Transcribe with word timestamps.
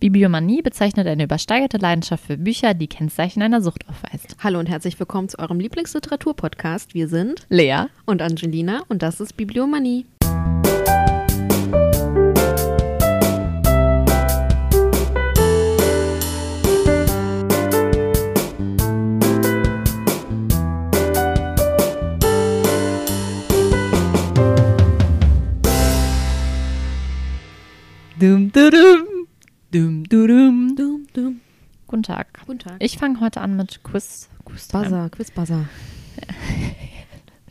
Bibliomanie 0.00 0.62
bezeichnet 0.62 1.06
eine 1.06 1.24
übersteigerte 1.24 1.76
Leidenschaft 1.76 2.24
für 2.24 2.38
Bücher, 2.38 2.72
die 2.72 2.88
Kennzeichen 2.88 3.42
einer 3.42 3.60
Sucht 3.60 3.86
aufweist. 3.86 4.34
Hallo 4.42 4.58
und 4.58 4.66
herzlich 4.66 4.98
willkommen 4.98 5.28
zu 5.28 5.38
eurem 5.38 5.60
Lieblingsliteratur-Podcast. 5.60 6.94
Wir 6.94 7.06
sind 7.06 7.46
Lea 7.50 7.84
und 8.06 8.22
Angelina 8.22 8.82
und 8.88 9.02
das 9.02 9.20
ist 9.20 9.36
Bibliomanie. 9.36 10.06
Dum, 28.18 28.52
dum, 28.52 28.70
dum, 28.70 29.09
dum, 29.72 30.04
Dum, 30.08 31.06
dum. 31.12 31.40
Guten 31.86 32.02
Tag. 32.02 32.40
Guten 32.46 32.58
Tag. 32.58 32.76
Ich 32.78 32.98
fange 32.98 33.20
heute 33.20 33.40
an 33.40 33.56
mit 33.56 33.82
Quiz. 33.82 34.28
Quiz 34.44 34.68
Buzzer, 34.68 35.08
Quiz-Buzzer. 35.10 35.68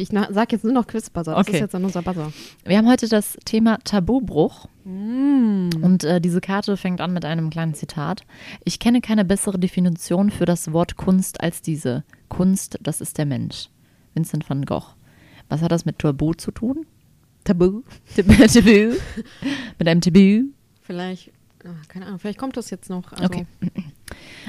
Ich 0.02 0.14
na, 0.14 0.30
sag 0.32 0.54
jetzt 0.54 0.64
nur 0.64 0.72
noch 0.72 0.88
Quiz-Buzzer. 0.88 1.32
Das 1.36 1.42
Okay. 1.42 1.58
ist 1.58 1.60
jetzt 1.60 1.74
dann 1.74 1.84
unser 1.84 2.02
Buzzer. 2.02 2.32
Wir 2.64 2.78
haben 2.78 2.88
heute 2.88 3.10
das 3.10 3.38
Thema 3.44 3.80
Tabubruch. 3.84 4.70
Mm. 4.86 5.72
Und 5.82 6.06
äh, 6.06 6.22
diese 6.22 6.40
Karte 6.40 6.78
fängt 6.78 7.02
an 7.02 7.12
mit 7.12 7.26
einem 7.26 7.50
kleinen 7.50 7.74
Zitat. 7.74 8.22
Ich 8.64 8.80
kenne 8.80 9.02
keine 9.02 9.26
bessere 9.26 9.60
Definition 9.60 10.30
für 10.32 10.46
das 10.46 10.72
Wort 10.72 10.96
Kunst 10.96 11.42
als 11.42 11.62
diese. 11.62 12.06
Kunst, 12.30 12.80
das 12.82 13.02
ist 13.02 13.18
der 13.18 13.26
Mensch. 13.26 13.68
Vincent 14.14 14.50
van 14.50 14.64
Gogh. 14.64 14.96
Was 15.50 15.62
hat 15.62 15.74
das 15.74 15.84
mit 15.84 16.00
Tabu 16.00 16.34
zu 16.34 16.52
tun? 16.52 16.86
Tabu. 17.44 17.82
Tabu. 18.16 18.32
mit 19.80 19.88
einem 19.88 20.00
Tabu. 20.00 20.44
Vielleicht, 20.82 21.34
ach, 21.66 21.88
keine 21.88 22.06
Ahnung, 22.06 22.20
vielleicht 22.20 22.40
kommt 22.40 22.58
das 22.58 22.70
jetzt 22.70 22.90
noch. 22.90 23.12
Also, 23.14 23.24
Okay. 23.26 23.46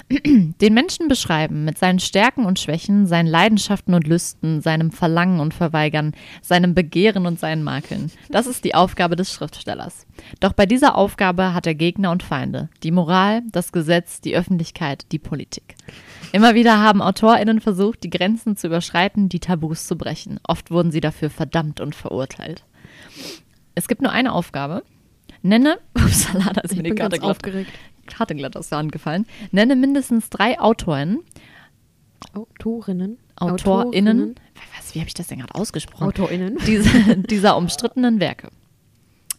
Den 0.61 0.75
Menschen 0.75 1.09
beschreiben 1.09 1.65
mit 1.65 1.79
seinen 1.79 1.99
Stärken 1.99 2.45
und 2.47 2.59
Schwächen, 2.59 3.07
seinen 3.07 3.27
Leidenschaften 3.27 3.95
und 3.95 4.07
Lüsten, 4.07 4.63
seinem 4.63 4.91
Verlangen 4.91 5.41
und 5.41 5.55
Verweigern, 5.55 6.15
seinem 6.43 6.75
Begehren 6.75 7.27
und 7.27 7.39
seinen 7.39 7.63
Makeln. 7.63 8.11
Das 8.31 8.47
ist 8.47 8.65
die 8.65 8.75
Aufgabe 8.75 9.17
des 9.17 9.33
Schriftstellers. 9.33 10.07
Doch 10.41 10.53
bei 10.53 10.67
dieser 10.67 10.97
Aufgabe 10.97 11.55
hat 11.55 11.67
er 11.67 11.75
Gegner 11.75 12.11
und 12.11 12.23
Feinde. 12.23 12.69
Die 12.83 12.91
Moral, 12.91 13.43
das 13.53 13.73
Gesetz, 13.73 14.21
die 14.21 14.35
Öffentlichkeit, 14.35 15.07
die 15.13 15.19
Politik. 15.19 15.77
Immer 16.33 16.55
wieder 16.55 16.79
haben 16.79 17.03
AutorInnen 17.03 17.61
versucht, 17.61 18.03
die 18.03 18.11
Grenzen 18.11 18.57
zu 18.57 18.69
überschreiten, 18.69 19.29
die 19.29 19.41
Tabus 19.41 19.87
zu 19.87 19.97
brechen. 19.97 20.41
Oft 20.43 20.71
wurden 20.71 20.93
sie 20.93 21.01
dafür 21.01 21.31
verdammt 21.31 21.81
und 21.81 21.95
verurteilt. 21.95 22.65
Es 23.75 23.89
gibt 23.89 24.03
nur 24.03 24.13
eine 24.13 24.33
Aufgabe. 24.33 24.83
Nenne, 25.43 25.79
upsala, 25.95 26.53
da 26.53 26.61
ist 26.63 26.77
mir 26.77 26.83
die 26.83 26.91
Karte 26.95 27.19
glatt 27.19 27.31
aufgeregt. 27.31 27.71
Karte 28.07 28.35
glatt 28.35 28.57
aus 28.57 28.69
der 28.69 28.79
Hand 28.79 28.93
gefallen. 28.93 29.27
Nenne 29.53 29.77
mindestens 29.77 30.29
drei 30.31 30.59
Autorinnen, 30.61 31.21
Autorinnen. 32.35 33.19
AutorInnen, 33.37 34.35
was, 34.77 34.95
wie 34.95 34.99
habe 34.99 35.09
ich 35.09 35.15
das 35.15 35.29
denn 35.29 35.39
gerade 35.39 35.55
ausgesprochen? 35.55 36.05
AutorInnen. 36.09 36.59
Diese, 36.67 37.17
dieser 37.17 37.57
umstrittenen 37.57 38.21
Werke. 38.21 38.49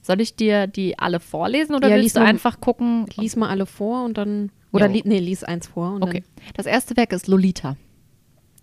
Soll 0.02 0.20
ich 0.22 0.36
dir 0.36 0.66
die 0.66 0.98
alle 0.98 1.20
vorlesen 1.20 1.76
oder 1.76 1.88
Ja, 1.90 1.96
willst 1.98 2.16
du 2.16 2.22
mal- 2.22 2.28
einfach 2.28 2.60
gucken? 2.60 3.06
Lies 3.18 3.36
mal 3.36 3.50
alle 3.50 3.68
vor 3.68 4.04
und 4.04 4.18
dann. 4.18 4.52
Oder 4.72 4.88
li 4.88 5.04
nee, 5.06 5.20
lies 5.20 5.44
eins 5.44 5.68
vor. 5.68 5.94
Und 5.94 6.04
Okay. 6.04 6.24
Das 6.56 6.66
erste 6.66 6.98
Werk 6.98 7.14
ist 7.14 7.28
Lolita. 7.28 7.76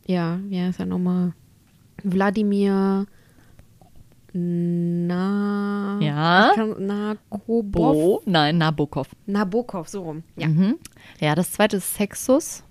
Ja, 0.06 0.40
wie 0.48 0.60
heißt 0.60 0.80
er 0.80 0.86
nochmal? 0.86 1.34
Wladimir 2.02 3.06
Na. 4.34 5.98
Ja. 6.00 6.50
Ich 6.50 6.56
kann, 6.56 6.86
Nabokov. 6.86 7.64
Bo? 7.70 8.22
Nein, 8.26 8.58
Nabokov. 8.58 9.08
Nabokov, 9.26 9.88
so 9.88 10.02
rum. 10.02 10.22
Ja, 10.36 10.48
Mhm. 10.48 10.76
Ja, 11.20 11.34
das 11.34 11.52
zweite 11.52 11.78
ist 11.78 11.94
Sexus. 11.94 12.62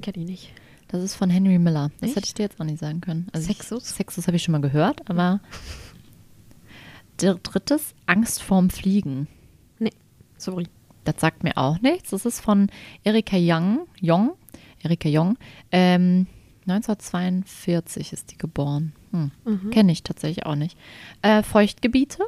kenn 0.00 0.14
ich 0.16 0.26
nicht. 0.26 0.52
Das 0.88 1.02
ist 1.02 1.14
von 1.14 1.30
Henry 1.30 1.58
Miller. 1.58 1.90
Das 2.00 2.08
Echt? 2.10 2.16
hätte 2.16 2.26
ich 2.26 2.34
dir 2.34 2.42
jetzt 2.44 2.60
auch 2.60 2.64
nicht 2.64 2.78
sagen 2.78 3.00
können. 3.00 3.26
Also 3.32 3.50
ich- 3.50 3.56
Sexus? 3.56 3.88
Sexus 3.96 4.26
habe 4.26 4.36
ich 4.36 4.42
schon 4.44 4.52
mal 4.52 4.60
gehört, 4.60 5.08
aber 5.10 5.40
der 7.20 7.34
drittes 7.36 7.94
Angst 8.06 8.42
vorm 8.42 8.70
Fliegen. 8.70 9.26
Nee, 9.78 9.90
sorry. 10.36 10.66
Das 11.04 11.16
sagt 11.20 11.42
mir 11.44 11.56
auch 11.56 11.80
nichts. 11.80 12.10
Das 12.10 12.24
ist 12.26 12.40
von 12.40 12.68
Erika 13.04 13.36
Young. 13.38 13.86
Young 14.02 14.32
Erika 14.82 15.08
Young. 15.10 15.36
Ähm, 15.72 16.26
1942 16.66 18.12
ist 18.12 18.30
die 18.32 18.38
geboren. 18.38 18.92
Hm. 19.12 19.30
Mhm. 19.44 19.70
Kenne 19.70 19.92
ich 19.92 20.02
tatsächlich 20.02 20.46
auch 20.46 20.56
nicht. 20.56 20.76
Äh, 21.22 21.42
Feuchtgebiete. 21.42 22.22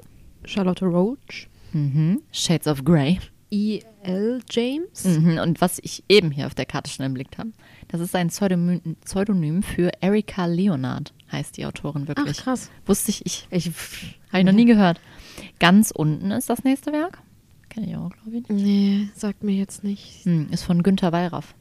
Charlotte 0.45 0.85
Roach. 0.87 1.49
Mhm. 1.73 2.23
Shades 2.33 2.67
of 2.67 2.85
Grey. 2.85 3.19
E.L. 3.51 4.41
James. 4.51 5.05
Mhm. 5.05 5.39
Und 5.39 5.61
was 5.61 5.79
ich 5.83 6.05
eben 6.09 6.31
hier 6.31 6.47
auf 6.47 6.55
der 6.55 6.67
Karte 6.67 6.91
schon 6.91 7.05
erblickt 7.05 7.39
habe, 7.39 7.51
das 7.89 8.01
ist 8.01 8.15
ein 8.15 8.29
Pseudonym, 8.29 8.97
Pseudonym 9.05 9.63
für 9.63 9.91
Erika 10.01 10.45
Leonard, 10.47 11.13
heißt 11.33 11.57
die 11.57 11.65
Autorin 11.65 12.03
Ach, 12.05 12.09
wirklich. 12.09 12.37
krass. 12.39 12.71
Wusste 12.87 13.11
ich, 13.11 13.25
ich 13.25 13.47
Ich, 13.51 13.67
habe 14.29 14.41
ich 14.41 14.45
noch 14.45 14.53
nie 14.53 14.67
gehört. 14.67 15.01
Ganz 15.61 15.91
unten 15.91 16.31
ist 16.31 16.51
das 16.51 16.63
nächste 16.65 16.93
Werk. 16.93 17.19
Kenne 17.71 17.87
ich 17.89 17.97
auch, 17.97 18.11
glaube 18.11 18.39
ich. 18.39 18.49
nicht. 18.49 18.65
Nee, 18.65 19.09
sagt 19.15 19.43
mir 19.43 19.55
jetzt 19.55 19.83
nicht. 19.85 20.25
Hm, 20.25 20.49
ist 20.51 20.65
von 20.65 20.83
Günter 20.83 21.13
Wallraff. 21.13 21.55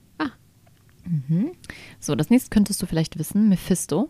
Mhm. 1.07 1.51
So, 1.99 2.15
das 2.15 2.29
nächste 2.29 2.49
könntest 2.49 2.81
du 2.81 2.85
vielleicht 2.85 3.17
wissen. 3.17 3.49
Mephisto. 3.49 4.09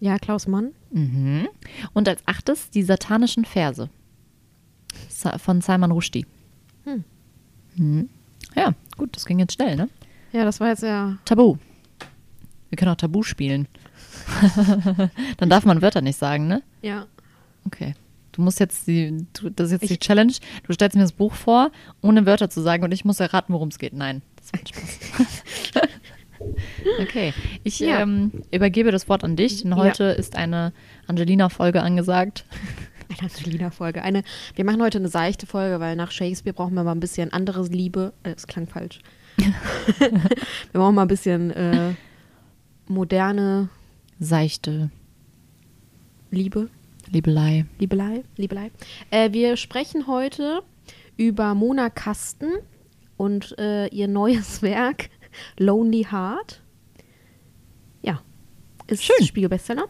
Ja, 0.00 0.18
Klaus 0.18 0.46
Mann. 0.46 0.72
Mhm. 0.92 1.48
Und 1.92 2.08
als 2.08 2.22
achtes 2.26 2.70
die 2.70 2.82
satanischen 2.82 3.44
Verse. 3.44 3.88
Von 5.38 5.60
Salman 5.60 5.90
Rushdie. 5.92 6.26
Hm. 6.84 7.04
Mhm. 7.76 8.08
Ja, 8.56 8.74
gut, 8.96 9.14
das 9.16 9.26
ging 9.26 9.38
jetzt 9.38 9.54
schnell, 9.54 9.76
ne? 9.76 9.88
Ja, 10.32 10.44
das 10.44 10.60
war 10.60 10.68
jetzt 10.68 10.82
ja. 10.82 11.18
Tabu. 11.24 11.56
Wir 12.68 12.76
können 12.76 12.90
auch 12.92 12.96
Tabu 12.96 13.22
spielen. 13.22 13.68
Dann 15.38 15.50
darf 15.50 15.64
man 15.64 15.82
Wörter 15.82 16.00
nicht 16.00 16.18
sagen, 16.18 16.46
ne? 16.48 16.62
Ja. 16.82 17.06
Okay. 17.64 17.94
Du 18.32 18.42
musst 18.42 18.60
jetzt 18.60 18.86
die, 18.86 19.26
du, 19.32 19.50
das 19.50 19.66
ist 19.66 19.72
jetzt 19.82 19.90
die 19.90 19.94
Ich- 19.94 20.00
Challenge. 20.00 20.32
Du 20.64 20.72
stellst 20.72 20.94
mir 20.96 21.02
das 21.02 21.12
Buch 21.12 21.34
vor, 21.34 21.70
ohne 22.02 22.24
Wörter 22.26 22.48
zu 22.50 22.60
sagen 22.62 22.84
und 22.84 22.92
ich 22.92 23.04
muss 23.04 23.20
erraten, 23.20 23.52
worum 23.52 23.68
es 23.68 23.78
geht. 23.78 23.92
Nein, 23.92 24.22
das 24.36 24.52
wird 24.52 24.68
Spaß. 24.68 24.98
okay. 27.00 27.32
Ich 27.64 27.80
Ja. 27.80 28.00
ähm, 28.00 28.30
übergebe 28.50 28.90
das 28.90 29.08
Wort 29.08 29.24
an 29.24 29.36
dich, 29.36 29.62
denn 29.62 29.72
Ja. 29.72 29.76
heute 29.76 30.04
ist 30.04 30.36
eine 30.36 30.72
Angelina-Folge 31.06 31.82
angesagt. 31.82 32.44
Eine 33.20 33.30
Angelina-Folge. 33.30 34.02
Eine, 34.02 34.22
wir 34.54 34.66
machen 34.66 34.82
heute 34.82 34.98
eine 34.98 35.08
seichte 35.08 35.46
Folge, 35.46 35.80
weil 35.80 35.96
nach 35.96 36.10
Shakespeare 36.10 36.52
brauchen 36.52 36.74
wir 36.74 36.84
mal 36.84 36.92
ein 36.92 37.00
bisschen 37.00 37.32
anderes 37.32 37.70
Liebe. 37.70 38.12
Äh, 38.22 38.34
das 38.34 38.46
klang 38.46 38.66
falsch. 38.66 38.98
wir 39.38 40.10
brauchen 40.74 40.94
mal 40.94 41.02
ein 41.02 41.08
bisschen 41.08 41.50
äh, 41.52 41.94
moderne 42.86 43.70
Seichte 44.20 44.90
Liebe. 46.30 46.68
Liebelei. 47.10 47.64
Liebelei. 47.78 48.24
Liebelei. 48.36 48.70
Äh, 49.10 49.32
wir 49.32 49.56
sprechen 49.56 50.06
heute 50.06 50.60
über 51.16 51.54
Mona 51.54 51.88
Kasten 51.88 52.52
und 53.16 53.58
äh, 53.58 53.86
ihr 53.88 54.06
neues 54.08 54.60
Werk 54.60 55.08
Lonely 55.58 56.06
Heart. 56.10 56.60
Ja, 58.02 58.20
ist 58.86 59.04
Schön. 59.04 59.24
Spiegelbestseller. 59.24 59.86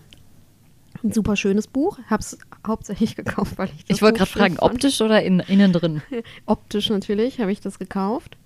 Ein 1.05 1.13
super 1.13 1.37
schönes 1.37 1.69
Buch. 1.69 1.99
Hab's 2.11 2.37
hauptsächlich 2.67 3.15
gekauft, 3.15 3.57
weil 3.57 3.69
ich 3.77 3.85
das 3.85 3.97
Ich 3.97 4.03
wollte 4.03 4.19
gerade 4.19 4.31
fragen, 4.31 4.57
fand. 4.57 4.73
optisch 4.73 5.01
oder 5.01 5.23
in, 5.23 5.39
innen 5.41 5.73
drin? 5.73 6.03
Optisch 6.47 6.91
natürlich 6.91 7.41
habe 7.41 7.53
ich 7.53 7.61
das 7.61 7.79
gekauft. 7.79 8.37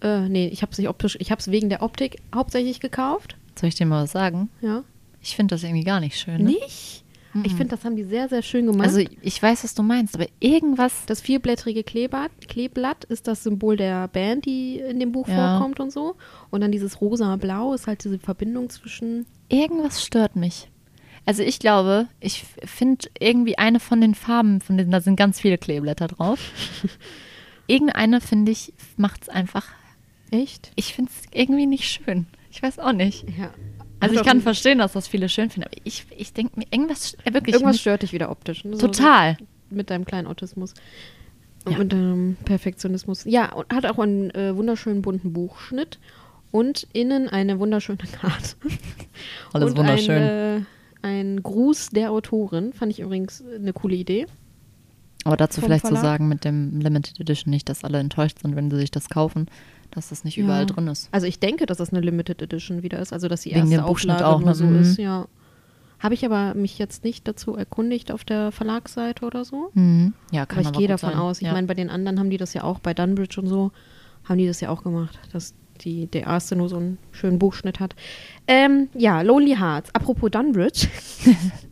Äh, 0.00 0.28
nee, 0.28 0.48
ich 0.48 0.62
habe 0.62 0.72
es 0.72 0.78
nicht 0.78 0.88
optisch, 0.88 1.16
ich 1.20 1.30
habe 1.30 1.40
es 1.40 1.50
wegen 1.50 1.68
der 1.68 1.82
Optik 1.82 2.18
hauptsächlich 2.34 2.80
gekauft. 2.80 3.36
Soll 3.58 3.68
ich 3.68 3.76
dir 3.76 3.86
mal 3.86 4.02
was 4.04 4.12
sagen? 4.12 4.48
Ja. 4.60 4.82
Ich 5.20 5.36
finde 5.36 5.54
das 5.54 5.62
irgendwie 5.62 5.84
gar 5.84 6.00
nicht 6.00 6.18
schön. 6.18 6.38
Ne? 6.38 6.50
Nicht? 6.50 7.04
Ich 7.44 7.54
finde, 7.54 7.76
das 7.76 7.84
haben 7.84 7.96
die 7.96 8.04
sehr, 8.04 8.28
sehr 8.28 8.42
schön 8.42 8.66
gemacht. 8.66 8.86
Also 8.86 9.00
ich 9.20 9.42
weiß, 9.42 9.64
was 9.64 9.74
du 9.74 9.82
meinst, 9.82 10.14
aber 10.14 10.26
irgendwas. 10.40 11.04
das 11.06 11.20
vierblättrige 11.20 11.82
Kleeblatt, 11.84 12.30
Kleeblatt 12.48 13.04
ist 13.04 13.26
das 13.26 13.42
Symbol 13.44 13.76
der 13.76 14.08
Band, 14.08 14.44
die 14.46 14.78
in 14.78 15.00
dem 15.00 15.12
Buch 15.12 15.28
Ja. 15.28 15.58
vorkommt 15.58 15.80
und 15.80 15.92
so. 15.92 16.16
Und 16.50 16.60
dann 16.60 16.72
dieses 16.72 17.00
rosa-blau 17.00 17.74
ist 17.74 17.86
halt 17.86 18.04
diese 18.04 18.18
Verbindung 18.18 18.70
zwischen. 18.70 19.26
Irgendwas 19.48 20.04
stört 20.04 20.36
mich. 20.36 20.70
Also 21.26 21.42
ich 21.42 21.58
glaube, 21.58 22.08
ich 22.20 22.44
finde 22.64 23.08
irgendwie 23.18 23.58
eine 23.58 23.80
von 23.80 24.00
den 24.00 24.14
Farben, 24.14 24.60
von 24.62 24.78
denen 24.78 24.90
da 24.90 25.00
sind 25.00 25.16
ganz 25.16 25.40
viele 25.40 25.58
Kleeblätter 25.58 26.08
drauf. 26.08 26.38
Irgendeine, 27.66 28.20
finde 28.22 28.50
ich, 28.52 28.72
macht 28.96 29.22
es 29.22 29.28
einfach. 29.28 29.66
Echt? 30.30 30.72
Ich 30.74 30.94
finde 30.94 31.10
es 31.14 31.26
irgendwie 31.38 31.66
nicht 31.66 31.84
schön. 31.84 32.26
Ich 32.50 32.62
weiß 32.62 32.78
auch 32.78 32.92
nicht. 32.92 33.24
Ja. 33.38 33.50
Also 34.00 34.14
ich 34.16 34.22
kann 34.22 34.40
verstehen, 34.40 34.78
dass 34.78 34.92
das 34.92 35.08
viele 35.08 35.28
schön 35.28 35.50
finden, 35.50 35.68
aber 35.68 35.76
ich, 35.84 36.06
ich 36.16 36.32
denke 36.32 36.58
mir, 36.58 36.66
irgendwas 36.70 37.14
äh, 37.24 37.32
wirklich 37.34 37.54
Irgendwas 37.54 37.80
stört 37.80 38.02
dich 38.02 38.12
wieder 38.12 38.30
optisch. 38.30 38.64
ne? 38.64 38.76
So- 38.76 38.86
total. 38.88 39.36
Mit 39.70 39.90
deinem 39.90 40.04
kleinen 40.04 40.26
Autismus. 40.26 40.74
Und 41.64 41.72
Ja. 41.72 41.78
mit 41.78 41.92
deinem 41.92 42.36
Perfektionismus. 42.44 43.24
Ja, 43.24 43.52
und 43.52 43.72
hat 43.74 43.84
auch 43.86 43.98
einen 43.98 44.30
äh, 44.30 44.56
wunderschönen 44.56 45.02
bunten 45.02 45.32
Buchschnitt. 45.32 45.98
Und 46.50 46.86
innen 46.94 47.28
eine 47.28 47.58
wunderschöne 47.58 47.98
Karte. 48.20 48.56
Alles 49.52 49.72
und 49.72 49.78
wunderschön. 49.78 50.22
Ein, 50.22 50.22
äh, 50.22 50.60
ein 51.02 51.42
Gruß 51.42 51.90
der 51.90 52.10
Autorin. 52.10 52.72
Fand 52.72 52.92
ich 52.92 53.00
übrigens 53.00 53.42
eine 53.54 53.72
coole 53.74 53.96
Idee. 53.96 54.26
Aber 55.24 55.36
dazu 55.36 55.60
vielleicht 55.60 55.84
zu 55.84 55.88
Verlag. 55.88 56.02
sagen 56.04 56.28
mit 56.28 56.44
dem 56.44 56.80
Limited 56.80 57.20
Edition 57.20 57.50
nicht, 57.50 57.68
dass 57.68 57.84
alle 57.84 57.98
enttäuscht 57.98 58.38
sind, 58.40 58.56
wenn 58.56 58.70
sie 58.70 58.78
sich 58.78 58.90
das 58.90 59.10
kaufen, 59.10 59.46
dass 59.90 60.08
das 60.10 60.24
nicht 60.24 60.36
Ja. 60.36 60.44
überall 60.44 60.66
drin 60.66 60.86
ist. 60.88 61.08
Also 61.12 61.26
ich 61.26 61.38
denke, 61.40 61.66
dass 61.66 61.78
das 61.78 61.90
eine 61.90 62.00
Limited 62.00 62.40
Edition 62.42 62.82
wieder 62.82 62.98
ist, 62.98 63.12
also 63.12 63.28
dass 63.28 63.42
die 63.42 63.50
Wegen 63.54 63.70
erste 63.70 63.84
Auflage 63.84 64.26
auch, 64.26 64.40
nur 64.40 64.54
so 64.54 64.64
Mhm. 64.64 64.80
ist, 64.80 64.98
ja. 64.98 65.26
Habe 66.00 66.14
ich 66.14 66.24
aber 66.24 66.54
mich 66.54 66.78
jetzt 66.78 67.02
nicht 67.02 67.26
dazu 67.26 67.56
erkundigt 67.56 68.12
auf 68.12 68.22
der 68.24 68.52
Verlagsseite 68.52 69.24
oder 69.26 69.44
so. 69.44 69.70
Mhm. 69.74 70.12
Ja, 70.30 70.46
kann 70.46 70.60
aber 70.64 70.70
ich 70.70 70.78
gehe 70.78 70.86
davon 70.88 71.10
sein. 71.10 71.18
aus. 71.18 71.38
Ich 71.40 71.46
ja. 71.48 71.52
meine, 71.52 71.66
bei 71.66 71.74
den 71.74 71.90
anderen 71.90 72.20
haben 72.20 72.30
die 72.30 72.36
das 72.36 72.54
ja 72.54 72.62
auch, 72.62 72.78
bei 72.78 72.94
Dunbridge 72.94 73.40
und 73.40 73.48
so, 73.48 73.72
haben 74.24 74.38
die 74.38 74.46
das 74.46 74.60
ja 74.60 74.68
auch 74.70 74.84
gemacht, 74.84 75.18
dass 75.32 75.54
die, 75.80 76.06
der 76.06 76.22
erste 76.22 76.54
nur 76.56 76.68
so 76.68 76.76
einen 76.76 76.98
schönen 77.12 77.38
Buchschnitt 77.38 77.80
hat. 77.80 77.94
Ähm, 78.46 78.88
ja, 78.94 79.22
Lonely 79.22 79.56
Hearts. 79.56 79.92
Apropos 79.94 80.30
Dunbridge. 80.30 80.86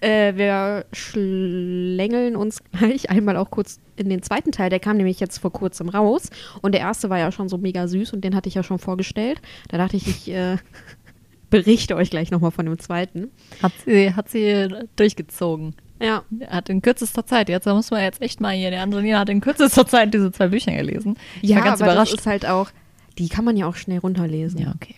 äh, 0.00 0.34
wir 0.36 0.86
schlängeln 0.92 2.36
uns 2.36 2.62
gleich 2.72 3.10
einmal 3.10 3.36
auch 3.36 3.50
kurz 3.50 3.80
in 3.96 4.08
den 4.08 4.22
zweiten 4.22 4.52
Teil. 4.52 4.70
Der 4.70 4.80
kam 4.80 4.96
nämlich 4.96 5.20
jetzt 5.20 5.38
vor 5.38 5.52
kurzem 5.52 5.88
raus. 5.88 6.30
Und 6.62 6.72
der 6.72 6.80
erste 6.82 7.10
war 7.10 7.18
ja 7.18 7.32
schon 7.32 7.48
so 7.48 7.58
mega 7.58 7.88
süß 7.88 8.12
und 8.12 8.22
den 8.22 8.34
hatte 8.34 8.48
ich 8.48 8.54
ja 8.54 8.62
schon 8.62 8.78
vorgestellt. 8.78 9.40
Da 9.68 9.78
dachte 9.78 9.96
ich, 9.96 10.06
ich 10.06 10.28
äh, 10.28 10.56
berichte 11.50 11.96
euch 11.96 12.10
gleich 12.10 12.30
nochmal 12.30 12.50
von 12.50 12.66
dem 12.66 12.78
zweiten. 12.78 13.30
Hat 13.62 13.72
sie, 13.84 14.14
hat 14.14 14.28
sie 14.28 14.68
durchgezogen. 14.96 15.74
Ja, 16.00 16.24
Hat 16.48 16.68
in 16.68 16.82
kürzester 16.82 17.24
Zeit, 17.24 17.48
jetzt 17.48 17.66
da 17.66 17.74
muss 17.74 17.90
man 17.90 18.02
jetzt 18.02 18.20
echt 18.20 18.38
mal 18.38 18.54
hier, 18.54 18.70
die 18.70 18.76
Angelina 18.76 19.20
hat 19.20 19.30
in 19.30 19.40
kürzester 19.40 19.86
Zeit 19.86 20.12
diese 20.12 20.30
zwei 20.30 20.48
Bücher 20.48 20.72
gelesen. 20.72 21.16
Ich 21.40 21.48
ja 21.48 21.56
war 21.56 21.64
ganz 21.64 21.80
aber 21.80 21.92
überrascht. 21.92 22.12
das 22.12 22.20
ist 22.20 22.26
halt 22.26 22.44
auch, 22.44 22.68
die 23.16 23.30
kann 23.30 23.46
man 23.46 23.56
ja 23.56 23.66
auch 23.66 23.76
schnell 23.76 24.00
runterlesen. 24.00 24.60
ja, 24.60 24.74
okay. 24.74 24.96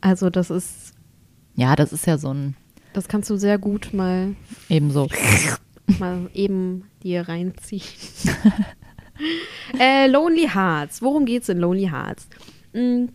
Also 0.00 0.30
das 0.30 0.48
ist, 0.48 0.94
Ja, 1.56 1.74
das 1.74 1.92
ist 1.92 2.06
ja 2.06 2.18
so 2.18 2.32
ein 2.32 2.54
das 2.92 3.08
kannst 3.08 3.30
du 3.30 3.36
sehr 3.36 3.58
gut 3.58 3.92
mal, 3.92 4.34
ebenso. 4.68 5.08
mal 5.98 6.30
eben 6.34 6.84
dir 7.02 7.28
reinziehen. 7.28 7.82
äh, 9.78 10.06
Lonely 10.06 10.48
Hearts. 10.48 11.02
Worum 11.02 11.24
geht's 11.26 11.48
in 11.48 11.58
Lonely 11.58 11.88
Hearts? 11.88 12.28
Mm, 12.72 13.06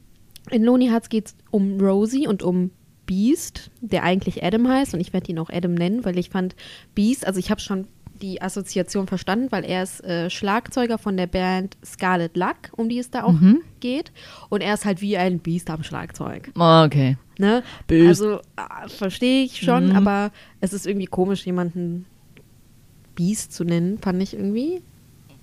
In 0.51 0.63
Lonely 0.63 0.87
Hearts 0.87 1.09
geht's 1.09 1.35
um 1.51 1.79
Rosie 1.79 2.27
und 2.27 2.43
um 2.43 2.71
Beast, 3.05 3.69
der 3.81 4.03
eigentlich 4.03 4.43
Adam 4.43 4.67
heißt 4.67 4.93
und 4.93 4.99
ich 4.99 5.13
werde 5.13 5.29
ihn 5.29 5.39
auch 5.39 5.49
Adam 5.51 5.73
nennen, 5.75 6.05
weil 6.05 6.17
ich 6.17 6.29
fand 6.29 6.55
Beast, 6.95 7.27
also 7.27 7.39
ich 7.39 7.51
habe 7.51 7.61
schon 7.61 7.87
die 8.21 8.41
Assoziation 8.41 9.07
verstanden, 9.07 9.47
weil 9.51 9.65
er 9.65 9.83
ist 9.83 10.03
äh, 10.03 10.29
Schlagzeuger 10.29 10.97
von 10.97 11.17
der 11.17 11.27
Band 11.27 11.75
Scarlet 11.85 12.35
Luck, 12.37 12.55
um 12.71 12.87
die 12.89 12.99
es 12.99 13.09
da 13.11 13.23
auch 13.23 13.33
Mhm. 13.33 13.61
geht 13.81 14.11
und 14.49 14.61
er 14.61 14.73
ist 14.73 14.85
halt 14.85 15.01
wie 15.01 15.17
ein 15.17 15.39
Beast 15.39 15.69
am 15.69 15.83
Schlagzeug. 15.83 16.51
Oh, 16.57 16.83
okay. 16.85 17.17
Ne? 17.37 17.63
Also 17.89 18.39
ah, 18.55 18.87
verstehe 18.87 19.43
ich 19.43 19.59
schon, 19.59 19.89
Mhm. 19.89 19.95
aber 19.97 20.31
es 20.61 20.71
ist 20.73 20.87
irgendwie 20.87 21.07
komisch, 21.07 21.45
jemanden 21.45 22.05
Beast 23.15 23.53
zu 23.53 23.63
nennen, 23.63 23.97
fand 23.99 24.21
ich 24.21 24.33
irgendwie. 24.33 24.81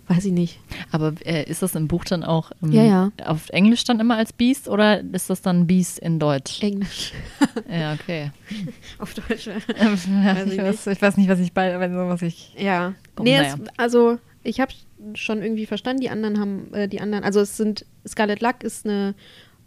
Weiß 0.09 0.25
ich 0.25 0.33
nicht. 0.33 0.59
Aber 0.91 1.15
äh, 1.25 1.49
ist 1.49 1.63
das 1.63 1.75
im 1.75 1.87
Buch 1.89 2.05
dann 2.05 2.25
auch 2.25 2.51
ähm, 2.63 2.73
Ja, 2.73 2.83
ja. 2.83 3.13
auf 3.25 3.49
Englisch 3.51 3.85
dann 3.85 4.01
immer 4.01 4.17
als 4.17 4.33
Beast 4.33 4.69
oder 4.69 5.01
ist 5.13 5.31
das 5.31 5.43
dann 5.43 5.67
Beast 5.67 5.99
in 6.01 6.19
Deutsch? 6.19 6.61
Englisch. 6.63 7.13
Ja, 7.69 7.95
okay. 7.95 8.31
Auf 8.99 9.15
Deutsch. 9.15 9.47
Ja, 9.77 10.43
ich 10.45 10.53
ich, 10.53 10.59
weiß, 10.59 10.87
ich 10.89 11.03
weiß 11.03 11.17
nicht, 11.17 11.29
was 11.29 11.41
ich 11.41 11.53
bei, 11.53 11.79
wenn 11.79 11.93
so 11.93 12.09
was 12.09 12.23
ich. 12.23 12.55
Ja. 12.57 12.95
Oh, 13.19 13.23
nee, 13.23 13.37
naja. 13.37 13.55
es, 13.55 13.79
also 13.79 14.19
ich 14.43 14.61
habe 14.61 14.73
schon 15.15 15.43
irgendwie 15.43 15.67
verstanden, 15.67 16.01
die 16.01 16.11
anderen 16.11 16.39
haben, 16.39 16.73
äh, 16.75 16.89
die 16.89 17.01
anderen, 17.01 17.25
also 17.25 17.41
es 17.41 17.57
sind, 17.57 17.87
Scarlet 18.07 18.41
Luck 18.41 18.63
ist 18.63 18.87
eine 18.87 19.15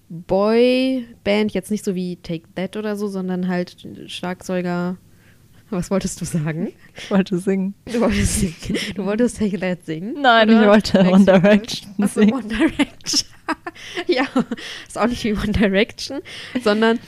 Boy-Band, 0.09 1.53
jetzt 1.53 1.71
nicht 1.71 1.83
so 1.83 1.95
wie 1.95 2.17
Take 2.17 2.47
That 2.55 2.77
oder 2.77 2.95
so, 2.95 3.07
sondern 3.07 3.47
halt 3.47 3.75
Schlagzeuger. 4.07 4.97
Was 5.71 5.89
wolltest 5.89 6.21
du 6.21 6.25
sagen? 6.25 6.73
Ich 6.95 7.09
wollte 7.09 7.39
singen. 7.39 7.73
Du 7.85 7.99
wolltest, 7.99 8.39
singen. 8.39 8.79
Du 8.95 9.05
wolltest 9.05 9.39
Take 9.39 9.59
That 9.59 9.83
singen? 9.85 10.21
Nein, 10.21 10.49
oder? 10.49 10.61
ich 10.61 10.67
wollte 10.67 10.99
One? 11.11 11.25
Direction 11.25 12.07
singen. 12.07 12.33
One 12.33 12.47
Direction. 12.47 13.29
ja, 14.07 14.25
ist 14.87 14.97
auch 14.97 15.07
nicht 15.07 15.23
wie 15.23 15.33
One 15.33 15.51
Direction, 15.51 16.21
sondern 16.63 16.99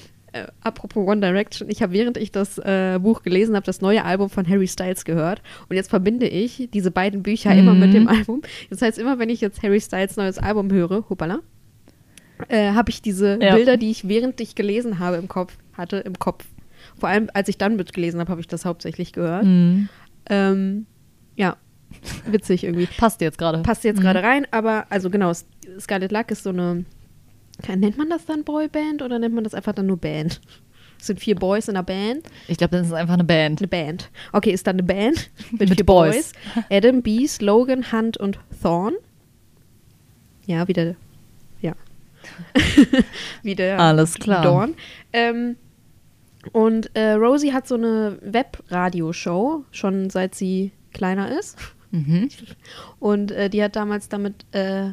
äh, 0.46 0.48
apropos 0.62 1.08
One 1.08 1.22
Direction, 1.22 1.70
ich 1.70 1.82
habe 1.82 1.94
während 1.94 2.18
ich 2.18 2.32
das 2.32 2.58
äh, 2.58 3.00
Buch 3.02 3.24
gelesen 3.24 3.56
habe, 3.56 3.66
das 3.66 3.82
neue 3.82 4.04
Album 4.06 4.30
von 4.30 4.48
Harry 4.48 4.68
Styles 4.68 5.06
gehört 5.06 5.42
und 5.70 5.76
jetzt 5.76 5.90
verbinde 5.90 6.28
ich 6.28 6.70
diese 6.74 6.92
beiden 6.92 7.24
Bücher 7.24 7.54
immer 7.56 7.74
mit 7.74 7.90
Mhm. 7.90 7.94
dem 7.94 8.08
Album. 8.08 8.42
Das 8.70 8.82
heißt, 8.82 8.98
immer 9.00 9.20
wenn 9.20 9.30
ich 9.30 9.42
jetzt 9.42 9.62
Harry 9.64 9.80
Styles 9.82 10.16
neues 10.18 10.38
Album 10.40 10.72
höre, 10.72 11.06
hoppala, 11.10 11.40
äh, 12.50 12.72
habe 12.74 12.90
ich 12.90 13.02
diese 13.02 13.40
Ja. 13.42 13.56
Bilder, 13.56 13.78
die 13.78 13.90
ich 13.92 14.08
während 14.08 14.40
ich 14.42 14.56
gelesen 14.56 15.00
habe 15.00 15.18
im 15.18 15.28
Kopf 15.28 15.58
hatte, 15.74 15.98
im 15.98 16.18
Kopf. 16.20 16.46
Vor 17.00 17.10
allem, 17.10 17.30
als 17.34 17.50
ich 17.50 17.58
dann 17.58 17.76
mitgelesen 17.76 18.20
habe, 18.20 18.30
habe 18.32 18.42
ich 18.42 18.48
das 18.48 18.66
hauptsächlich 18.66 19.12
gehört. 19.14 19.44
Mhm. 19.46 19.90
Ähm, 20.30 20.86
ja, 21.36 21.58
witzig 22.30 22.64
irgendwie 22.64 22.88
Passt 22.98 23.22
jetzt 23.22 23.38
gerade. 23.38 23.60
passt 23.64 23.84
jetzt 23.84 23.98
Mhm. 24.00 24.04
gerade 24.04 24.24
rein, 24.24 24.46
aber 24.52 24.86
also 24.90 25.10
genau, 25.10 25.32
Scarlet 25.80 26.12
Luck 26.12 26.32
ist 26.32 26.44
so 26.44 26.50
eine, 26.50 26.86
nennt 27.76 27.98
man 27.98 28.10
das 28.10 28.26
dann 28.26 28.44
Boyband 28.44 29.02
oder 29.02 29.20
nennt 29.20 29.36
man 29.36 29.44
das 29.44 29.54
einfach 29.54 29.74
dann 29.74 29.88
nur 29.88 29.98
Band? 29.98 30.42
Es 31.00 31.08
sind 31.08 31.20
vier 31.20 31.36
Boys 31.36 31.68
in 31.68 31.76
einer 31.76 31.84
Band. 31.84 32.28
Ich 32.48 32.58
glaube, 32.58 32.78
das 32.78 32.88
ist 32.88 32.94
einfach 32.94 33.14
eine 33.14 33.24
Band. 33.24 33.60
Eine 33.60 33.68
Band. 33.68 34.10
Okay, 34.34 34.52
ist 34.52 34.66
dann 34.66 34.76
eine 34.76 34.84
Band 34.84 35.30
mit, 35.52 35.70
Mit 35.70 35.76
vier 35.76 35.86
Boys. 35.86 36.34
Boys. 36.34 36.66
Adam, 36.70 37.02
Beast, 37.02 37.42
Logan, 37.42 37.92
Hunt 37.92 38.18
und 38.18 38.40
Thorn. 38.62 38.96
Ja, 40.46 40.68
wieder, 40.68 40.96
ja. 41.62 41.76
wieder 43.44 43.80
Alles 43.80 44.16
klar. 44.16 44.42
Dorn. 44.42 44.76
Ähm, 45.14 45.58
und 46.54 46.96
äh, 46.96 47.12
Rosie 47.12 47.54
hat 47.54 47.68
so 47.68 47.76
eine 47.76 48.18
Webradioshow, 48.22 49.66
schon 49.72 50.10
seit 50.10 50.36
sie 50.36 50.72
kleiner 50.94 51.38
ist. 51.38 51.58
Mhm. 51.92 52.30
Und 53.00 53.32
äh, 53.32 53.50
die 53.50 53.64
hat 53.64 53.76
damals 53.76 54.10
damit 54.10 54.46
äh, 54.54 54.92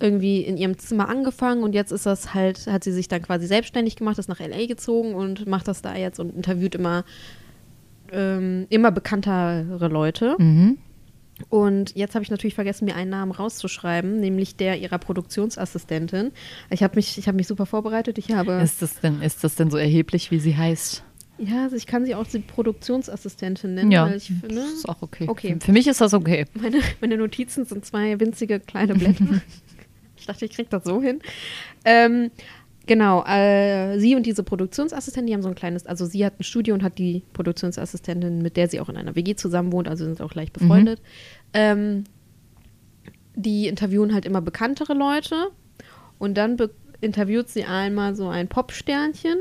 irgendwie 0.00 0.42
in 0.42 0.56
ihrem 0.56 0.78
Zimmer 0.78 1.08
angefangen 1.08 1.62
und 1.62 1.74
jetzt 1.74 1.92
ist 1.92 2.06
das 2.06 2.34
halt, 2.34 2.66
hat 2.66 2.84
sie 2.84 2.92
sich 2.92 3.08
dann 3.08 3.22
quasi 3.22 3.46
selbstständig 3.46 3.96
gemacht, 3.96 4.18
ist 4.18 4.28
nach 4.28 4.40
LA 4.40 4.66
gezogen 4.66 5.14
und 5.14 5.46
macht 5.46 5.68
das 5.68 5.82
da 5.82 5.96
jetzt 5.96 6.20
und 6.20 6.34
interviewt 6.34 6.74
immer, 6.74 7.04
ähm, 8.12 8.66
immer 8.70 8.90
bekanntere 8.90 9.88
Leute. 9.88 10.36
Mhm. 10.38 10.78
Und 11.50 11.94
jetzt 11.94 12.14
habe 12.14 12.24
ich 12.24 12.30
natürlich 12.30 12.54
vergessen, 12.54 12.84
mir 12.84 12.96
einen 12.96 13.10
Namen 13.10 13.30
rauszuschreiben, 13.30 14.18
nämlich 14.18 14.56
der 14.56 14.78
ihrer 14.78 14.98
Produktionsassistentin. 14.98 16.32
Ich 16.70 16.82
habe 16.82 16.96
mich, 16.96 17.16
ich 17.16 17.28
habe 17.28 17.36
mich 17.36 17.46
super 17.46 17.64
vorbereitet. 17.64 18.18
Ich 18.18 18.32
habe, 18.32 18.54
Ist, 18.54 18.82
das 18.82 19.00
denn, 19.00 19.22
ist 19.22 19.44
das 19.44 19.54
denn 19.54 19.70
so 19.70 19.76
erheblich, 19.76 20.30
wie 20.32 20.40
sie 20.40 20.56
heißt? 20.56 21.04
ja, 21.38 21.64
also 21.64 21.76
ich 21.76 21.86
kann 21.86 22.04
sie 22.04 22.14
auch 22.14 22.26
die 22.26 22.40
Produktionsassistentin 22.40 23.74
nennen, 23.74 23.92
ja, 23.92 24.06
weil 24.06 24.16
ich 24.16 24.26
finde, 24.26 24.56
das 24.56 24.72
ist 24.72 24.88
auch 24.88 25.02
okay. 25.02 25.26
Okay. 25.28 25.54
Für, 25.54 25.66
für 25.66 25.72
mich 25.72 25.86
ist 25.86 26.00
das 26.00 26.12
okay. 26.14 26.46
Meine, 26.54 26.80
meine 27.00 27.16
Notizen 27.16 27.64
sind 27.64 27.84
zwei 27.84 28.18
winzige 28.18 28.60
kleine 28.60 28.94
Blätter. 28.94 29.24
ich 30.28 30.34
dachte, 30.34 30.44
ich 30.44 30.52
krieg 30.52 30.68
das 30.68 30.84
so 30.84 31.00
hin. 31.00 31.20
Ähm, 31.84 32.30
genau, 32.86 33.24
äh, 33.24 33.98
sie 33.98 34.14
und 34.14 34.26
diese 34.26 34.42
Produktionsassistentin, 34.42 35.26
die 35.26 35.34
haben 35.34 35.42
so 35.42 35.48
ein 35.48 35.54
kleines, 35.54 35.86
also 35.86 36.04
sie 36.04 36.24
hat 36.24 36.38
ein 36.38 36.44
Studio 36.44 36.74
und 36.74 36.82
hat 36.82 36.98
die 36.98 37.22
Produktionsassistentin, 37.32 38.42
mit 38.42 38.56
der 38.56 38.68
sie 38.68 38.80
auch 38.80 38.88
in 38.88 38.96
einer 38.96 39.16
WG 39.16 39.36
zusammen 39.36 39.72
wohnt, 39.72 39.88
also 39.88 40.04
sind 40.04 40.20
auch 40.20 40.30
gleich 40.30 40.52
befreundet. 40.52 41.00
Ähm, 41.54 42.04
die 43.34 43.68
interviewen 43.68 44.12
halt 44.12 44.26
immer 44.26 44.40
bekanntere 44.40 44.94
Leute 44.94 45.48
und 46.18 46.36
dann 46.36 46.58
interviewt 47.00 47.48
sie 47.48 47.64
einmal 47.64 48.14
so 48.16 48.28
ein 48.28 48.48
Popsternchen. 48.48 49.38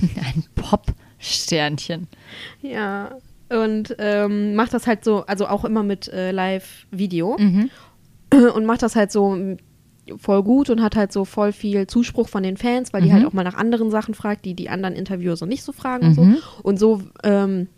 Ein 0.16 0.44
Pop-Sternchen. 0.54 2.06
Ja. 2.62 3.18
Und 3.50 3.94
ähm, 3.98 4.54
macht 4.54 4.72
das 4.72 4.86
halt 4.86 5.04
so, 5.04 5.26
also 5.26 5.46
auch 5.48 5.64
immer 5.64 5.82
mit 5.82 6.08
äh, 6.08 6.30
Live-Video. 6.30 7.36
Mhm. 7.38 7.70
und 8.54 8.64
macht 8.64 8.82
das 8.82 8.96
halt 8.96 9.12
so 9.12 9.36
voll 10.18 10.42
gut 10.42 10.70
und 10.70 10.82
hat 10.82 10.96
halt 10.96 11.12
so 11.12 11.24
voll 11.24 11.52
viel 11.52 11.86
Zuspruch 11.86 12.28
von 12.28 12.42
den 12.42 12.56
Fans, 12.56 12.92
weil 12.92 13.02
die 13.02 13.08
Mhm. 13.08 13.12
halt 13.14 13.24
auch 13.26 13.32
mal 13.32 13.44
nach 13.44 13.54
anderen 13.54 13.90
Sachen 13.90 14.14
fragt, 14.14 14.44
die 14.44 14.54
die 14.54 14.68
anderen 14.68 14.94
Interviewer 14.94 15.36
so 15.36 15.46
nicht 15.46 15.62
so 15.62 15.72
fragen 15.72 16.06
und 16.06 16.10
Mhm. 16.18 16.36
so. 16.36 16.62
Und 16.62 16.78
so 16.78 17.02
ähm, 17.24 17.68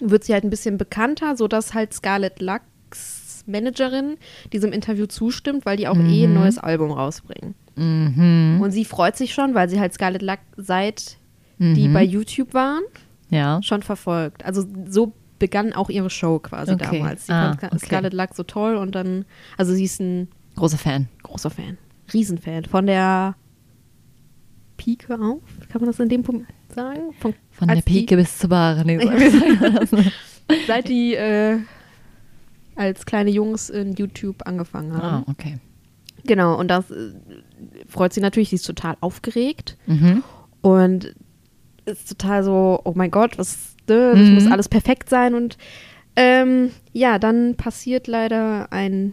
wird 0.00 0.24
sie 0.24 0.32
halt 0.32 0.44
ein 0.44 0.50
bisschen 0.50 0.78
bekannter, 0.78 1.36
sodass 1.36 1.74
halt 1.74 1.92
Scarlett 1.92 2.40
Lux 2.40 3.44
Managerin 3.46 4.16
diesem 4.52 4.72
Interview 4.72 5.06
zustimmt, 5.06 5.66
weil 5.66 5.76
die 5.76 5.88
auch 5.88 5.96
eh 5.96 6.24
ein 6.24 6.30
Mhm. 6.30 6.34
neues 6.34 6.58
Album 6.58 6.92
rausbringen. 6.92 7.54
Mhm. 7.76 8.58
Und 8.60 8.70
sie 8.70 8.84
freut 8.84 9.16
sich 9.16 9.32
schon, 9.34 9.54
weil 9.54 9.68
sie 9.68 9.80
halt 9.80 9.92
Scarlett 9.94 10.22
Luck 10.22 10.38
seit 10.56 11.16
die 11.58 11.88
Mhm. 11.88 11.92
bei 11.92 12.02
YouTube 12.02 12.54
waren 12.54 12.82
Ja. 13.28 13.60
schon 13.62 13.82
verfolgt. 13.82 14.44
Also 14.46 14.64
so 14.88 15.12
begann 15.38 15.72
auch 15.72 15.88
ihre 15.90 16.10
Show 16.10 16.38
quasi 16.38 16.72
Okay. 16.72 16.98
damals. 16.98 17.26
Sie 17.26 17.32
Ah, 17.32 17.54
fand 17.58 17.72
okay. 17.72 17.78
Scarlett 17.86 18.12
Luck 18.14 18.30
so 18.34 18.42
toll 18.44 18.76
und 18.76 18.94
dann, 18.94 19.24
also 19.56 19.72
sie 19.74 19.84
ist 19.84 20.00
ein 20.00 20.28
Großer 20.60 20.78
Fan. 20.78 21.08
großer 21.22 21.50
Fan, 21.50 21.78
Riesenfan 22.12 22.64
von 22.66 22.86
der 22.86 23.34
Pike 24.76 25.14
auf, 25.14 25.40
kann 25.70 25.80
man 25.80 25.86
das 25.86 26.00
in 26.00 26.08
dem 26.08 26.22
Punkt 26.22 26.46
sagen? 26.74 27.12
Von, 27.20 27.34
Von 27.50 27.68
der 27.68 27.76
als 27.78 27.84
die- 27.84 28.00
Pike 28.00 28.16
bis 28.16 28.38
zur 28.38 28.50
Bahre. 28.50 28.84
Nee? 28.84 28.98
Seit 30.66 30.88
die 30.88 31.14
äh, 31.14 31.58
als 32.76 33.04
kleine 33.06 33.30
Jungs 33.30 33.70
in 33.70 33.94
YouTube 33.94 34.46
angefangen 34.46 34.92
ah, 34.92 35.02
haben. 35.02 35.24
okay. 35.28 35.58
Genau, 36.24 36.58
und 36.58 36.68
das 36.68 36.90
äh, 36.90 37.12
freut 37.88 38.12
sie 38.12 38.20
natürlich, 38.20 38.50
sie 38.50 38.56
ist 38.56 38.66
total 38.66 38.96
aufgeregt 39.00 39.76
Mhm. 39.86 40.22
und 40.62 41.14
ist 41.86 42.08
total 42.08 42.42
so, 42.44 42.80
oh 42.84 42.92
mein 42.94 43.10
Gott, 43.10 43.38
was, 43.38 43.74
ne, 43.88 44.12
das 44.14 44.28
Mhm. 44.28 44.34
muss 44.34 44.46
alles 44.50 44.68
perfekt 44.68 45.08
sein 45.08 45.34
und 45.34 45.56
Ähm, 46.16 46.72
ja, 46.92 47.20
dann 47.20 47.54
passiert 47.54 48.08
leider 48.08 48.72
ein 48.72 49.12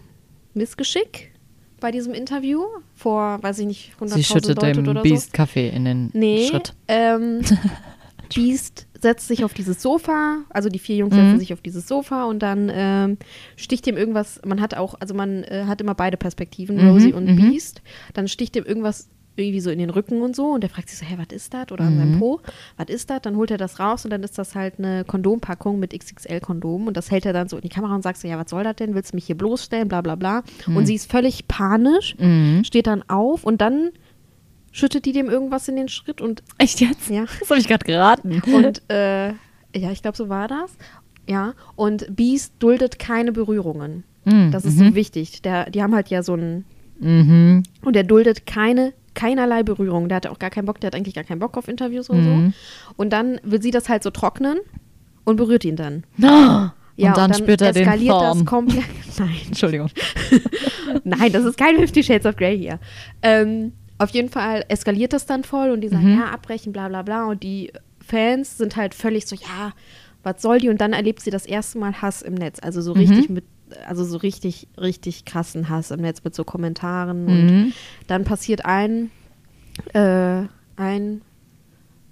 Missgeschick 0.55 1.31
bei 1.79 1.91
diesem 1.91 2.13
Interview 2.13 2.61
vor, 2.95 3.41
weiß 3.41 3.59
ich 3.59 3.67
nicht, 3.67 3.91
100.000 3.99 4.13
Sie 4.15 4.23
schüttet 4.23 4.61
Leute 4.61 4.81
dem 4.81 4.87
oder 4.89 5.01
Beast 5.03 5.33
Kaffee 5.33 5.69
in 5.69 5.85
den 5.85 6.09
so. 6.11 6.17
Nee, 6.17 6.47
Schritt. 6.49 6.73
ähm, 6.87 7.41
Beast 8.35 8.87
setzt 8.99 9.27
sich 9.27 9.43
auf 9.45 9.53
dieses 9.53 9.81
Sofa, 9.81 10.39
also 10.49 10.69
die 10.69 10.79
vier 10.79 10.97
Jungs 10.97 11.15
Mhm. 11.15 11.27
setzen 11.27 11.39
sich 11.39 11.53
auf 11.53 11.61
dieses 11.61 11.87
Sofa 11.87 12.25
und 12.25 12.39
dann 12.39 12.69
ähm, 12.73 13.17
sticht 13.55 13.85
ihm 13.87 13.95
irgendwas, 13.95 14.41
man 14.45 14.59
hat 14.59 14.73
auch, 14.75 14.95
also 14.99 15.13
man 15.13 15.43
äh, 15.43 15.65
hat 15.67 15.79
immer 15.81 15.93
beide 15.95 16.17
Perspektiven, 16.17 16.77
Mhm, 16.77 16.89
Rosie 16.89 17.13
und 17.13 17.25
mhm. 17.25 17.35
Beast, 17.35 17.81
dann 18.13 18.27
sticht 18.27 18.55
ihm 18.55 18.63
irgendwas 18.65 19.07
irgendwie 19.37 19.59
so 19.61 19.69
in 19.69 19.79
den 19.79 19.89
Rücken 19.89 20.21
und 20.21 20.35
so 20.35 20.47
und 20.53 20.61
der 20.61 20.69
fragt 20.69 20.89
sich 20.89 20.99
so, 20.99 21.05
hä, 21.05 21.15
was 21.17 21.35
ist 21.35 21.53
das? 21.53 21.71
Oder 21.71 21.85
an 21.85 21.93
Mhm. 21.95 21.99
seinem 21.99 22.19
Po, 22.19 22.41
was 22.77 22.87
ist 22.89 23.09
das? 23.09 23.21
Dann 23.21 23.35
holt 23.37 23.51
er 23.51 23.57
das 23.57 23.79
raus 23.79 24.03
und 24.05 24.11
dann 24.11 24.23
ist 24.23 24.37
das 24.37 24.55
halt 24.55 24.79
eine 24.79 25.03
Kondompackung 25.05 25.79
mit 25.79 25.93
XXL-Kondom 25.93 26.87
und 26.87 26.97
das 26.97 27.11
hält 27.11 27.25
er 27.25 27.33
dann 27.33 27.47
so 27.47 27.57
in 27.57 27.61
die 27.61 27.69
Kamera 27.69 27.95
und 27.95 28.01
sagt 28.01 28.17
so, 28.17 28.27
ja, 28.27 28.37
was 28.39 28.49
soll 28.49 28.63
das 28.63 28.75
denn? 28.77 28.95
Willst 28.95 29.13
du 29.13 29.17
mich 29.17 29.25
hier 29.25 29.37
bloßstellen? 29.37 29.87
Bla 29.87 30.01
bla 30.01 30.15
bla. 30.15 30.43
Und 30.67 30.85
sie 30.85 30.95
ist 30.95 31.09
völlig 31.11 31.47
panisch, 31.47 32.15
Mhm. 32.17 32.63
steht 32.63 32.87
dann 32.87 33.03
auf 33.09 33.43
und 33.43 33.61
dann 33.61 33.91
schüttet 34.71 35.05
die 35.05 35.11
dem 35.11 35.29
irgendwas 35.29 35.67
in 35.67 35.75
den 35.75 35.87
Schritt 35.89 36.21
und 36.21 36.43
Echt 36.57 36.81
jetzt? 36.81 37.09
ja. 37.09 37.25
Das 37.39 37.49
habe 37.49 37.59
ich 37.59 37.67
gerade 37.67 37.85
geraten. 37.85 38.41
Und 38.53 38.81
äh, 38.89 39.29
ja, 39.75 39.91
ich 39.91 40.01
glaube, 40.01 40.17
so 40.17 40.29
war 40.29 40.47
das. 40.47 40.71
Ja, 41.27 41.53
und 41.75 42.15
Beast 42.15 42.53
duldet 42.59 42.99
keine 42.99 43.31
Berührungen. 43.31 44.03
Mhm, 44.25 44.51
Das 44.51 44.65
ist 44.65 44.77
mhm. 44.77 44.89
so 44.89 44.95
wichtig. 44.95 45.41
Der, 45.41 45.69
die 45.69 45.81
haben 45.83 45.93
halt 45.93 46.07
ja 46.09 46.23
so 46.23 46.35
ein. 46.35 46.63
Mhm. 46.99 47.63
Und 47.83 47.95
der 47.95 48.03
duldet 48.03 48.45
keine, 48.45 48.93
keinerlei 49.17 49.63
Berührung. 49.63 50.07
Der 50.07 50.15
hatte 50.17 50.31
auch 50.31 50.39
gar 50.39 50.49
keinen 50.49 50.65
Bock, 50.65 50.79
der 50.79 50.87
hat 50.87 50.95
eigentlich 50.95 51.15
gar 51.15 51.23
keinen 51.25 51.39
Bock 51.39 51.57
auf 51.57 51.67
Interviews 51.67 52.09
und 52.09 52.19
Mhm. 52.19 52.23
so. 52.23 52.93
Und 52.95 53.11
dann 53.11 53.39
will 53.43 53.61
sie 53.61 53.71
das 53.71 53.89
halt 53.89 54.03
so 54.03 54.11
trocknen 54.11 54.59
und 55.25 55.35
berührt 55.35 55.65
ihn 55.65 55.75
dann. 55.75 56.03
Ah, 56.23 56.71
Ja, 56.99 57.09
und 57.09 57.17
dann, 57.17 57.33
spürt 57.35 57.61
er 57.61 57.73
den 57.73 57.83
eskaliert 57.83 58.15
das 58.21 58.43
komplett. 58.45 58.85
Nein, 59.19 59.29
Entschuldigung. 59.47 59.89
Nein, 61.03 61.31
das 61.31 61.45
ist 61.45 61.57
kein 61.57 61.77
Fifty 61.77 62.03
Shades 62.03 62.25
of 62.25 62.35
Grey 62.35 62.57
hier. 62.57 62.79
Ähm, 63.21 63.73
auf 63.99 64.09
jeden 64.11 64.29
Fall 64.29 64.63
eskaliert 64.67 65.13
das 65.13 65.25
dann 65.27 65.43
voll 65.43 65.69
und 65.71 65.81
die 65.81 65.89
sagen, 65.89 66.13
Mhm. 66.13 66.19
ja, 66.19 66.25
abbrechen, 66.31 66.71
bla 66.73 66.87
bla 66.87 67.01
bla. 67.03 67.25
Und 67.25 67.43
die 67.43 67.71
Fans 68.05 68.57
sind 68.57 68.75
halt 68.77 68.93
völlig 68.95 69.27
so, 69.27 69.35
ja, 69.35 69.73
was 70.23 70.41
soll 70.41 70.59
die? 70.59 70.69
Und 70.69 70.81
dann 70.81 70.93
erlebt 70.93 71.19
sie 71.21 71.29
das 71.29 71.45
erste 71.45 71.77
Mal 71.77 72.01
Hass 72.01 72.21
im 72.21 72.33
Netz. 72.33 72.59
Also 72.61 72.81
so 72.81 72.93
Mhm. 72.95 72.99
richtig 73.01 73.29
mit, 73.29 73.43
also 73.85 74.03
so 74.03 74.17
richtig, 74.17 74.67
richtig 74.79 75.25
krassen 75.25 75.69
Hass 75.69 75.91
im 75.91 76.01
Netz 76.01 76.23
mit 76.23 76.35
so 76.35 76.43
Kommentaren. 76.43 77.27
Und 77.27 77.45
Mhm. 77.45 77.73
dann 78.07 78.23
passiert 78.23 78.65
ein, 78.65 79.11
äh, 79.93 80.43
ein 80.75 81.21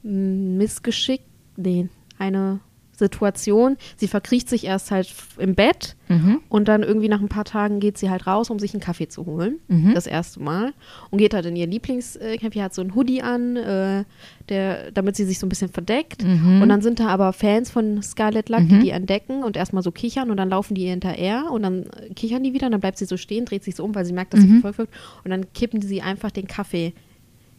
Missgeschick, 0.04 1.22
nee, 1.58 1.90
eine 2.18 2.60
Situation. 2.98 3.78
Sie 3.98 4.08
verkriecht 4.08 4.50
sich 4.50 4.66
erst 4.66 4.92
halt 4.92 5.14
im 5.38 5.56
Bett 5.56 5.96
Mhm. 6.08 6.40
und 6.50 6.68
dann 6.68 6.84
irgendwie 6.84 7.10
nach 7.10 7.20
ein 7.20 7.30
paar 7.30 7.46
Tagen 7.46 7.80
geht 7.80 7.98
sie 7.98 8.12
halt 8.12 8.28
raus, 8.28 8.52
um 8.52 8.60
sich 8.60 8.74
einen 8.76 8.80
Kaffee 8.82 9.08
zu 9.08 9.26
holen. 9.26 9.58
Mhm. 9.68 9.94
Das 9.96 10.06
erste 10.06 10.40
Mal. 10.40 10.74
Und 11.10 11.18
geht 11.18 11.34
halt 11.34 11.46
in 11.48 11.56
ihr 11.56 11.68
Lieblingscafé, 11.68 12.62
hat 12.62 12.76
so 12.76 12.82
ein 12.84 12.94
Hoodie 12.94 13.24
an, 13.24 13.56
äh, 13.56 14.04
der, 14.50 14.92
damit 14.92 15.16
sie 15.16 15.26
sich 15.26 15.40
so 15.40 15.48
ein 15.48 15.50
bisschen 15.50 15.70
verdeckt. 15.70 16.24
Mhm. 16.24 16.62
Und 16.62 16.70
dann 16.70 16.82
sind 16.82 17.00
da 17.00 17.08
aber 17.08 17.34
Fans 17.34 17.72
von 17.72 18.04
Scarlet 18.04 18.50
Luck, 18.50 18.62
Mhm. 18.62 18.68
die 18.70 18.80
die 18.82 18.90
entdecken 18.92 19.44
und 19.44 19.58
erstmal 19.58 19.82
so 19.82 19.92
kichern 19.92 20.30
und 20.30 20.38
dann 20.38 20.50
laufen 20.50 20.76
die 20.76 20.84
ihr 20.84 20.92
hinterher 20.92 21.50
und 21.52 21.64
dann 21.64 21.84
äh, 21.88 22.14
kichern 22.14 22.44
die 22.44 22.54
wieder 22.54 22.68
und 22.68 22.72
dann 22.74 22.82
bleibt 22.82 22.98
sie 23.00 23.06
so 23.06 23.18
stehen, 23.18 23.46
dreht 23.46 23.64
sich 23.64 23.76
so 23.76 23.84
um, 23.84 23.96
weil 23.96 24.06
sie 24.06 24.14
merkt, 24.14 24.34
dass 24.34 24.42
sie 24.42 24.48
Mhm. 24.48 24.62
verfolgt 24.62 24.78
wird. 24.78 24.90
Und 25.24 25.32
dann 25.32 25.52
kippen 25.54 25.82
sie 25.82 26.02
einfach 26.04 26.30
den 26.30 26.48
Kaffee 26.48 26.94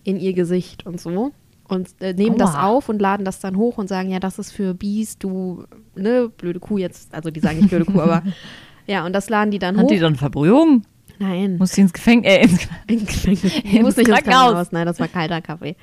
in 0.05 0.21
ihr 0.21 0.35
Gesicht 0.35 0.87
und 0.87 1.01
so. 1.01 1.33
Und 1.69 1.89
äh, 2.01 2.13
nehmen 2.13 2.39
das 2.39 2.55
Aua. 2.55 2.65
auf 2.69 2.89
und 2.89 3.01
laden 3.01 3.25
das 3.25 3.41
dann 3.41 3.57
hoch 3.57 3.79
und 3.79 3.89
sagen, 3.89 4.11
ja, 4.11 4.21
das 4.21 4.39
ist 4.39 4.53
für 4.53 4.75
Beast, 4.75 5.23
du, 5.25 5.65
ne, 5.95 6.29
blöde 6.37 6.61
Kuh 6.61 6.79
jetzt. 6.79 7.13
Also 7.15 7.31
die 7.31 7.41
sagen 7.41 7.59
nicht 7.59 7.71
blöde 7.71 7.85
Kuh, 7.85 8.01
aber 8.01 8.23
ja, 8.87 9.05
und 9.05 9.13
das 9.13 9.29
laden 9.29 9.51
die 9.51 9.59
dann 9.59 9.77
Hat 9.77 9.85
hoch. 9.85 9.89
die 9.89 9.99
dann 9.99 10.15
Verbrühung? 10.17 10.83
Nein. 11.19 11.57
Muss 11.59 11.73
sie 11.73 11.81
ins 11.83 11.93
Gefängnis? 11.93 12.33
Äh, 12.33 12.43
ins 12.43 12.69
Ins 12.87 13.07
Gefängnis. 13.07 13.55
Ins 13.65 13.83
muss 13.83 13.97
nicht 13.97 14.09
ins 14.09 14.19
Krankenhaus. 14.23 14.71
Nein, 14.73 14.87
das 14.87 15.01
war 15.01 15.09
kalter 15.09 15.41
Kaffee. 15.41 15.77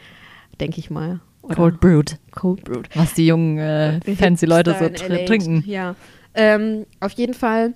Denke 0.60 0.80
ich 0.80 0.90
mal. 0.90 1.20
Oder 1.42 1.56
Cold 1.56 1.80
Brewed. 1.82 2.20
Cold 2.32 2.64
Brewed. 2.64 2.88
Was 2.96 3.14
die 3.16 3.28
jungen 3.28 3.58
äh, 3.58 4.00
fancy 4.16 4.46
Leute 4.46 4.76
so 4.80 4.88
trinken. 4.88 5.64
Ja. 5.68 5.96
Ähm, 6.34 6.86
auf 7.02 7.12
jeden 7.12 7.34
Fall 7.34 7.74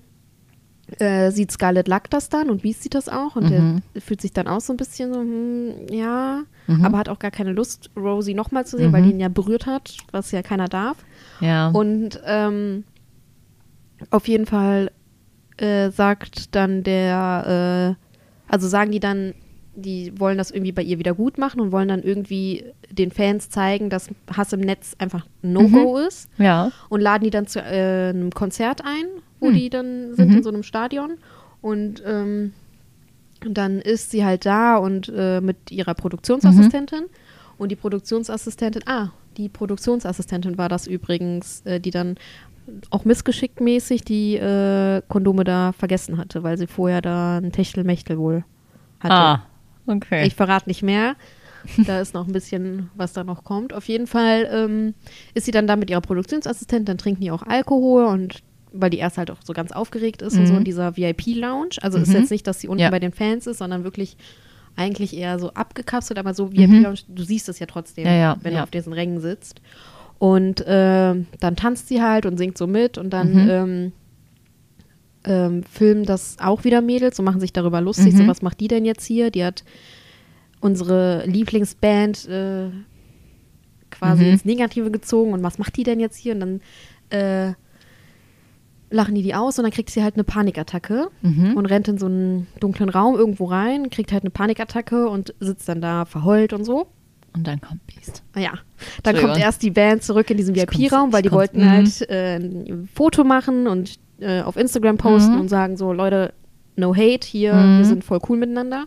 äh, 0.99 1.31
sieht 1.31 1.51
Scarlett 1.51 1.87
Luck 1.87 2.09
das 2.09 2.29
dann 2.29 2.49
und 2.49 2.61
Beast 2.61 2.83
sieht 2.83 2.95
das 2.95 3.09
auch 3.09 3.35
und 3.35 3.49
Mhm. 3.49 3.81
der 3.93 4.01
fühlt 4.01 4.21
sich 4.21 4.31
dann 4.31 4.47
auch 4.47 4.61
so 4.61 4.71
ein 4.73 4.77
bisschen 4.77 5.13
so, 5.13 5.19
hm, 5.19 5.71
ja, 5.91 6.43
Mhm. 6.67 6.85
aber 6.85 6.97
hat 6.97 7.09
auch 7.09 7.19
gar 7.19 7.31
keine 7.31 7.51
Lust, 7.51 7.89
Rosie 7.97 8.33
nochmal 8.33 8.65
zu 8.65 8.77
sehen, 8.77 8.89
Mhm. 8.89 8.93
weil 8.93 9.03
die 9.03 9.11
ihn 9.11 9.19
ja 9.19 9.27
berührt 9.29 9.65
hat, 9.65 9.97
was 10.11 10.31
ja 10.31 10.41
keiner 10.41 10.67
darf. 10.67 10.97
Ja. 11.41 11.69
Und 11.69 12.21
ähm, 12.25 12.83
auf 14.11 14.27
jeden 14.27 14.45
Fall 14.45 14.91
äh, 15.57 15.89
sagt 15.89 16.53
dann 16.55 16.83
der, 16.83 17.95
äh, 17.97 18.51
also 18.51 18.67
sagen 18.67 18.91
die 18.91 18.99
dann, 18.99 19.33
die 19.75 20.13
wollen 20.19 20.37
das 20.37 20.51
irgendwie 20.51 20.71
bei 20.71 20.81
ihr 20.83 20.99
wieder 20.99 21.13
gut 21.13 21.37
machen 21.37 21.59
und 21.61 21.71
wollen 21.71 21.87
dann 21.87 22.01
irgendwie 22.03 22.63
den 22.91 23.11
Fans 23.11 23.49
zeigen, 23.49 23.89
dass 23.89 24.09
Hass 24.35 24.53
im 24.53 24.59
Netz 24.61 24.95
einfach 24.99 25.25
ein 25.43 25.53
No-Go 25.53 25.97
ist 25.97 26.29
ja. 26.37 26.71
und 26.89 27.01
laden 27.01 27.23
die 27.23 27.29
dann 27.29 27.47
zu 27.47 27.59
äh, 27.59 28.09
einem 28.09 28.31
Konzert 28.31 28.81
ein, 28.85 29.05
wo 29.39 29.47
Hm. 29.47 29.53
die 29.53 29.69
dann 29.69 30.13
sind 30.15 30.29
Mhm. 30.31 30.37
in 30.37 30.43
so 30.43 30.49
einem 30.49 30.63
Stadion 30.63 31.17
und 31.61 32.01
ähm, 32.05 32.53
dann 33.41 33.79
ist 33.79 34.11
sie 34.11 34.25
halt 34.25 34.45
da 34.45 34.77
und 34.77 35.11
äh, 35.15 35.41
mit 35.41 35.71
ihrer 35.71 35.93
Produktionsassistentin 35.93 37.01
Mhm. 37.03 37.09
und 37.59 37.69
die 37.71 37.75
Produktionsassistentin, 37.75 38.83
ah, 38.87 39.09
die 39.37 39.49
Produktionsassistentin 39.49 40.57
war 40.57 40.69
das 40.69 40.87
übrigens, 40.87 41.61
äh, 41.65 41.79
die 41.79 41.91
dann 41.91 42.15
auch 42.89 43.05
missgeschickmäßig 43.05 44.03
die 44.03 44.35
äh, 44.35 45.01
Kondome 45.07 45.43
da 45.43 45.71
vergessen 45.71 46.17
hatte, 46.17 46.43
weil 46.43 46.57
sie 46.57 46.67
vorher 46.67 47.01
da 47.01 47.37
ein 47.37 47.51
Techtelmechtel 47.51 48.17
wohl 48.17 48.43
hatte. 48.99 49.13
Ah, 49.13 49.43
okay. 49.85 50.25
Ich 50.27 50.35
verrate 50.35 50.67
nicht 50.67 50.83
mehr. 50.83 51.15
Da 51.85 51.99
ist 52.01 52.13
noch 52.13 52.27
ein 52.27 52.33
bisschen, 52.33 52.89
was 52.95 53.13
da 53.13 53.23
noch 53.23 53.43
kommt. 53.43 53.73
Auf 53.73 53.87
jeden 53.87 54.07
Fall 54.07 54.47
ähm, 54.51 54.93
ist 55.33 55.45
sie 55.45 55.51
dann 55.51 55.67
da 55.67 55.75
mit 55.75 55.89
ihrer 55.89 56.01
Produktionsassistentin, 56.01 56.85
dann 56.85 56.97
trinken 56.97 57.21
die 57.21 57.31
auch 57.31 57.43
Alkohol 57.43 58.05
und 58.05 58.39
weil 58.73 58.89
die 58.89 58.97
erst 58.97 59.17
halt 59.17 59.31
auch 59.31 59.37
so 59.43 59.53
ganz 59.53 59.71
aufgeregt 59.71 60.21
ist 60.21 60.37
und 60.37 60.45
so 60.47 60.53
Mhm. 60.53 60.59
in 60.59 60.63
dieser 60.65 60.95
VIP-Lounge. 60.97 61.77
Also 61.81 61.97
ist 61.99 62.09
Mhm. 62.09 62.15
jetzt 62.15 62.31
nicht, 62.31 62.45
dass 62.47 62.59
sie 62.59 62.67
unten 62.67 62.81
Ja. 62.81 62.89
bei 62.89 62.99
den 62.99 63.11
Fans 63.13 63.47
ist, 63.47 63.57
sondern 63.59 63.83
wirklich 63.83 64.17
eigentlich 64.75 65.15
eher 65.17 65.39
so 65.39 65.51
abgekapselt, 65.53 66.19
aber 66.19 66.33
so 66.33 66.47
Mhm. 66.47 66.53
VIP-Lounge, 66.57 66.99
du 67.07 67.23
siehst 67.23 67.49
es 67.49 67.59
ja 67.59 67.65
trotzdem, 67.65 68.05
Ja, 68.05 68.13
ja, 68.15 68.37
wenn 68.41 68.53
du 68.53 68.61
auf 68.63 68.69
diesen 68.71 68.93
Rängen 68.93 69.19
sitzt. 69.21 69.61
Und 70.19 70.63
ähm, 70.67 71.27
dann 71.39 71.55
tanzt 71.55 71.87
sie 71.87 72.01
halt 72.01 72.25
und 72.25 72.37
singt 72.37 72.57
so 72.57 72.67
mit 72.67 72.97
und 72.97 73.11
dann 73.11 73.33
Mhm. 73.33 73.49
ähm, 73.49 73.91
ähm, 75.25 75.63
filmen 75.63 76.05
das 76.05 76.37
auch 76.39 76.63
wieder 76.63 76.81
Mädels 76.81 77.19
und 77.19 77.25
machen 77.25 77.39
sich 77.41 77.51
darüber 77.53 77.81
lustig. 77.81 78.13
Mhm. 78.13 78.17
So, 78.17 78.27
was 78.27 78.41
macht 78.41 78.59
die 78.59 78.67
denn 78.67 78.85
jetzt 78.85 79.05
hier? 79.05 79.29
Die 79.29 79.43
hat 79.43 79.63
unsere 80.61 81.25
Lieblingsband 81.25 82.27
äh, 82.29 82.69
quasi 83.91 84.23
Mhm. 84.25 84.29
ins 84.31 84.45
Negative 84.45 84.89
gezogen 84.91 85.33
und 85.33 85.43
was 85.43 85.57
macht 85.57 85.75
die 85.77 85.83
denn 85.83 85.99
jetzt 85.99 86.17
hier? 86.17 86.33
Und 86.33 86.39
dann 86.39 86.61
äh, 87.09 87.53
lachen 88.89 89.15
die 89.15 89.21
die 89.21 89.35
aus 89.35 89.57
und 89.59 89.63
dann 89.63 89.71
kriegt 89.71 89.89
sie 89.89 90.01
halt 90.03 90.15
eine 90.15 90.23
Panikattacke 90.23 91.09
Mhm. 91.21 91.55
und 91.55 91.65
rennt 91.65 91.87
in 91.87 91.97
so 91.97 92.05
einen 92.05 92.47
dunklen 92.59 92.89
Raum 92.89 93.15
irgendwo 93.15 93.45
rein, 93.45 93.89
kriegt 93.89 94.11
halt 94.11 94.23
eine 94.23 94.29
Panikattacke 94.31 95.09
und 95.09 95.33
sitzt 95.39 95.67
dann 95.67 95.81
da 95.81 96.05
verheult 96.05 96.53
und 96.53 96.63
so. 96.63 96.87
Und 97.35 97.45
dann 97.45 97.61
kommt 97.61 97.85
Beast. 97.87 98.23
Ah 98.33 98.39
Ja, 98.39 98.51
dann 99.03 99.15
kommt 99.17 99.37
erst 99.37 99.61
die 99.61 99.69
Band 99.71 100.01
zurück 100.03 100.29
in 100.31 100.37
diesen 100.37 100.55
VIP-Raum, 100.55 101.13
weil 101.13 101.21
die 101.21 101.31
wollten 101.31 101.61
mhm. 101.61 101.69
halt 101.69 102.09
äh, 102.09 102.37
ein 102.37 102.89
Foto 102.93 103.23
machen 103.23 103.67
und 103.67 103.95
äh, 104.19 104.41
auf 104.41 104.57
Instagram 104.57 104.97
posten 104.97 105.35
Mhm. 105.35 105.41
und 105.41 105.47
sagen 105.49 105.77
so, 105.77 105.93
Leute, 105.93 106.33
no 106.75 106.95
hate 106.95 107.27
hier, 107.27 107.53
Mhm. 107.53 107.77
wir 107.79 107.85
sind 107.85 108.03
voll 108.03 108.19
cool 108.29 108.37
miteinander. 108.37 108.85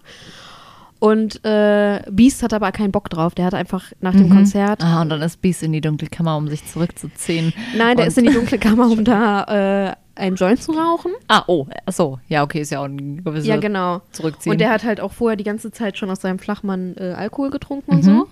Und 1.00 1.42
äh, 1.44 2.02
Beast 2.10 2.42
hat 2.42 2.52
aber 2.52 2.70
keinen 2.72 2.92
Bock 2.92 3.08
drauf. 3.10 3.34
Der 3.34 3.46
hat 3.46 3.54
einfach 3.54 3.90
nach 4.00 4.12
dem 4.12 4.28
Mhm. 4.28 4.34
Konzert. 4.34 4.84
Ah, 4.84 5.00
und 5.00 5.08
dann 5.08 5.22
ist 5.22 5.40
Beast 5.40 5.62
in 5.62 5.72
die 5.72 5.80
dunkle 5.80 6.08
Kammer, 6.08 6.36
um 6.36 6.46
sich 6.46 6.64
zurückzuziehen. 6.66 7.52
Nein, 7.76 7.96
der 7.96 8.04
und- 8.04 8.08
ist 8.08 8.18
in 8.18 8.26
die 8.26 8.32
dunkle 8.34 8.58
Kammer, 8.58 8.90
um 8.90 9.02
da 9.02 9.44
äh, 9.88 9.94
einen 10.20 10.36
Joint 10.36 10.62
zu 10.62 10.72
rauchen. 10.72 11.12
Ah, 11.26 11.42
oh, 11.46 11.66
achso. 11.86 12.18
Ja, 12.28 12.42
okay, 12.42 12.60
ist 12.60 12.70
ja 12.70 12.80
auch 12.80 12.84
ein 12.84 13.24
gewisses 13.24 13.46
Ja, 13.48 13.56
genau. 13.56 14.02
Zurückziehen. 14.12 14.52
Und 14.52 14.58
der 14.60 14.70
hat 14.70 14.84
halt 14.84 15.00
auch 15.00 15.12
vorher 15.12 15.36
die 15.36 15.44
ganze 15.44 15.70
Zeit 15.72 15.96
schon 15.96 16.10
aus 16.10 16.20
seinem 16.20 16.38
Flachmann 16.38 16.94
äh, 16.98 17.14
Alkohol 17.16 17.48
getrunken 17.50 17.90
und 17.92 17.98
Mhm. 17.98 18.02
so. 18.02 18.28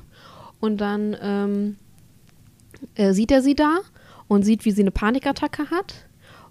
Und 0.61 0.79
dann 0.81 1.17
ähm, 1.23 1.77
äh, 2.97 3.13
sieht 3.15 3.31
er 3.33 3.41
sie 3.41 3.55
da 3.55 3.79
und 4.27 4.43
sieht, 4.45 4.67
wie 4.67 4.73
sie 4.73 4.83
eine 4.83 4.91
Panikattacke 4.91 5.71
hat. 5.71 6.05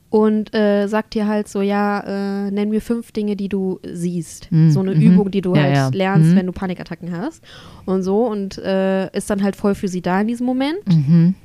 Und 0.10 0.56
äh, 0.56 0.88
sagt 0.88 1.16
ihr 1.16 1.28
halt 1.28 1.50
so, 1.50 1.62
ja, 1.62 2.00
äh, 2.48 2.52
nenn 2.52 2.70
mir 2.70 2.80
fünf 2.82 3.12
Dinge, 3.12 3.36
die 3.36 3.50
du 3.50 3.80
siehst. 3.84 4.50
Mhm, 4.52 4.72
So 4.72 4.80
eine 4.80 4.96
mhm. 4.96 5.02
Übung, 5.02 5.32
die 5.32 5.42
du 5.42 5.54
Ja, 5.54 5.62
halt 5.64 5.76
ja. 5.76 5.90
lernst, 5.90 6.32
Mhm. 6.32 6.36
wenn 6.38 6.46
du 6.46 6.54
Panikattacken 6.54 7.12
hast. 7.12 7.44
Und 7.86 8.04
so. 8.04 8.26
Und 8.26 8.58
äh, 8.58 9.12
ist 9.16 9.30
dann 9.30 9.44
halt 9.44 9.58
voll 9.58 9.76
für 9.76 9.90
sie 9.90 10.02
da 10.02 10.22
in 10.22 10.28
diesem 10.28 10.46
Moment. 10.46 10.88
Mhm. 10.88 11.36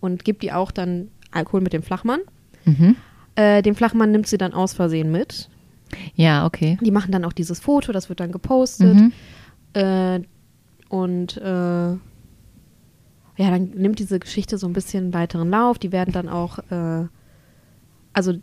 Und 0.00 0.24
gibt 0.24 0.44
ihr 0.44 0.56
auch 0.58 0.70
dann 0.70 1.08
Alkohol 1.32 1.60
mit 1.60 1.72
dem 1.72 1.82
Flachmann. 1.82 2.20
Mhm. 2.64 2.94
Äh, 3.34 3.62
den 3.62 3.74
Flachmann 3.74 4.12
nimmt 4.12 4.26
sie 4.28 4.38
dann 4.38 4.52
aus 4.52 4.74
Versehen 4.74 5.10
mit. 5.10 5.48
Ja, 6.14 6.46
okay. 6.46 6.78
Die 6.82 6.90
machen 6.92 7.10
dann 7.10 7.24
auch 7.24 7.32
dieses 7.32 7.58
Foto, 7.60 7.90
das 7.92 8.08
wird 8.08 8.20
dann 8.20 8.30
gepostet. 8.32 8.94
Mhm. 8.94 9.12
Äh, 9.74 10.20
und 10.88 11.36
äh, 11.36 11.42
ja, 11.90 11.98
dann 13.50 13.70
nimmt 13.74 13.98
diese 13.98 14.18
Geschichte 14.20 14.56
so 14.58 14.66
ein 14.68 14.72
bisschen 14.72 15.12
weiteren 15.14 15.50
Lauf. 15.50 15.78
Die 15.78 15.90
werden 15.90 16.12
dann 16.12 16.28
auch 16.28 16.58
also 18.12 18.34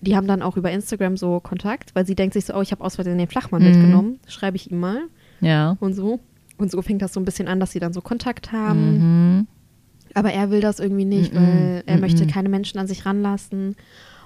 die 0.00 0.16
haben 0.16 0.26
dann 0.26 0.42
auch 0.42 0.56
über 0.56 0.70
Instagram 0.70 1.16
so 1.16 1.38
Kontakt, 1.40 1.94
weil 1.94 2.04
sie 2.06 2.14
denkt 2.16 2.34
sich 2.34 2.44
so, 2.46 2.54
oh, 2.54 2.60
ich 2.60 2.72
habe 2.72 2.82
aus 2.82 2.96
Versehen 2.96 3.18
den 3.18 3.28
Flachmann 3.28 3.62
Mhm. 3.62 3.68
mitgenommen, 3.68 4.20
schreibe 4.26 4.56
ich 4.56 4.70
ihm 4.70 4.80
mal 4.80 5.02
Ja. 5.40 5.76
und 5.80 5.94
so. 5.94 6.18
Und 6.58 6.70
so 6.70 6.82
fängt 6.82 7.02
das 7.02 7.12
so 7.12 7.20
ein 7.20 7.24
bisschen 7.24 7.48
an, 7.48 7.60
dass 7.60 7.70
sie 7.72 7.78
dann 7.80 7.92
so 7.92 8.00
Kontakt 8.00 8.52
haben. 8.52 9.38
Mhm. 9.38 9.46
Aber 10.14 10.32
er 10.32 10.50
will 10.50 10.60
das 10.60 10.80
irgendwie 10.80 11.04
nicht, 11.04 11.32
Mhm. 11.32 11.36
weil 11.38 11.82
er 11.86 11.94
Mhm. 11.96 12.00
möchte 12.00 12.26
keine 12.26 12.48
Menschen 12.48 12.78
an 12.78 12.86
sich 12.86 13.06
ranlassen. 13.06 13.76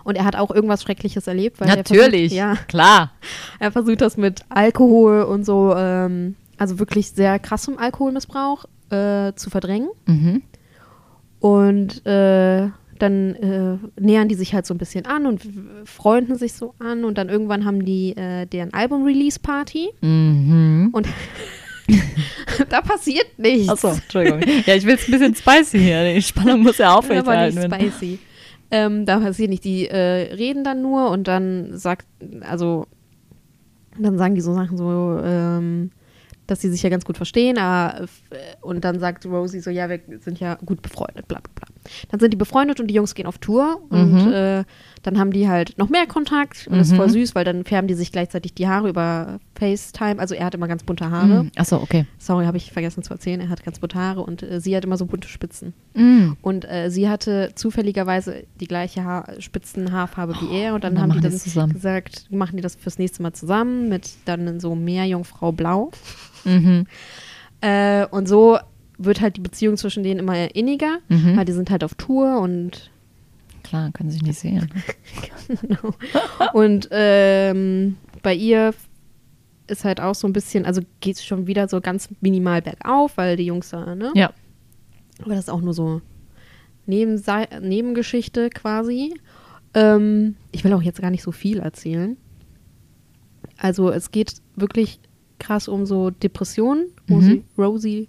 Und 0.02 0.16
er 0.16 0.24
hat 0.24 0.36
auch 0.36 0.50
irgendwas 0.50 0.82
Schreckliches 0.82 1.26
erlebt. 1.26 1.60
Weil 1.60 1.68
Natürlich. 1.68 2.32
Er 2.36 2.48
versucht, 2.48 2.58
ja, 2.60 2.64
Klar. 2.68 3.12
er 3.58 3.72
versucht 3.72 4.00
das 4.00 4.16
mit 4.16 4.40
Alkohol 4.48 5.22
und 5.22 5.44
so, 5.44 5.74
ähm, 5.76 6.36
also 6.58 6.78
wirklich 6.78 7.10
sehr 7.10 7.38
krassem 7.38 7.76
Alkoholmissbrauch 7.78 8.64
äh, 8.90 9.32
zu 9.34 9.50
verdrängen. 9.50 9.88
Mhm. 10.06 10.42
Und 11.40 12.04
äh, 12.06 12.68
dann 13.02 13.34
äh, 13.36 13.78
nähern 14.00 14.28
die 14.28 14.34
sich 14.34 14.54
halt 14.54 14.66
so 14.66 14.74
ein 14.74 14.78
bisschen 14.78 15.06
an 15.06 15.26
und 15.26 15.42
freunden 15.84 16.36
sich 16.36 16.52
so 16.52 16.74
an. 16.78 17.04
Und 17.04 17.18
dann 17.18 17.28
irgendwann 17.28 17.64
haben 17.64 17.84
die 17.84 18.16
äh, 18.16 18.46
deren 18.46 18.72
Album-Release-Party. 18.72 19.90
Mhm. 20.00 20.90
Und 20.92 21.08
da 22.68 22.80
passiert 22.80 23.38
nichts. 23.38 23.68
Achso, 23.68 23.88
Entschuldigung. 23.88 24.40
Ja, 24.66 24.74
ich 24.74 24.84
will 24.84 24.94
es 24.94 25.06
ein 25.08 25.12
bisschen 25.12 25.34
spicy 25.34 25.78
hier. 25.78 26.14
Die 26.14 26.22
Spannung 26.22 26.62
muss 26.62 26.78
ja 26.78 26.88
aber 26.90 26.98
aufrechterhalten 26.98 27.58
nicht 27.60 27.70
werden. 27.70 27.92
spicy. 27.92 28.18
Ähm, 28.70 29.06
da 29.06 29.20
passiert 29.20 29.50
nicht. 29.50 29.64
Die 29.64 29.88
äh, 29.88 30.34
reden 30.34 30.64
dann 30.64 30.82
nur 30.82 31.10
und 31.10 31.28
dann 31.28 31.76
sagt, 31.76 32.06
also, 32.40 32.86
dann 33.98 34.18
sagen 34.18 34.34
die 34.34 34.40
so 34.40 34.54
Sachen 34.54 34.76
so, 34.76 35.20
ähm, 35.22 35.90
dass 36.46 36.60
sie 36.60 36.68
sich 36.70 36.82
ja 36.82 36.90
ganz 36.90 37.04
gut 37.04 37.16
verstehen. 37.16 37.58
Aber, 37.58 38.04
äh, 38.30 38.36
und 38.60 38.84
dann 38.84 39.00
sagt 39.00 39.26
Rosie 39.26 39.60
so, 39.60 39.70
ja, 39.70 39.88
wir 39.88 40.00
sind 40.20 40.40
ja 40.40 40.54
gut 40.64 40.82
befreundet, 40.82 41.26
bla 41.28 41.40
bla 41.40 41.52
bla. 41.54 41.66
Dann 42.10 42.20
sind 42.20 42.32
die 42.32 42.36
befreundet 42.36 42.80
und 42.80 42.86
die 42.88 42.94
Jungs 42.94 43.14
gehen 43.14 43.26
auf 43.26 43.38
Tour 43.38 43.80
und 43.90 44.12
Mhm. 44.26 44.32
äh, 44.32 44.64
dann 45.06 45.18
haben 45.18 45.30
die 45.30 45.48
halt 45.48 45.78
noch 45.78 45.88
mehr 45.88 46.06
Kontakt 46.06 46.66
und 46.68 46.76
das 46.78 46.88
ist 46.88 46.92
Mhm. 46.94 46.96
voll 46.96 47.10
süß, 47.10 47.34
weil 47.34 47.44
dann 47.44 47.64
färben 47.64 47.86
die 47.88 47.94
sich 47.94 48.10
gleichzeitig 48.12 48.54
die 48.54 48.66
Haare 48.66 48.88
über 48.88 49.38
FaceTime. 49.54 50.18
Also 50.18 50.34
er 50.34 50.46
hat 50.46 50.54
immer 50.54 50.66
ganz 50.68 50.82
bunte 50.82 51.10
Haare. 51.10 51.44
Mhm. 51.44 51.50
Achso, 51.56 51.76
okay. 51.76 52.06
Sorry, 52.18 52.44
habe 52.46 52.56
ich 52.56 52.72
vergessen 52.72 53.02
zu 53.02 53.12
erzählen. 53.14 53.40
Er 53.40 53.48
hat 53.48 53.64
ganz 53.64 53.78
bunte 53.78 53.98
Haare 53.98 54.22
und 54.22 54.42
äh, 54.42 54.60
sie 54.60 54.76
hat 54.76 54.84
immer 54.84 54.96
so 54.96 55.06
bunte 55.06 55.28
Spitzen. 55.28 55.72
Mhm. 55.94 56.36
Und 56.42 56.68
äh, 56.68 56.90
sie 56.90 57.08
hatte 57.08 57.50
zufälligerweise 57.54 58.44
die 58.60 58.66
gleiche 58.66 59.04
Haar 59.04 59.28
Spitzenhaarfarbe 59.38 60.34
wie 60.40 60.56
er. 60.58 60.74
Und 60.74 60.82
dann 60.84 60.96
dann 60.96 61.10
haben 61.12 61.20
die 61.20 61.26
es 61.28 61.44
zusammen. 61.44 61.72
gesagt, 61.72 62.26
machen 62.30 62.56
die 62.56 62.62
das 62.62 62.74
fürs 62.76 62.98
nächste 62.98 63.22
Mal 63.22 63.32
zusammen 63.32 63.88
mit 63.88 64.10
dann 64.24 64.58
so 64.60 64.74
Meerjungfrau 64.74 65.52
Blau. 65.52 65.90
Mhm. 66.44 66.86
Äh, 67.60 68.06
und 68.06 68.28
so 68.28 68.58
wird 68.98 69.20
halt 69.20 69.36
die 69.36 69.40
Beziehung 69.40 69.76
zwischen 69.76 70.02
denen 70.02 70.20
immer 70.20 70.54
inniger, 70.54 70.98
Mhm. 71.08 71.36
weil 71.36 71.44
die 71.44 71.52
sind 71.52 71.70
halt 71.70 71.84
auf 71.84 71.94
Tour 71.94 72.40
und 72.40 72.90
Klar, 73.66 73.90
können 73.92 74.10
sich 74.10 74.22
nicht 74.22 74.38
sehen. 74.38 74.70
Genau. 75.48 75.94
Und 76.52 76.88
ähm, 76.90 77.96
bei 78.22 78.34
ihr 78.34 78.74
ist 79.68 79.84
halt 79.84 80.00
auch 80.00 80.14
so 80.14 80.26
ein 80.26 80.32
bisschen, 80.32 80.64
also 80.64 80.82
geht 81.00 81.16
es 81.16 81.24
schon 81.24 81.46
wieder 81.46 81.68
so 81.68 81.80
ganz 81.80 82.08
minimal 82.20 82.62
bergauf, 82.62 83.16
weil 83.16 83.36
die 83.36 83.46
Jungs 83.46 83.70
da, 83.70 83.94
ne? 83.94 84.12
Ja. 84.14 84.32
Aber 85.22 85.30
das 85.30 85.44
ist 85.44 85.50
auch 85.50 85.60
nur 85.60 85.74
so 85.74 86.00
Nebensei 86.86 87.48
Nebengeschichte 87.60 88.50
quasi. 88.50 89.14
Ähm, 89.74 90.36
ich 90.52 90.64
will 90.64 90.72
auch 90.72 90.82
jetzt 90.82 91.00
gar 91.00 91.10
nicht 91.10 91.22
so 91.22 91.32
viel 91.32 91.58
erzählen. 91.58 92.16
Also 93.56 93.90
es 93.90 94.10
geht 94.10 94.34
wirklich 94.54 95.00
krass 95.38 95.68
um 95.68 95.86
so 95.86 96.10
Depressionen, 96.10 96.86
Rosie, 97.10 97.44
Rosie 97.58 98.08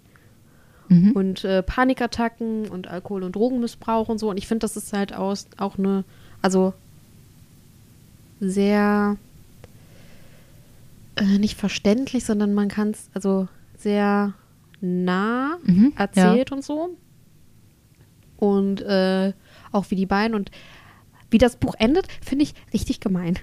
Mhm. 0.88 1.12
und 1.12 1.44
äh, 1.44 1.62
Panikattacken 1.62 2.68
und 2.68 2.88
Alkohol- 2.88 3.22
und 3.22 3.36
Drogenmissbrauch 3.36 4.08
und 4.08 4.18
so. 4.18 4.30
Und 4.30 4.36
ich 4.38 4.46
finde, 4.46 4.60
das 4.60 4.76
ist 4.76 4.92
halt 4.92 5.12
aus, 5.14 5.46
auch 5.58 5.78
eine, 5.78 6.04
also 6.42 6.72
sehr 8.40 9.16
äh, 11.16 11.38
nicht 11.38 11.58
verständlich, 11.58 12.24
sondern 12.24 12.54
man 12.54 12.68
kann 12.68 12.90
es 12.90 13.10
also 13.14 13.48
sehr 13.76 14.34
nah 14.80 15.58
Mhm, 15.64 15.92
erzählt 15.96 16.52
und 16.52 16.64
so. 16.64 16.96
Und 18.36 18.80
äh, 18.82 19.32
auch 19.72 19.90
wie 19.90 19.96
die 19.96 20.06
beiden 20.06 20.34
und 20.36 20.50
wie 21.30 21.38
das 21.38 21.56
Buch 21.56 21.74
endet, 21.78 22.06
finde 22.24 22.44
ich 22.44 22.54
richtig 22.72 23.00
gemein. 23.00 23.38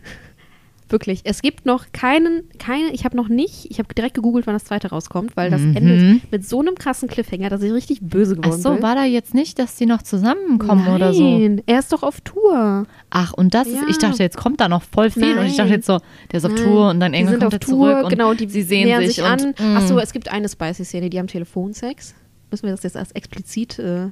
Wirklich. 0.88 1.22
Es 1.24 1.42
gibt 1.42 1.66
noch 1.66 1.86
keinen, 1.94 2.44
keine, 2.60 2.92
ich 2.92 3.06
habe 3.06 3.18
noch 3.18 3.28
nicht, 3.28 3.66
ich 3.72 3.80
habe 3.80 3.92
direkt 3.96 4.14
gegoogelt, 4.14 4.46
wann 4.46 4.54
das 4.54 4.66
zweite 4.66 4.90
rauskommt, 4.90 5.36
weil 5.36 5.50
das 5.50 5.62
Mhm. 5.62 5.76
endet 5.76 6.32
mit 6.32 6.48
so 6.48 6.60
einem 6.60 6.76
krassen 6.76 7.10
Cliffhanger, 7.10 7.50
dass 7.50 7.64
ich 7.64 7.74
richtig 7.74 8.02
böse 8.02 8.36
Ach 8.38 8.44
geworden 8.44 8.62
so, 8.62 8.74
bin. 8.76 8.84
war 8.84 8.94
da 8.96 9.04
jetzt 9.04 9.34
nicht, 9.34 9.58
dass 9.58 9.76
die 9.76 9.88
noch 9.88 10.04
zusammenkommen 10.04 10.86
Nein, 10.86 10.96
oder 10.96 11.14
so? 11.14 11.40
er 11.66 11.80
ist 11.80 11.92
doch 11.92 12.04
auf 12.04 12.22
Tour. 12.22 12.86
Ach, 13.10 13.34
und 13.34 13.56
das 13.56 13.68
ist, 13.68 13.80
ich 13.90 14.00
Ja. 14.02 14.10
dachte, 14.10 14.22
jetzt 14.22 14.38
kommt 14.38 14.62
da 14.62 14.70
noch 14.70 14.84
voll 14.84 15.10
viel. 15.10 15.38
Und 15.40 15.46
ich 15.48 15.56
dachte 15.56 15.70
Nein. 15.70 15.80
jetzt 15.80 15.88
so, 15.88 16.00
der 16.32 16.38
ist 16.38 16.46
auf 16.46 16.54
Nein. 16.54 16.64
Tour 16.64 16.90
und 16.92 17.00
dann 17.00 17.14
irgendwann 17.16 17.40
kommt 17.40 17.46
auf 17.48 17.54
er 17.54 17.60
Tour, 17.60 17.90
zurück 17.90 18.04
und 18.04 18.10
genau, 18.10 18.34
die 18.36 18.48
sie 18.48 18.62
sehen 18.62 18.96
sich, 19.02 19.16
sich 19.16 19.24
an. 19.24 19.40
und 19.40 19.60
mm. 19.60 19.78
Ach 19.78 19.88
so, 19.88 19.98
es 20.00 20.14
gibt 20.14 20.32
eine 20.32 20.48
Spicy-Szene, 20.48 21.10
die 21.10 21.18
haben 21.18 21.28
Telefonsex. 21.28 22.14
Müssen 22.52 22.64
wir 22.68 22.72
das 22.72 22.84
jetzt 22.84 22.96
als 22.96 23.12
explizit 23.14 23.80
äh, 23.80 24.10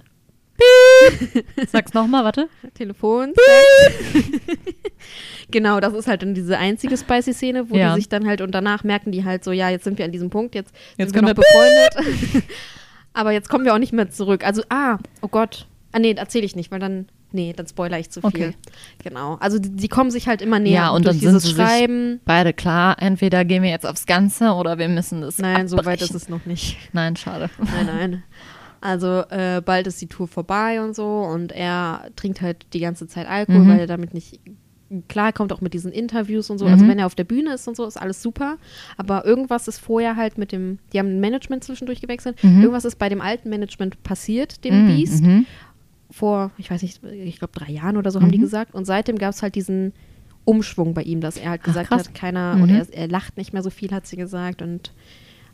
Sag's 1.71 1.93
nochmal, 1.93 2.23
warte. 2.23 2.47
Telefonsex? 2.75 3.41
genau, 5.51 5.79
das 5.79 5.93
ist 5.93 6.07
halt 6.07 6.21
dann 6.21 6.33
diese 6.33 6.57
einzige 6.57 6.97
Spicy-Szene, 6.97 7.69
wo 7.69 7.75
Ja. 7.75 7.89
die 7.89 8.01
sich 8.01 8.09
dann 8.09 8.27
halt 8.27 8.41
und 8.41 8.51
danach 8.51 8.83
merken 8.83 9.11
die 9.11 9.25
halt 9.25 9.43
so, 9.43 9.51
ja, 9.51 9.69
jetzt 9.69 9.83
sind 9.83 9.97
wir 9.97 10.05
an 10.05 10.11
diesem 10.11 10.29
Punkt, 10.29 10.55
jetzt, 10.55 10.73
Jetzt 10.97 11.13
sind 11.13 11.21
wir 11.25 11.33
noch 11.33 11.35
befreundet. 11.35 12.43
Aber 13.13 13.31
jetzt 13.31 13.49
kommen 13.49 13.65
wir 13.65 13.73
auch 13.73 13.79
nicht 13.79 13.93
mehr 13.93 14.09
zurück. 14.09 14.45
Also, 14.45 14.63
ah, 14.69 14.97
oh 15.21 15.27
Gott. 15.27 15.67
Ah, 15.91 15.99
nee, 15.99 16.13
erzähle 16.13 16.45
ich 16.45 16.55
nicht, 16.55 16.71
weil 16.71 16.79
dann, 16.79 17.07
nee, 17.31 17.53
dann 17.55 17.67
spoiler 17.67 17.99
ich 17.99 18.09
zu 18.09 18.21
viel. 18.21 18.27
Okay. 18.29 18.55
Genau. 19.03 19.35
Also, 19.39 19.59
die, 19.59 19.69
die 19.69 19.87
kommen 19.87 20.09
sich 20.09 20.27
halt 20.27 20.41
immer 20.41 20.57
näher. 20.57 20.73
Ja, 20.73 20.89
und 20.89 21.05
durch 21.05 21.17
dann 21.17 21.19
sind 21.19 21.29
dieses 21.29 21.43
sie 21.43 21.49
sich 21.49 21.57
Schreiben. 21.57 22.19
Beide 22.25 22.53
klar, 22.53 22.95
entweder 22.99 23.45
gehen 23.45 23.61
wir 23.61 23.69
jetzt 23.69 23.85
aufs 23.85 24.07
Ganze 24.07 24.53
oder 24.53 24.79
wir 24.79 24.89
müssen 24.89 25.21
das 25.21 25.37
Nein, 25.37 25.67
so 25.67 25.77
weit 25.85 26.01
ist 26.01 26.09
abbrechen. 26.09 26.15
es 26.15 26.29
noch 26.29 26.45
nicht. 26.47 26.77
Nein, 26.93 27.15
schade. 27.15 27.51
Nein, 27.59 27.85
nein. 27.85 28.23
Also 28.83 29.23
äh, 29.29 29.61
bald 29.63 29.87
ist 29.87 30.01
die 30.01 30.07
Tour 30.07 30.27
vorbei 30.27 30.81
und 30.81 30.93
so 30.93 31.07
und 31.21 31.51
er 31.53 32.09
trinkt 32.17 32.41
halt 32.41 32.65
die 32.73 32.79
ganze 32.81 33.07
Zeit 33.07 33.27
Alkohol, 33.29 33.61
Mhm. 33.61 33.67
weil 33.69 33.79
er 33.79 33.87
damit 33.87 34.13
nicht 34.13 34.39
klarkommt, 35.07 35.53
auch 35.53 35.61
mit 35.61 35.73
diesen 35.73 35.91
Interviews 35.91 36.49
und 36.49 36.57
so. 36.59 36.65
Also 36.67 36.83
Mhm. 36.83 36.89
wenn 36.89 36.99
er 36.99 37.05
auf 37.05 37.15
der 37.15 37.23
Bühne 37.23 37.53
ist 37.53 37.67
und 37.67 37.75
so, 37.77 37.85
ist 37.85 37.95
alles 37.97 38.21
super. 38.21 38.57
Aber 38.97 39.25
irgendwas 39.25 39.67
ist 39.69 39.79
vorher 39.79 40.15
halt 40.17 40.37
mit 40.37 40.51
dem, 40.51 40.79
die 40.91 40.99
haben 40.99 41.07
ein 41.07 41.19
Management 41.21 41.63
zwischendurch 41.63 42.01
gewechselt. 42.01 42.43
Mhm. 42.43 42.59
Irgendwas 42.61 42.83
ist 42.85 42.99
bei 42.99 43.07
dem 43.09 43.21
alten 43.21 43.49
Management 43.49 44.03
passiert, 44.03 44.63
dem 44.65 44.83
Mm, 44.83 44.87
Beast. 44.87 45.23
mhm. 45.23 45.45
Vor, 46.11 46.51
ich 46.57 46.69
weiß 46.69 46.81
nicht, 46.83 47.01
ich 47.05 47.39
glaube 47.39 47.53
drei 47.57 47.71
Jahren 47.71 47.97
oder 47.97 48.11
so 48.11 48.21
haben 48.21 48.31
die 48.31 48.37
Mhm. 48.37 48.41
gesagt. 48.43 48.75
Und 48.75 48.85
seitdem 48.85 49.17
gab 49.17 49.31
es 49.31 49.41
halt 49.41 49.55
diesen 49.55 49.93
Umschwung 50.45 50.93
bei 50.93 51.01
ihm, 51.03 51.21
dass 51.21 51.37
er 51.37 51.51
halt 51.51 51.61
Ach, 51.63 51.67
gesagt 51.67 51.87
krass. 51.87 52.07
hat, 52.09 52.13
keiner, 52.13 52.55
Mhm. 52.57 52.61
und 52.63 52.69
er, 52.69 52.85
er 52.91 53.07
lacht 53.07 53.37
nicht 53.37 53.53
mehr 53.53 53.63
so 53.63 53.69
viel, 53.71 53.91
hat 53.91 54.05
sie 54.05 54.17
gesagt. 54.17 54.61
Und 54.61 54.91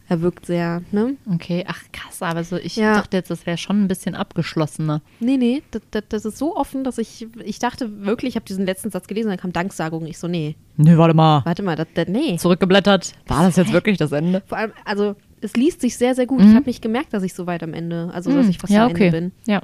er 0.10 0.22
wirkt 0.22 0.46
sehr, 0.46 0.82
ne? 0.92 1.16
Okay, 1.34 1.64
ach 1.68 1.82
krass, 1.94 2.22
aber 2.22 2.44
so, 2.44 2.58
ich 2.58 2.76
Ja. 2.76 2.96
dachte 2.96 3.16
jetzt, 3.18 3.30
das 3.30 3.46
wäre 3.46 3.58
schon 3.58 3.84
ein 3.84 3.88
bisschen 3.88 4.16
abgeschlossener. 4.16 5.02
Nee, 5.20 5.38
nee, 5.38 5.64
das, 5.72 5.82
das, 5.92 6.04
das 6.10 6.26
ist 6.26 6.38
so 6.38 6.56
offen, 6.58 6.84
dass 6.84 6.98
ich, 6.98 7.28
ich 7.44 7.60
dachte 7.60 8.04
wirklich, 8.06 8.30
ich 8.32 8.36
habe 8.36 8.46
diesen 8.46 8.66
letzten 8.66 8.90
Satz 8.92 9.08
gelesen, 9.08 9.30
dann 9.30 9.38
kam 9.38 9.54
Danksagung. 9.54 10.06
Ich 10.08 10.18
so, 10.18 10.28
nee, 10.28 10.56
Nee, 10.78 10.98
warte 10.98 11.14
mal. 11.14 11.46
warte 11.46 11.62
mal, 11.64 11.76
das, 11.76 11.88
das, 11.94 12.08
nee. 12.08 12.36
Zurückgeblättert. 12.38 13.14
War 13.28 13.44
das 13.44 13.56
jetzt 13.56 13.72
wirklich 13.72 13.98
das 13.98 14.12
Ende? 14.12 14.42
Vor 14.48 14.58
allem, 14.58 14.72
also 14.86 15.16
es 15.42 15.56
liest 15.56 15.82
sich 15.82 15.96
sehr, 15.98 16.16
sehr 16.16 16.26
gut. 16.26 16.40
Mhm. 16.42 16.50
Ich 16.50 16.56
habe 16.56 16.66
nicht 16.66 16.82
gemerkt, 16.82 17.14
dass 17.14 17.24
ich 17.24 17.34
so 17.34 17.46
weit 17.48 17.62
am 17.64 17.74
Ende, 17.74 18.10
also 18.14 18.32
dass 18.34 18.48
Mm, 18.48 18.50
ich 18.50 18.58
fast 18.60 18.74
ja, 18.74 18.86
am 18.86 18.90
Ende 18.92 19.02
okay. 19.08 19.12
bin. 19.12 19.32
Ja. 19.46 19.62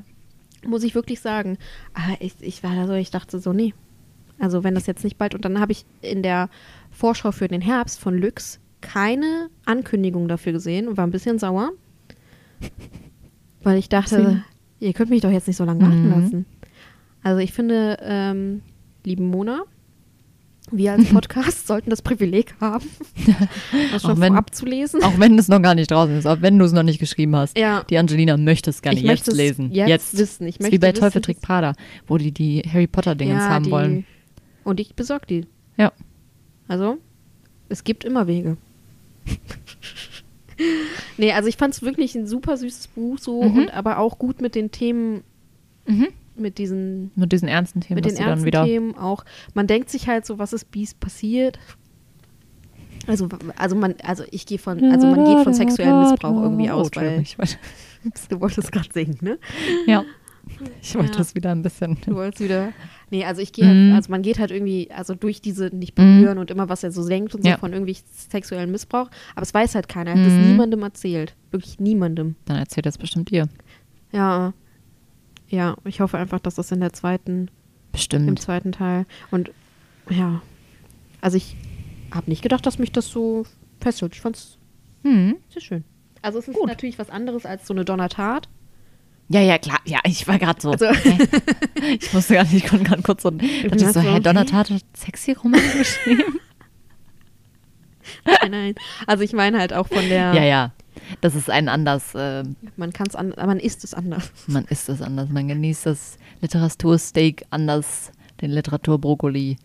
Muss 0.66 0.84
ich 0.84 0.96
wirklich 0.96 1.20
sagen. 1.20 1.58
Aber 1.94 2.16
ich, 2.22 2.34
ich 2.40 2.64
war 2.64 2.76
da 2.76 2.88
so, 2.88 2.94
ich 2.94 3.12
dachte 3.12 3.40
so, 3.40 3.52
nee. 3.52 3.74
Also 4.40 4.64
wenn 4.64 4.76
das 4.76 4.86
jetzt 4.88 5.04
nicht 5.04 5.18
bald. 5.18 5.34
Und 5.36 5.44
dann 5.46 5.60
habe 5.60 5.72
ich 5.72 5.86
in 6.02 6.22
der 6.24 6.50
Vorschau 6.92 7.32
für 7.32 7.48
den 7.48 7.62
Herbst 7.62 8.00
von 8.00 8.18
Lux 8.18 8.60
keine 8.82 9.50
Ankündigung 9.66 10.28
dafür 10.28 10.54
gesehen 10.54 10.88
und 10.88 10.98
war 10.98 11.06
ein 11.08 11.12
bisschen 11.12 11.40
sauer. 11.40 11.72
Weil 13.64 13.78
ich 13.80 13.90
dachte, 13.90 14.18
Deswegen. 14.18 14.44
ihr 14.80 14.94
könnt 14.94 15.10
mich 15.10 15.22
doch 15.22 15.32
jetzt 15.32 15.48
nicht 15.48 15.58
so 15.58 15.66
lange 15.66 15.82
warten 15.82 16.04
Mhm. 16.06 16.10
lassen. 16.22 16.46
Also 17.24 17.40
ich 17.40 17.52
finde, 17.54 17.98
ähm, 18.02 18.62
lieben 19.04 19.28
Mona, 19.30 19.64
wir 20.72 20.94
als 20.94 21.06
Podcast 21.10 21.66
sollten 21.68 21.90
das 21.90 22.02
Privileg 22.04 22.56
haben, 22.62 22.86
das 23.92 24.02
schon 24.04 24.12
Auch 24.12 24.20
wenn- 24.20 24.34
vorab 24.34 24.54
zu 24.54 24.66
lesen. 24.66 25.04
Auch 25.04 25.20
wenn 25.20 25.38
es 25.40 25.48
noch 25.48 25.62
gar 25.62 25.74
nicht 25.76 25.90
draußen 25.92 26.16
ist, 26.18 26.26
auch 26.28 26.42
wenn 26.42 26.58
du 26.60 26.66
es 26.66 26.72
noch 26.74 26.84
nicht 26.84 27.00
geschrieben 27.00 27.36
hast. 27.36 27.58
Ja. 27.58 27.84
Die 27.90 27.98
Angelina 27.98 28.38
möchte 28.38 28.70
es 28.70 28.82
gerne 28.84 28.98
Ich 28.98 29.04
jetzt 29.04 29.12
möchte 29.12 29.32
es 29.32 29.38
lesen. 29.38 29.72
jetzt 29.72 30.18
wissen. 30.18 30.48
Ich 30.48 30.60
ist 30.60 30.72
wie 30.72 30.78
bei 30.78 30.88
möchte 30.88 31.00
Teufel 31.02 31.16
wissen, 31.16 31.24
trägt 31.24 31.42
Prada, 31.42 31.74
wo 32.08 32.18
die 32.18 32.32
die 32.32 32.62
Harry 32.72 32.88
Potter 32.88 33.16
Dingens 33.16 33.44
haben 33.44 33.66
die- 33.66 33.72
wollen. 33.72 34.06
Und 34.64 34.80
ich 34.80 34.96
besorge 34.96 35.26
die. 35.28 35.46
Ja. 35.78 35.92
Also, 36.68 36.98
es 37.70 37.84
gibt 37.84 38.04
immer 38.04 38.26
Wege. 38.28 38.58
nee, 41.18 41.32
also 41.32 41.50
ich 41.50 41.58
fand 41.58 41.74
es 41.74 41.82
wirklich 41.82 42.16
ein 42.16 42.28
super 42.28 42.58
süßes 42.58 42.88
Buch 42.90 43.18
so 43.20 43.44
Mhm. 43.44 43.58
und 43.58 43.74
aber 43.74 43.98
auch 44.00 44.18
gut 44.18 44.42
mit 44.42 44.56
den 44.56 44.72
Themen, 44.72 45.24
Mhm. 45.88 46.08
mit 46.38 46.58
diesen, 46.58 47.12
Mit 47.16 47.32
diesen 47.32 47.48
ernsten 47.48 47.82
Themen, 47.82 47.96
mit 47.96 48.06
den 48.06 48.16
ernsten 48.18 48.46
wieder. 48.46 48.66
Themen 48.66 48.98
auch. 48.98 49.26
Man 49.54 49.68
denkt 49.68 49.90
sich 49.90 50.08
halt 50.08 50.26
so, 50.26 50.40
was 50.40 50.54
ist 50.54 50.72
Beast 50.72 51.00
passiert? 51.00 51.60
Also, 53.08 53.30
also 53.56 53.76
man, 53.76 53.94
also 54.04 54.24
ich 54.32 54.46
gehe 54.48 54.58
von, 54.58 54.84
also 54.92 55.06
man 55.08 55.26
geht 55.26 55.40
von 55.44 55.54
sexuellem 55.54 56.00
Missbrauch 56.00 56.42
irgendwie 56.42 56.70
Oh, 56.72 56.76
aus, 56.76 56.88
Entschuldigung, 56.88 57.26
weil 57.38 57.48
du 58.30 58.42
wolltest 58.42 58.72
gerade 58.72 58.90
singen, 58.92 59.18
ne? 59.22 59.38
Ja. 59.86 60.04
Ich 60.82 60.96
wollte 60.96 61.12
Ja. 61.14 61.18
das 61.18 61.36
wieder 61.36 61.52
ein 61.52 61.62
bisschen. 61.62 61.98
Du 62.06 62.16
wolltest 62.16 62.42
wieder. 62.44 62.72
Nee, 63.12 63.26
also 63.26 63.42
ich 63.42 63.52
gehe 63.54 63.66
halt, 63.66 63.76
Mhm. 63.78 63.94
also 63.96 64.12
man 64.12 64.22
geht 64.22 64.40
halt 64.40 64.52
irgendwie, 64.52 64.90
also 64.92 65.16
durch 65.16 65.42
diese 65.42 65.68
nicht 65.76 65.96
berühren 65.96 66.38
und 66.38 66.52
immer, 66.52 66.70
was 66.70 66.84
er 66.84 66.92
so 66.92 67.08
denkt 67.08 67.34
und 67.36 67.44
so 67.44 67.50
Ja. 67.50 67.58
von 67.58 67.74
irgendwie 67.74 67.98
sexuellen 68.12 68.72
Missbrauch. 68.72 69.10
Aber 69.36 69.44
es 69.44 69.54
weiß 69.54 69.76
halt 69.76 69.88
keiner. 69.88 70.12
Er 70.12 70.18
hat 70.20 70.26
das 70.26 70.34
Mhm. 70.34 70.52
niemandem 70.52 70.82
erzählt. 70.84 71.36
Wirklich 71.52 71.80
niemandem. 71.80 72.36
Dann 72.46 72.58
erzählt 72.58 72.86
das 72.86 72.98
bestimmt 72.98 73.32
ihr. 73.32 73.48
Ja. 74.12 74.54
Ja, 75.48 75.76
ich 75.86 76.00
hoffe 76.02 76.18
einfach, 76.18 76.40
dass 76.40 76.56
das 76.56 76.72
in 76.72 76.80
der 76.80 76.94
zweiten, 76.94 77.32
im 77.42 77.50
Bestimmt. 77.92 78.40
zweiten 78.40 78.72
Teil. 78.72 79.06
Und 79.32 79.52
ja. 80.10 80.42
Also 81.22 81.38
ich 81.38 81.56
habe 82.12 82.30
nicht 82.30 82.42
gedacht, 82.42 82.66
dass 82.66 82.80
mich 82.80 82.92
das 82.92 83.08
so 83.08 83.46
fesselt. 83.80 84.14
Ich 84.16 84.22
fand's 84.22 84.58
Hm. 85.04 85.36
sehr 85.50 85.62
schön. 85.62 85.84
Also 86.22 86.40
es 86.40 86.48
ist 86.48 86.58
natürlich 86.66 86.98
was 86.98 87.10
anderes 87.12 87.46
als 87.46 87.68
so 87.68 87.74
eine 87.74 87.86
Donnertat. 87.86 88.50
Ja, 89.28 89.42
ja, 89.42 89.58
klar. 89.58 89.80
Ja, 89.86 90.00
ich 90.04 90.28
war 90.28 90.38
gerade 90.38 90.62
so. 90.62 90.72
Also- 90.72 90.86
hä? 90.92 91.18
ich 92.00 92.14
musste 92.14 92.36
gar 92.36 92.44
nicht, 92.44 92.54
ich 92.54 92.68
konnte 92.68 92.86
gerade 92.86 93.02
kurz 93.02 93.24
so. 93.24 93.32
Dachte 93.32 93.46
ich 93.76 93.88
so, 93.88 94.00
hä, 94.02 94.14
hä? 94.14 94.20
Donnertat 94.20 94.70
hat 94.70 94.86
sexy 94.96 95.32
Roman 95.34 95.62
geschrieben? 95.78 96.40
Nein, 98.24 98.52
nein. 98.52 98.76
Also 99.08 99.24
ich 99.24 99.34
meine 99.34 99.58
halt 99.60 99.74
auch 99.74 99.88
von 99.88 100.08
der, 100.10 100.34
ja, 100.34 100.44
ja. 100.44 100.72
Das 101.22 101.36
ist 101.36 101.50
ein 101.50 101.70
anders. 101.70 102.14
Äh, 102.16 102.44
man 102.78 102.94
kann 102.94 103.08
es 103.08 103.16
an, 103.16 103.34
man 103.36 103.60
isst 103.60 103.84
es 103.84 103.94
anders. 103.94 104.32
man 104.48 104.66
isst 104.66 104.90
es 104.90 105.02
anders. 105.02 105.30
Man 105.30 105.48
genießt 105.48 105.88
das 105.88 106.18
Literatursteak 106.42 107.46
anders, 107.50 108.12
den 108.42 108.52
Literaturbrokkoli. 108.52 109.58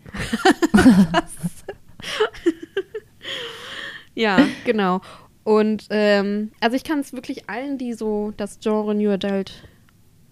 Ja, 4.13 4.45
genau. 4.65 5.01
Und 5.51 5.87
ähm, 5.89 6.51
also 6.61 6.75
ich 6.77 6.83
kann 6.85 6.99
es 6.99 7.11
wirklich 7.11 7.49
allen, 7.49 7.77
die 7.77 7.93
so 7.93 8.33
das 8.37 8.59
Genre 8.59 8.95
New 8.95 9.09
Adult 9.09 9.51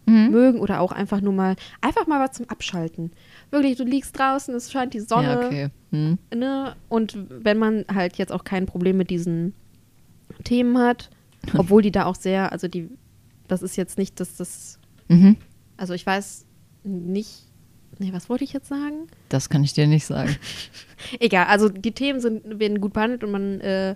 Mhm. 0.05 0.31
mögen 0.31 0.59
oder 0.59 0.79
auch 0.81 0.91
einfach 0.91 1.21
nur 1.21 1.33
mal, 1.33 1.55
einfach 1.81 2.07
mal 2.07 2.19
was 2.25 2.35
zum 2.35 2.49
Abschalten. 2.49 3.11
Wirklich, 3.51 3.77
du 3.77 3.83
liegst 3.83 4.17
draußen, 4.17 4.55
es 4.55 4.71
scheint 4.71 4.95
die 4.95 5.01
Sonne, 5.01 5.27
Ja, 5.27 5.45
okay. 5.45 5.67
Hm. 5.91 6.17
ne? 6.33 6.75
Und 6.87 7.15
wenn 7.29 7.59
man 7.59 7.85
halt 7.93 8.15
jetzt 8.17 8.31
auch 8.31 8.43
kein 8.43 8.65
Problem 8.65 8.97
mit 8.97 9.11
diesen 9.11 9.53
Themen 10.45 10.79
hat, 10.79 11.11
obwohl 11.57 11.83
die 11.83 11.91
da 11.91 12.05
auch 12.05 12.15
sehr, 12.15 12.51
also 12.51 12.67
die, 12.67 12.89
das 13.47 13.61
ist 13.61 13.75
jetzt 13.75 13.99
nicht, 13.99 14.19
dass 14.19 14.35
das, 14.37 14.79
Mhm. 15.09 15.35
also 15.77 15.93
ich 15.93 16.05
weiß 16.07 16.45
nicht, 16.83 17.45
nee, 17.99 18.11
was 18.11 18.29
wollte 18.29 18.45
ich 18.45 18.53
jetzt 18.53 18.67
sagen? 18.69 19.07
Das 19.29 19.49
kann 19.49 19.63
ich 19.63 19.73
dir 19.73 19.85
nicht 19.85 20.05
sagen. 20.07 20.35
Egal, 21.19 21.45
also 21.47 21.69
die 21.69 21.91
Themen 21.91 22.19
sind, 22.19 22.59
werden 22.59 22.81
gut 22.81 22.93
behandelt 22.93 23.23
und 23.23 23.31
man 23.31 23.59
äh, 23.61 23.95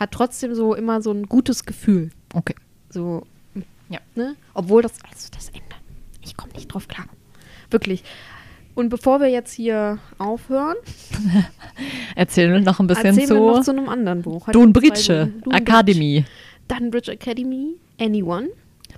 hat 0.00 0.10
trotzdem 0.12 0.54
so 0.54 0.74
immer 0.74 1.02
so 1.02 1.12
ein 1.12 1.26
gutes 1.26 1.64
Gefühl. 1.64 2.10
Okay. 2.34 2.54
So, 2.88 3.22
Ja. 3.88 4.00
ne? 4.16 4.34
Obwohl 4.54 4.82
das, 4.82 4.92
also 5.08 5.28
das 5.32 5.48
Ende, 5.50 5.76
ich 6.24 6.36
komme 6.36 6.52
nicht 6.54 6.68
drauf 6.68 6.88
klar. 6.88 7.06
Wirklich. 7.70 8.02
Und 8.74 8.88
bevor 8.88 9.20
wir 9.20 9.28
jetzt 9.28 9.52
hier 9.52 9.98
aufhören, 10.18 10.76
Erzähl 12.16 12.60
noch 12.60 12.80
ein 12.80 12.86
bisschen 12.86 13.06
erzählen 13.06 13.28
wir 13.28 13.36
noch 13.40 13.58
zu 13.58 13.64
zu 13.64 13.70
einem 13.72 13.88
anderen 13.88 14.22
Buch. 14.22 14.48
Dunbridge. 14.50 15.30
Academy. 15.50 16.24
Dunbridge 16.68 17.12
Academy, 17.12 17.76
Anyone. 18.00 18.48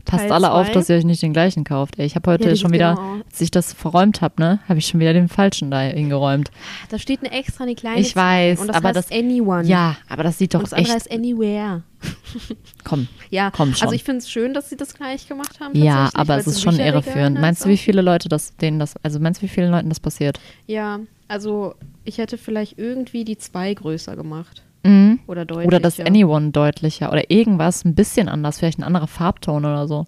Passt 0.04 0.24
Teil 0.24 0.32
alle 0.32 0.52
auf, 0.52 0.66
zwei. 0.66 0.72
dass 0.74 0.88
ihr 0.88 0.96
euch 0.96 1.04
nicht 1.04 1.22
den 1.22 1.32
gleichen 1.32 1.64
kauft. 1.64 1.98
Ey, 1.98 2.06
ich 2.06 2.14
habe 2.16 2.30
heute 2.30 2.48
Ja, 2.50 2.56
schon 2.56 2.72
wieder, 2.72 2.94
genau. 2.94 3.22
als 3.28 3.40
ich 3.40 3.50
das 3.50 3.72
verräumt 3.72 4.20
habe, 4.20 4.34
ne, 4.40 4.60
habe 4.68 4.78
ich 4.78 4.86
schon 4.86 5.00
wieder 5.00 5.12
den 5.12 5.28
falschen 5.28 5.70
da 5.70 5.80
hingeräumt. 5.80 6.50
Da 6.90 6.98
steht 6.98 7.20
eine 7.20 7.32
extra 7.32 7.64
eine 7.64 7.74
kleine 7.74 8.00
Ich 8.00 8.14
weiß, 8.16 8.60
und 8.60 8.68
das 8.68 8.76
aber 8.76 8.88
heißt 8.88 8.96
das- 8.96 9.10
Anyone. 9.12 9.64
Ja, 9.68 9.96
aber 10.08 10.22
das 10.22 10.38
sieht 10.38 10.54
doch 10.54 10.60
und 10.60 10.64
das 10.64 10.72
andere 10.74 10.96
echt. 10.96 11.06
heißt 11.10 11.12
Anywhere. 11.12 11.82
Komm. 12.84 13.08
Ja, 13.30 13.50
Komm 13.50 13.74
schon. 13.74 13.82
also 13.82 13.94
ich 13.94 14.04
finde 14.04 14.18
es 14.18 14.30
schön, 14.30 14.54
dass 14.54 14.68
sie 14.68 14.76
das 14.76 14.94
gleich 14.94 15.28
gemacht 15.28 15.60
haben. 15.60 15.76
Ja, 15.76 16.10
aber 16.14 16.36
es 16.36 16.46
ist 16.46 16.62
schon 16.62 16.78
irreführend. 16.78 17.40
Meinst 17.40 17.64
du, 17.64 17.68
wie 17.68 17.76
viele 17.76 18.02
Leute 18.02 18.28
das, 18.28 18.56
denen 18.56 18.78
das, 18.78 18.94
also 19.02 19.20
meinst 19.20 19.40
du, 19.40 19.44
wie 19.44 19.48
vielen 19.48 19.70
Leuten 19.70 19.88
das 19.88 20.00
passiert? 20.00 20.40
Ja, 20.66 21.00
also 21.28 21.74
ich 22.04 22.18
hätte 22.18 22.38
vielleicht 22.38 22.78
irgendwie 22.78 23.24
die 23.24 23.38
zwei 23.38 23.72
größer 23.72 24.16
gemacht. 24.16 24.62
Mhm. 24.84 25.20
Oder 25.26 25.44
deutlicher. 25.44 25.68
Oder 25.68 25.80
das 25.80 26.00
Anyone 26.00 26.50
deutlicher 26.50 27.10
oder 27.12 27.30
irgendwas 27.30 27.84
ein 27.84 27.94
bisschen 27.94 28.28
anders, 28.28 28.58
vielleicht 28.58 28.78
ein 28.78 28.82
anderer 28.84 29.06
Farbton 29.06 29.64
oder 29.64 29.86
so. 29.86 30.06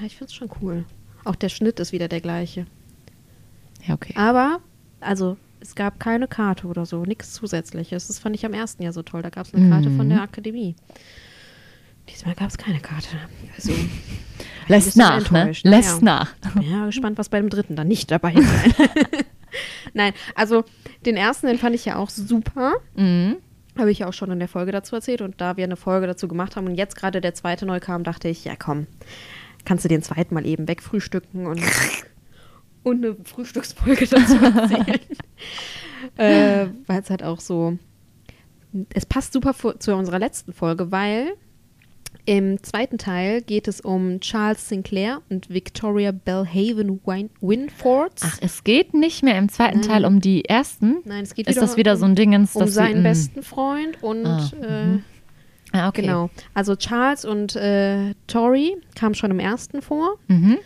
Ja, 0.00 0.06
ich 0.06 0.16
finde 0.16 0.30
es 0.30 0.34
schon 0.34 0.50
cool. 0.60 0.84
Auch 1.24 1.36
der 1.36 1.48
Schnitt 1.48 1.78
ist 1.80 1.92
wieder 1.92 2.08
der 2.08 2.20
gleiche. 2.20 2.66
Ja, 3.86 3.94
okay. 3.94 4.14
Aber, 4.16 4.58
also, 5.00 5.36
es 5.60 5.74
gab 5.76 6.00
keine 6.00 6.26
Karte 6.26 6.66
oder 6.66 6.84
so, 6.86 7.04
nichts 7.04 7.32
Zusätzliches. 7.34 8.08
Das 8.08 8.18
fand 8.18 8.34
ich 8.34 8.44
am 8.44 8.54
ersten 8.54 8.82
Jahr 8.82 8.92
so 8.92 9.02
toll. 9.02 9.22
Da 9.22 9.30
gab 9.30 9.46
es 9.46 9.54
eine 9.54 9.68
Karte 9.70 9.88
Mhm. 9.90 9.96
von 9.96 10.08
der 10.08 10.22
Akademie. 10.22 10.74
Diesmal 12.08 12.34
gab 12.34 12.48
es 12.48 12.58
keine 12.58 12.80
Karte. 12.80 13.08
Also, 13.56 13.72
Lässt 14.68 14.96
nach, 14.96 15.30
ne? 15.30 15.52
Lässt 15.62 15.98
ja. 15.98 16.04
nach. 16.04 16.34
ja 16.60 16.86
gespannt, 16.86 17.18
was 17.18 17.28
bei 17.28 17.38
dem 17.40 17.48
dritten 17.50 17.76
dann 17.76 17.86
nicht 17.88 18.10
dabei 18.10 18.34
sein. 18.34 18.74
Nein, 19.94 20.12
also 20.34 20.64
den 21.06 21.16
ersten, 21.16 21.46
den 21.46 21.58
fand 21.58 21.74
ich 21.76 21.84
ja 21.84 21.96
auch 21.96 22.10
super. 22.10 22.72
Mhm. 22.96 23.36
Habe 23.78 23.90
ich 23.90 24.00
ja 24.00 24.08
auch 24.08 24.12
schon 24.12 24.30
in 24.30 24.38
der 24.38 24.48
Folge 24.48 24.72
dazu 24.72 24.94
erzählt. 24.94 25.22
Und 25.22 25.40
da 25.40 25.56
wir 25.56 25.64
eine 25.64 25.76
Folge 25.76 26.06
dazu 26.06 26.28
gemacht 26.28 26.56
haben 26.56 26.66
und 26.66 26.74
jetzt 26.74 26.96
gerade 26.96 27.20
der 27.20 27.34
zweite 27.34 27.66
neu 27.66 27.80
kam, 27.80 28.04
dachte 28.04 28.28
ich, 28.28 28.44
ja 28.44 28.54
komm, 28.56 28.86
kannst 29.64 29.84
du 29.84 29.88
den 29.88 30.02
zweiten 30.02 30.34
mal 30.34 30.46
eben 30.46 30.68
wegfrühstücken 30.68 31.46
und, 31.46 31.62
und 32.82 33.04
eine 33.04 33.16
Frühstücksfolge 33.24 34.06
dazu 34.06 34.36
erzählen. 34.36 35.00
äh, 36.16 36.66
weil 36.86 37.00
es 37.00 37.10
halt 37.10 37.22
auch 37.22 37.40
so, 37.40 37.78
es 38.92 39.06
passt 39.06 39.32
super 39.32 39.54
zu 39.78 39.94
unserer 39.94 40.18
letzten 40.18 40.52
Folge, 40.52 40.90
weil 40.90 41.34
im 42.24 42.62
zweiten 42.62 42.98
Teil 42.98 43.42
geht 43.42 43.66
es 43.68 43.80
um 43.80 44.20
Charles 44.20 44.68
Sinclair 44.68 45.22
und 45.28 45.50
Victoria 45.50 46.12
Belhaven 46.12 47.00
Win 47.04 47.30
Winfords. 47.40 48.22
Ach, 48.24 48.38
es 48.40 48.62
geht 48.64 48.94
nicht 48.94 49.22
mehr 49.22 49.36
im 49.38 49.48
zweiten 49.48 49.80
Nein. 49.80 49.88
Teil 49.88 50.04
um 50.04 50.20
die 50.20 50.44
ersten. 50.44 50.98
Nein, 51.04 51.24
es 51.24 51.34
geht 51.34 51.48
Ist 51.48 51.56
wieder 51.56 51.66
das 51.66 51.76
wieder 51.76 51.92
um, 51.94 51.98
so 51.98 52.04
ein 52.06 52.14
Dingens, 52.14 52.54
um 52.54 52.66
sie- 52.66 52.72
seinen 52.72 53.00
mm. 53.00 53.04
besten 53.04 53.42
Freund 53.42 54.02
und 54.02 54.26
Ah, 54.26 54.50
äh, 54.62 54.98
Ah, 55.74 55.88
okay. 55.88 56.02
Genau. 56.02 56.28
Also 56.54 56.76
Charles 56.76 57.24
und 57.24 57.56
äh, 57.56 58.14
Tori 58.26 58.76
kamen 58.94 59.14
schon 59.14 59.30
im 59.30 59.38
ersten 59.40 59.80
vor. 59.80 60.18
Mhm. 60.28 60.58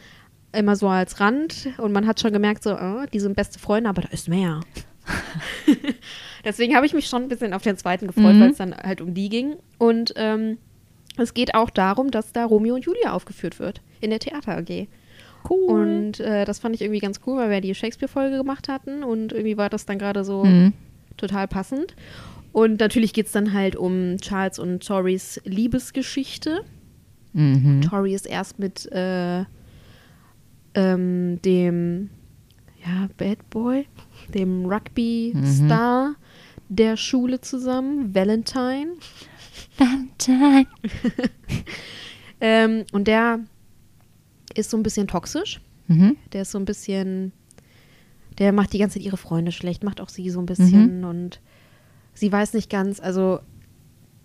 Immer 0.53 0.75
so 0.75 0.89
als 0.89 1.21
Rand. 1.21 1.69
Und 1.79 1.93
man 1.93 2.07
hat 2.09 2.19
schon 2.21 2.33
gemerkt, 2.33 2.65
so, 2.65 2.77
oh, 2.77 3.05
die 3.13 3.21
sind 3.21 3.37
beste 3.37 3.59
Freunde, 3.61 3.89
aber 3.89 4.03
da 4.03 4.09
ist 4.09 4.29
mehr. 4.29 4.61
Deswegen 6.45 6.75
habe 6.77 6.87
ich 6.87 6.93
mich 6.95 7.07
schon 7.07 7.23
ein 7.23 7.29
bisschen 7.29 7.53
auf 7.53 7.63
den 7.63 7.77
zweiten 7.77 8.07
gefreut, 8.09 8.35
Mhm. 8.35 8.41
weil 8.41 8.51
es 8.51 8.57
dann 8.59 8.75
halt 8.77 9.01
um 9.01 9.15
die 9.15 9.29
ging. 9.29 9.57
Und 9.79 10.13
ähm, 10.17 10.59
es 11.17 11.35
geht 11.35 11.55
auch 11.55 11.71
darum, 11.71 12.11
dass 12.11 12.33
da 12.33 12.45
Romeo 12.45 12.75
und 12.75 12.85
Julia 12.85 13.13
aufgeführt 13.13 13.59
wird 13.59 13.81
in 14.01 14.11
der 14.11 14.19
Theater 14.19 14.57
AG. 14.59 14.87
Cool. 15.49 15.81
Und 15.81 16.21
äh, 16.21 16.45
das 16.45 16.59
fand 16.59 16.75
ich 16.75 16.83
irgendwie 16.83 16.99
ganz 17.01 17.21
cool, 17.27 17.37
weil 17.39 17.51
wir 17.51 17.61
die 17.61 17.75
Shakespeare-Folge 17.75 18.37
gemacht 18.37 18.69
hatten 18.69 19.05
und 19.05 19.33
irgendwie 19.33 19.57
war 19.57 19.71
das 19.71 19.87
dann 19.87 19.99
gerade 19.99 20.25
so 20.25 20.45
Mhm. 20.45 20.73
total 21.17 21.47
passend. 21.49 21.95
Und 22.53 22.81
natürlich 22.81 23.13
geht 23.13 23.27
es 23.27 23.33
dann 23.33 23.53
halt 23.53 23.77
um 23.77 24.17
Charles 24.19 24.59
und 24.59 24.85
Torys 24.87 25.41
Liebesgeschichte. 25.45 26.63
Mhm. 27.33 27.83
Tori 27.83 28.15
ist 28.15 28.27
erst 28.27 28.59
mit 28.59 28.91
äh, 28.93 29.45
ähm, 30.75 31.41
dem 31.43 32.11
ja, 32.85 33.09
Bad 33.17 33.49
Boy, 33.51 33.87
dem 34.33 34.67
Rugby-Star 34.67 36.15
der 36.69 36.97
Schule 36.97 37.41
zusammen, 37.41 38.15
Valentine. 38.15 38.89
Valentine. 39.79 40.67
Ähm, 42.39 42.85
und 42.93 43.09
der 43.09 43.41
ist 44.55 44.69
so 44.71 44.77
ein 44.77 44.83
bisschen 44.83 45.09
toxisch. 45.09 45.61
Mhm. 45.89 46.17
Der 46.35 46.43
ist 46.43 46.51
so 46.51 46.59
ein 46.59 46.67
bisschen, 46.67 47.33
der 48.39 48.53
macht 48.53 48.75
die 48.75 48.79
ganze 48.79 48.99
Zeit 48.99 49.07
ihre 49.07 49.17
Freunde 49.17 49.53
schlecht, 49.53 49.83
macht 49.83 50.03
auch 50.03 50.11
sie 50.11 50.29
so 50.29 50.41
ein 50.41 50.45
bisschen 50.47 51.05
und 51.07 51.41
sie 52.13 52.31
weiß 52.31 52.53
nicht 52.53 52.69
ganz, 52.69 53.01
also 53.01 53.39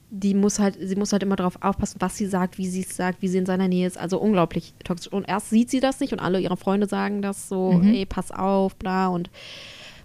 die 0.10 0.34
muss 0.34 0.60
halt, 0.60 0.78
sie 0.82 0.98
muss 0.98 1.14
halt 1.14 1.24
immer 1.24 1.38
darauf 1.38 1.62
aufpassen, 1.62 2.02
was 2.02 2.18
sie 2.18 2.26
sagt, 2.26 2.58
wie 2.58 2.68
sie 2.68 2.82
es 2.82 2.98
sagt, 2.98 3.22
wie 3.22 3.30
sie 3.30 3.38
in 3.38 3.46
seiner 3.46 3.70
Nähe 3.70 3.88
ist. 3.88 3.98
Also 3.98 4.20
unglaublich 4.20 4.74
toxisch. 4.84 5.14
Und 5.14 5.24
erst 5.30 5.50
sieht 5.50 5.70
sie 5.70 5.80
das 5.80 6.02
nicht 6.02 6.12
und 6.12 6.20
alle 6.20 6.42
ihre 6.42 6.58
Freunde 6.58 6.88
sagen 6.88 7.22
das 7.22 7.48
so, 7.48 7.72
Mhm. 7.72 7.94
ey, 7.94 8.06
pass 8.06 8.32
auf, 8.32 8.76
bla 8.76 9.08
und 9.08 9.30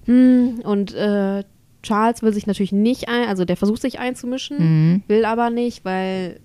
hm, 0.05 0.61
und 0.63 0.95
äh, 0.95 1.43
Charles 1.87 2.21
will 2.23 2.33
sich 2.33 2.49
natürlich 2.49 2.73
nicht 2.73 3.09
ein, 3.09 3.29
also 3.29 3.45
der 3.45 3.57
versucht 3.57 3.81
sich 3.81 4.01
einzumischen, 4.01 4.59
Mhm. 4.59 5.03
will 5.07 5.25
aber 5.25 5.51
nicht, 5.51 5.85
weil 5.85 6.41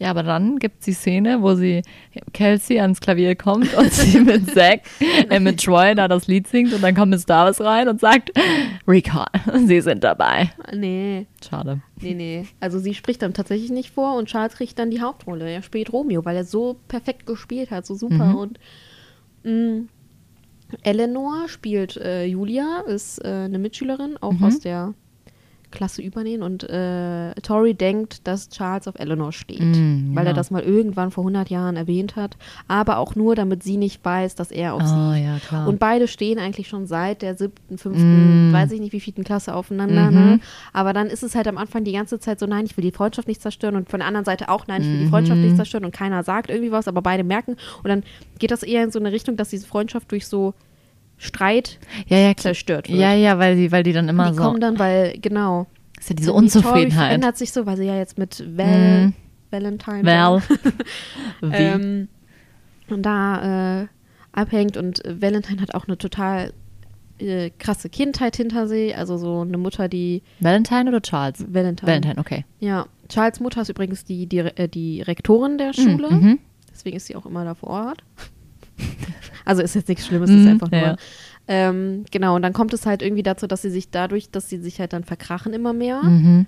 Ja, 0.00 0.10
aber 0.10 0.22
dann 0.22 0.60
gibt 0.60 0.78
es 0.78 0.84
die 0.84 0.92
Szene, 0.92 1.42
wo 1.42 1.54
sie 1.56 1.82
Kelsey 2.32 2.78
ans 2.78 3.00
Klavier 3.00 3.34
kommt 3.34 3.74
und 3.74 3.92
sie 3.92 4.20
mit 4.24 4.48
Zack, 4.54 4.82
äh, 5.28 5.40
mit 5.40 5.60
Troy 5.64 5.94
da 5.96 6.06
das 6.06 6.28
Lied 6.28 6.46
singt 6.46 6.72
und 6.72 6.82
dann 6.82 6.94
kommt 6.94 7.10
Miss 7.10 7.26
Davis 7.26 7.60
rein 7.60 7.88
und 7.88 7.98
sagt, 8.00 8.30
Recall, 8.86 9.26
sie 9.66 9.80
sind 9.80 10.04
dabei. 10.04 10.52
Nee, 10.72 11.26
Schade. 11.44 11.80
nee, 12.00 12.14
nee. 12.14 12.46
Also 12.60 12.78
sie 12.78 12.94
spricht 12.94 13.22
dann 13.22 13.34
tatsächlich 13.34 13.70
nicht 13.70 13.90
vor 13.90 14.16
und 14.16 14.28
Charles 14.28 14.54
kriegt 14.54 14.78
dann 14.78 14.90
die 14.92 15.00
Hauptrolle. 15.00 15.50
Er 15.50 15.62
spielt 15.62 15.92
Romeo, 15.92 16.24
weil 16.24 16.36
er 16.36 16.44
so 16.44 16.76
perfekt 16.86 17.26
gespielt 17.26 17.72
hat, 17.72 17.84
so 17.84 17.94
super. 17.96 18.26
Mhm. 18.26 18.34
Und 18.36 18.58
mh, 19.42 19.80
Eleanor 20.82 21.48
spielt 21.48 21.96
äh, 21.96 22.24
Julia, 22.26 22.82
ist 22.86 23.18
äh, 23.24 23.28
eine 23.28 23.58
Mitschülerin, 23.58 24.16
auch 24.20 24.32
Mhm. 24.32 24.44
aus 24.44 24.60
der 24.60 24.94
Klasse 25.70 26.02
übernehmen. 26.02 26.42
Und 26.42 26.64
äh, 26.64 27.34
Tori 27.42 27.74
denkt, 27.74 28.26
dass 28.26 28.48
Charles 28.48 28.88
auf 28.88 28.94
Eleanor 28.98 29.32
steht, 29.32 29.60
Mm, 29.60 30.14
weil 30.14 30.24
ja. 30.24 30.30
er 30.30 30.34
das 30.34 30.50
mal 30.50 30.62
irgendwann 30.62 31.10
vor 31.10 31.22
100 31.24 31.50
Jahren 31.50 31.76
erwähnt 31.76 32.16
hat. 32.16 32.36
Aber 32.68 32.98
auch 32.98 33.14
nur, 33.16 33.34
damit 33.34 33.62
sie 33.62 33.76
nicht 33.76 34.04
weiß, 34.04 34.34
dass 34.34 34.50
er 34.50 34.74
auf 34.74 34.82
Oh, 34.82 35.12
sie 35.12 35.22
ja, 35.24 35.38
klar. 35.46 35.68
und 35.68 35.78
beide 35.78 36.08
stehen 36.08 36.38
eigentlich 36.38 36.68
schon 36.68 36.86
seit 36.86 37.22
der 37.22 37.36
siebten, 37.36 37.78
fünften, 37.78 38.50
Mm. 38.50 38.52
weiß 38.52 38.72
ich 38.72 38.80
nicht, 38.80 38.92
wie 38.92 39.00
vierten 39.00 39.24
Klasse 39.24 39.54
aufeinander. 39.54 40.10
Mhm. 40.10 40.14
Ne? 40.16 40.40
Aber 40.72 40.92
dann 40.92 41.08
ist 41.08 41.22
es 41.22 41.34
halt 41.34 41.48
am 41.48 41.58
Anfang 41.58 41.84
die 41.84 41.92
ganze 41.92 42.18
Zeit 42.18 42.40
so, 42.40 42.46
nein, 42.46 42.64
ich 42.66 42.76
will 42.76 42.82
die 42.82 42.92
Freundschaft 42.92 43.28
nicht 43.28 43.42
zerstören. 43.42 43.76
Und 43.76 43.88
von 43.90 44.00
der 44.00 44.06
anderen 44.08 44.24
Seite 44.24 44.48
auch, 44.48 44.66
nein, 44.66 44.82
ich 44.82 44.88
will 44.88 44.98
die 45.00 45.06
Freundschaft 45.08 45.38
Mhm. 45.38 45.44
nicht 45.46 45.56
zerstören. 45.56 45.84
Und 45.84 45.92
keiner 45.92 46.22
sagt 46.22 46.50
irgendwie 46.50 46.72
was, 46.72 46.88
aber 46.88 47.02
beide 47.02 47.24
merken. 47.24 47.52
Und 47.82 47.88
dann 47.88 48.02
geht 48.38 48.50
das 48.50 48.62
eher 48.62 48.82
in 48.84 48.90
so 48.90 48.98
eine 48.98 49.12
Richtung, 49.12 49.36
dass 49.36 49.50
diese 49.50 49.66
Freundschaft 49.66 50.10
durch 50.12 50.26
so 50.26 50.54
Streit 51.18 51.78
ja, 52.06 52.16
ja, 52.18 52.34
zerstört 52.36 52.88
wird. 52.88 52.98
Ja, 52.98 53.12
ja, 53.12 53.38
weil 53.38 53.56
die, 53.56 53.70
weil 53.72 53.82
die 53.82 53.92
dann 53.92 54.08
immer 54.08 54.30
die 54.30 54.36
so. 54.36 54.42
kommen 54.42 54.60
dann, 54.60 54.78
weil, 54.78 55.18
genau. 55.20 55.66
ist 55.98 56.08
ja 56.10 56.14
diese 56.16 56.26
die 56.26 56.32
Tori 56.32 56.38
Unzufriedenheit. 56.44 57.06
verändert 57.08 57.36
sich 57.36 57.52
so, 57.52 57.66
weil 57.66 57.76
sie 57.76 57.84
ja 57.86 57.96
jetzt 57.96 58.18
mit 58.18 58.44
Val, 58.56 59.06
Mhm. 59.06 59.14
Valentine 59.50 60.04
Val. 60.04 60.42
Wie? 61.40 61.48
ähm, 61.54 62.08
und 62.88 63.02
da 63.02 63.82
äh, 63.82 63.86
abhängt 64.32 64.76
und 64.76 65.02
Valentine 65.06 65.60
hat 65.60 65.74
auch 65.74 65.86
eine 65.88 65.98
total 65.98 66.52
äh, 67.18 67.50
krasse 67.58 67.88
Kindheit 67.88 68.36
hinter 68.36 68.68
sich, 68.68 68.96
also 68.96 69.16
so 69.16 69.40
eine 69.40 69.58
Mutter, 69.58 69.88
die 69.88 70.22
Valentine 70.40 70.88
oder 70.88 71.00
Charles? 71.02 71.44
Valentine. 71.52 71.88
Valentine, 71.90 72.18
okay. 72.18 72.44
Ja, 72.60 72.86
Charles 73.08 73.40
Mutter 73.40 73.62
ist 73.62 73.68
übrigens 73.70 74.04
die, 74.04 74.26
die, 74.26 74.38
äh, 74.38 74.68
die 74.68 75.02
Rektorin 75.02 75.58
der 75.58 75.72
Schule, 75.72 76.10
Mhm. 76.10 76.38
deswegen 76.72 76.96
ist 76.96 77.06
sie 77.06 77.16
auch 77.16 77.26
immer 77.26 77.44
da 77.44 77.54
vor 77.54 77.70
Ort. 77.70 78.04
Also 79.44 79.62
ist 79.62 79.74
jetzt 79.74 79.88
nichts 79.88 80.06
Schlimmes, 80.06 80.30
ist 80.30 80.36
Mhm, 80.44 80.48
einfach 80.48 80.70
nur. 80.70 80.80
ja. 80.80 80.96
Ähm, 81.50 82.04
genau, 82.10 82.36
und 82.36 82.42
dann 82.42 82.52
kommt 82.52 82.72
es 82.74 82.84
halt 82.84 83.00
irgendwie 83.02 83.22
dazu, 83.22 83.46
dass 83.46 83.62
sie 83.62 83.70
sich 83.70 83.90
dadurch, 83.90 84.30
dass 84.30 84.48
sie 84.50 84.58
sich 84.58 84.80
halt 84.80 84.92
dann 84.92 85.04
verkrachen 85.04 85.54
immer 85.54 85.72
mehr, 85.72 86.02
Mhm. 86.02 86.46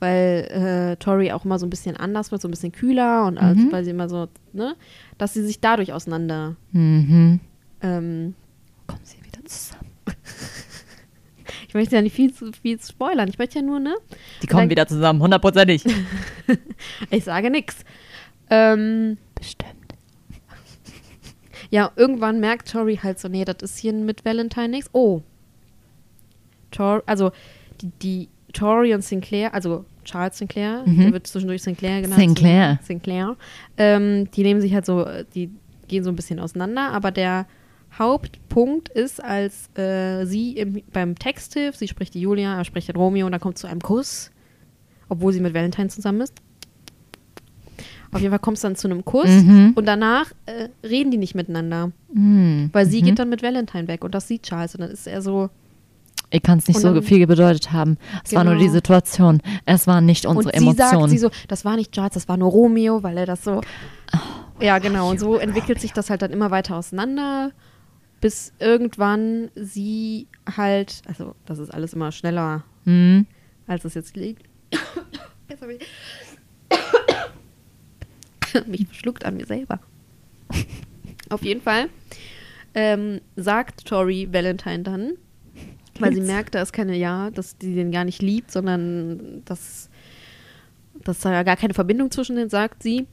weil 0.00 0.92
äh, 0.92 0.96
Tori 0.96 1.32
auch 1.32 1.44
immer 1.46 1.58
so 1.58 1.64
ein 1.66 1.70
bisschen 1.70 1.96
anders 1.96 2.30
wird, 2.30 2.42
so 2.42 2.48
ein 2.48 2.50
bisschen 2.50 2.72
kühler 2.72 3.24
und 3.26 3.38
als, 3.38 3.56
Mhm. 3.58 3.72
weil 3.72 3.84
sie 3.84 3.90
immer 3.90 4.08
so, 4.10 4.28
ne, 4.52 4.74
dass 5.16 5.32
sie 5.32 5.42
sich 5.42 5.60
dadurch 5.60 5.92
auseinander 5.94 6.56
Mhm. 6.72 7.40
ähm, 7.80 8.34
Kommen 8.86 9.00
sie 9.04 9.16
wieder 9.24 9.42
zusammen. 9.46 9.88
ich 11.68 11.72
möchte 11.74 11.96
ja 11.96 12.02
nicht 12.02 12.14
viel 12.14 12.34
zu 12.34 12.52
viel 12.52 12.78
spoilern. 12.80 13.28
Ich 13.28 13.38
möchte 13.38 13.58
ja 13.58 13.64
nur, 13.64 13.80
ne? 13.80 13.94
Die 14.42 14.46
kommen 14.46 14.62
Dann- 14.64 14.70
wieder 14.70 14.86
zusammen, 14.86 15.20
hundertprozentig. 15.22 15.84
Ich 17.10 17.24
sage 17.24 17.48
nix. 17.50 17.76
Ähm, 18.50 19.16
Bestimmt. 19.34 19.72
Ja, 21.74 21.90
irgendwann 21.96 22.38
merkt 22.38 22.70
Tori 22.70 23.00
halt 23.02 23.18
so, 23.18 23.26
nee, 23.26 23.44
das 23.44 23.56
ist 23.60 23.78
hier 23.78 23.92
mit 23.92 24.24
Valentine 24.24 24.68
nichts. 24.68 24.90
Oh. 24.92 25.22
Tor, 26.70 27.02
also 27.04 27.32
die, 27.80 27.90
die 28.00 28.28
Tori 28.52 28.94
und 28.94 29.02
Sinclair, 29.02 29.52
also 29.52 29.84
Charles 30.04 30.38
Sinclair, 30.38 30.84
Mhm. 30.86 31.00
der 31.00 31.12
wird 31.14 31.26
zwischendurch 31.26 31.64
Sinclair 31.64 32.02
genannt. 32.02 32.20
Sinclair. 32.20 32.78
Sinclair. 32.80 33.36
Ähm, 33.76 34.30
die 34.30 34.44
nehmen 34.44 34.60
sich 34.60 34.72
halt 34.72 34.86
so, 34.86 35.04
die 35.34 35.50
gehen 35.88 36.04
so 36.04 36.10
ein 36.12 36.14
bisschen 36.16 36.38
auseinander, 36.38 36.92
aber 36.92 37.10
der 37.10 37.44
Hauptpunkt 37.98 38.88
ist, 38.88 39.20
als 39.20 39.68
äh, 39.76 40.26
sie 40.26 40.52
im, 40.52 40.80
beim 40.92 41.16
Texthilf, 41.18 41.74
sie 41.74 41.88
spricht 41.88 42.14
die 42.14 42.20
Julia, 42.20 42.56
er 42.56 42.64
spricht 42.64 42.86
den 42.86 42.94
Romeo 42.96 43.26
und 43.26 43.32
dann 43.32 43.40
kommt 43.40 43.58
zu 43.58 43.66
einem 43.66 43.80
Kuss, 43.80 44.30
obwohl 45.08 45.32
sie 45.32 45.40
mit 45.40 45.54
Valentine 45.54 45.88
zusammen 45.88 46.20
ist. 46.20 46.34
Auf 48.14 48.20
jeden 48.20 48.30
Fall 48.30 48.38
kommt 48.38 48.56
es 48.56 48.62
dann 48.62 48.76
zu 48.76 48.88
einem 48.88 49.04
Kuss 49.04 49.28
Mhm. 49.28 49.72
und 49.74 49.86
danach 49.86 50.30
äh, 50.46 50.68
reden 50.86 51.10
die 51.10 51.16
nicht 51.18 51.34
miteinander, 51.34 51.90
Mhm. 52.12 52.70
weil 52.72 52.86
sie 52.86 53.02
Mhm. 53.02 53.06
geht 53.06 53.18
dann 53.18 53.28
mit 53.28 53.42
Valentine 53.42 53.88
weg 53.88 54.04
und 54.04 54.14
das 54.14 54.28
sieht 54.28 54.44
Charles 54.44 54.74
und 54.74 54.82
dann 54.82 54.90
ist 54.90 55.06
er 55.06 55.20
so, 55.20 55.50
Ich 56.30 56.42
kann 56.42 56.58
es 56.58 56.66
nicht 56.68 56.80
so 56.80 56.92
dann- 56.94 57.02
viel 57.02 57.26
bedeutet 57.26 57.70
haben. 57.72 57.96
Es 58.24 58.32
war 58.34 58.44
nur 58.44 58.54
Genau. 58.54 58.64
die 58.64 58.70
Situation. 58.70 59.40
Es 59.66 59.86
waren 59.86 60.06
nicht 60.06 60.26
unsere 60.26 60.52
und 60.52 60.58
sie 60.58 60.64
sagt 60.72 60.80
Emotionen. 60.92 61.10
sie 61.10 61.18
so, 61.18 61.30
das 61.48 61.64
war 61.64 61.76
nicht 61.76 61.92
Charles, 61.92 62.14
das 62.14 62.28
war 62.28 62.36
nur 62.36 62.50
Romeo, 62.50 63.02
weil 63.02 63.18
er 63.18 63.26
das 63.26 63.44
so. 63.44 63.60
Oh, 64.14 64.62
ja, 64.62 64.78
genau. 64.78 65.10
Und 65.10 65.20
so 65.20 65.36
entwickelt 65.36 65.80
sich 65.80 65.92
das 65.92 66.10
halt 66.10 66.22
dann 66.22 66.30
immer 66.32 66.50
weiter 66.50 66.76
auseinander, 66.76 67.50
bis 68.20 68.52
irgendwann 68.58 69.50
sie 69.54 70.28
halt, 70.56 71.02
also 71.06 71.34
das 71.46 71.58
ist 71.58 71.72
alles 71.74 71.92
immer 71.94 72.10
schneller, 72.12 72.64
Mhm. 72.84 73.26
als 73.66 73.84
es 73.84 73.94
jetzt 73.94 74.16
liegt. 74.16 74.42
Jetzt 75.48 75.60
habe 75.62 75.74
ich 75.74 75.80
mich 78.66 78.86
verschluckt 78.86 79.24
an 79.24 79.36
mir 79.36 79.46
selber. 79.46 79.80
Auf 81.30 81.42
jeden 81.42 81.60
Fall 81.62 81.88
ähm, 82.74 83.20
sagt 83.36 83.86
Tori 83.86 84.28
Valentine 84.32 84.82
dann, 84.82 85.12
weil 86.00 86.12
sie 86.14 86.20
merkt, 86.20 86.54
da 86.54 86.62
ist 86.62 86.72
keine, 86.72 86.96
ja, 86.96 87.30
dass 87.30 87.56
die 87.56 87.74
den 87.74 87.92
gar 87.92 88.04
nicht 88.04 88.20
liebt, 88.20 88.50
sondern 88.50 89.42
dass, 89.44 89.88
dass 91.04 91.20
da 91.20 91.32
ja 91.32 91.42
gar 91.44 91.56
keine 91.56 91.74
Verbindung 91.74 92.10
zwischen 92.10 92.36
denen, 92.36 92.50
sagt 92.50 92.82
sie 92.82 93.06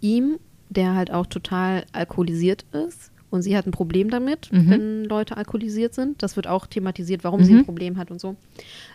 ihm, 0.00 0.38
der 0.68 0.94
halt 0.94 1.10
auch 1.10 1.26
total 1.26 1.84
alkoholisiert 1.92 2.64
ist. 2.72 3.10
Und 3.30 3.42
sie 3.42 3.56
hat 3.56 3.66
ein 3.66 3.70
Problem 3.70 4.10
damit, 4.10 4.52
Mhm. 4.52 4.70
wenn 4.70 5.04
Leute 5.04 5.36
alkoholisiert 5.36 5.94
sind. 5.94 6.22
Das 6.22 6.36
wird 6.36 6.46
auch 6.48 6.66
thematisiert, 6.66 7.22
warum 7.24 7.44
sie 7.44 7.52
Mhm. 7.52 7.58
ein 7.60 7.64
Problem 7.64 7.96
hat 7.96 8.10
und 8.10 8.20
so. 8.20 8.36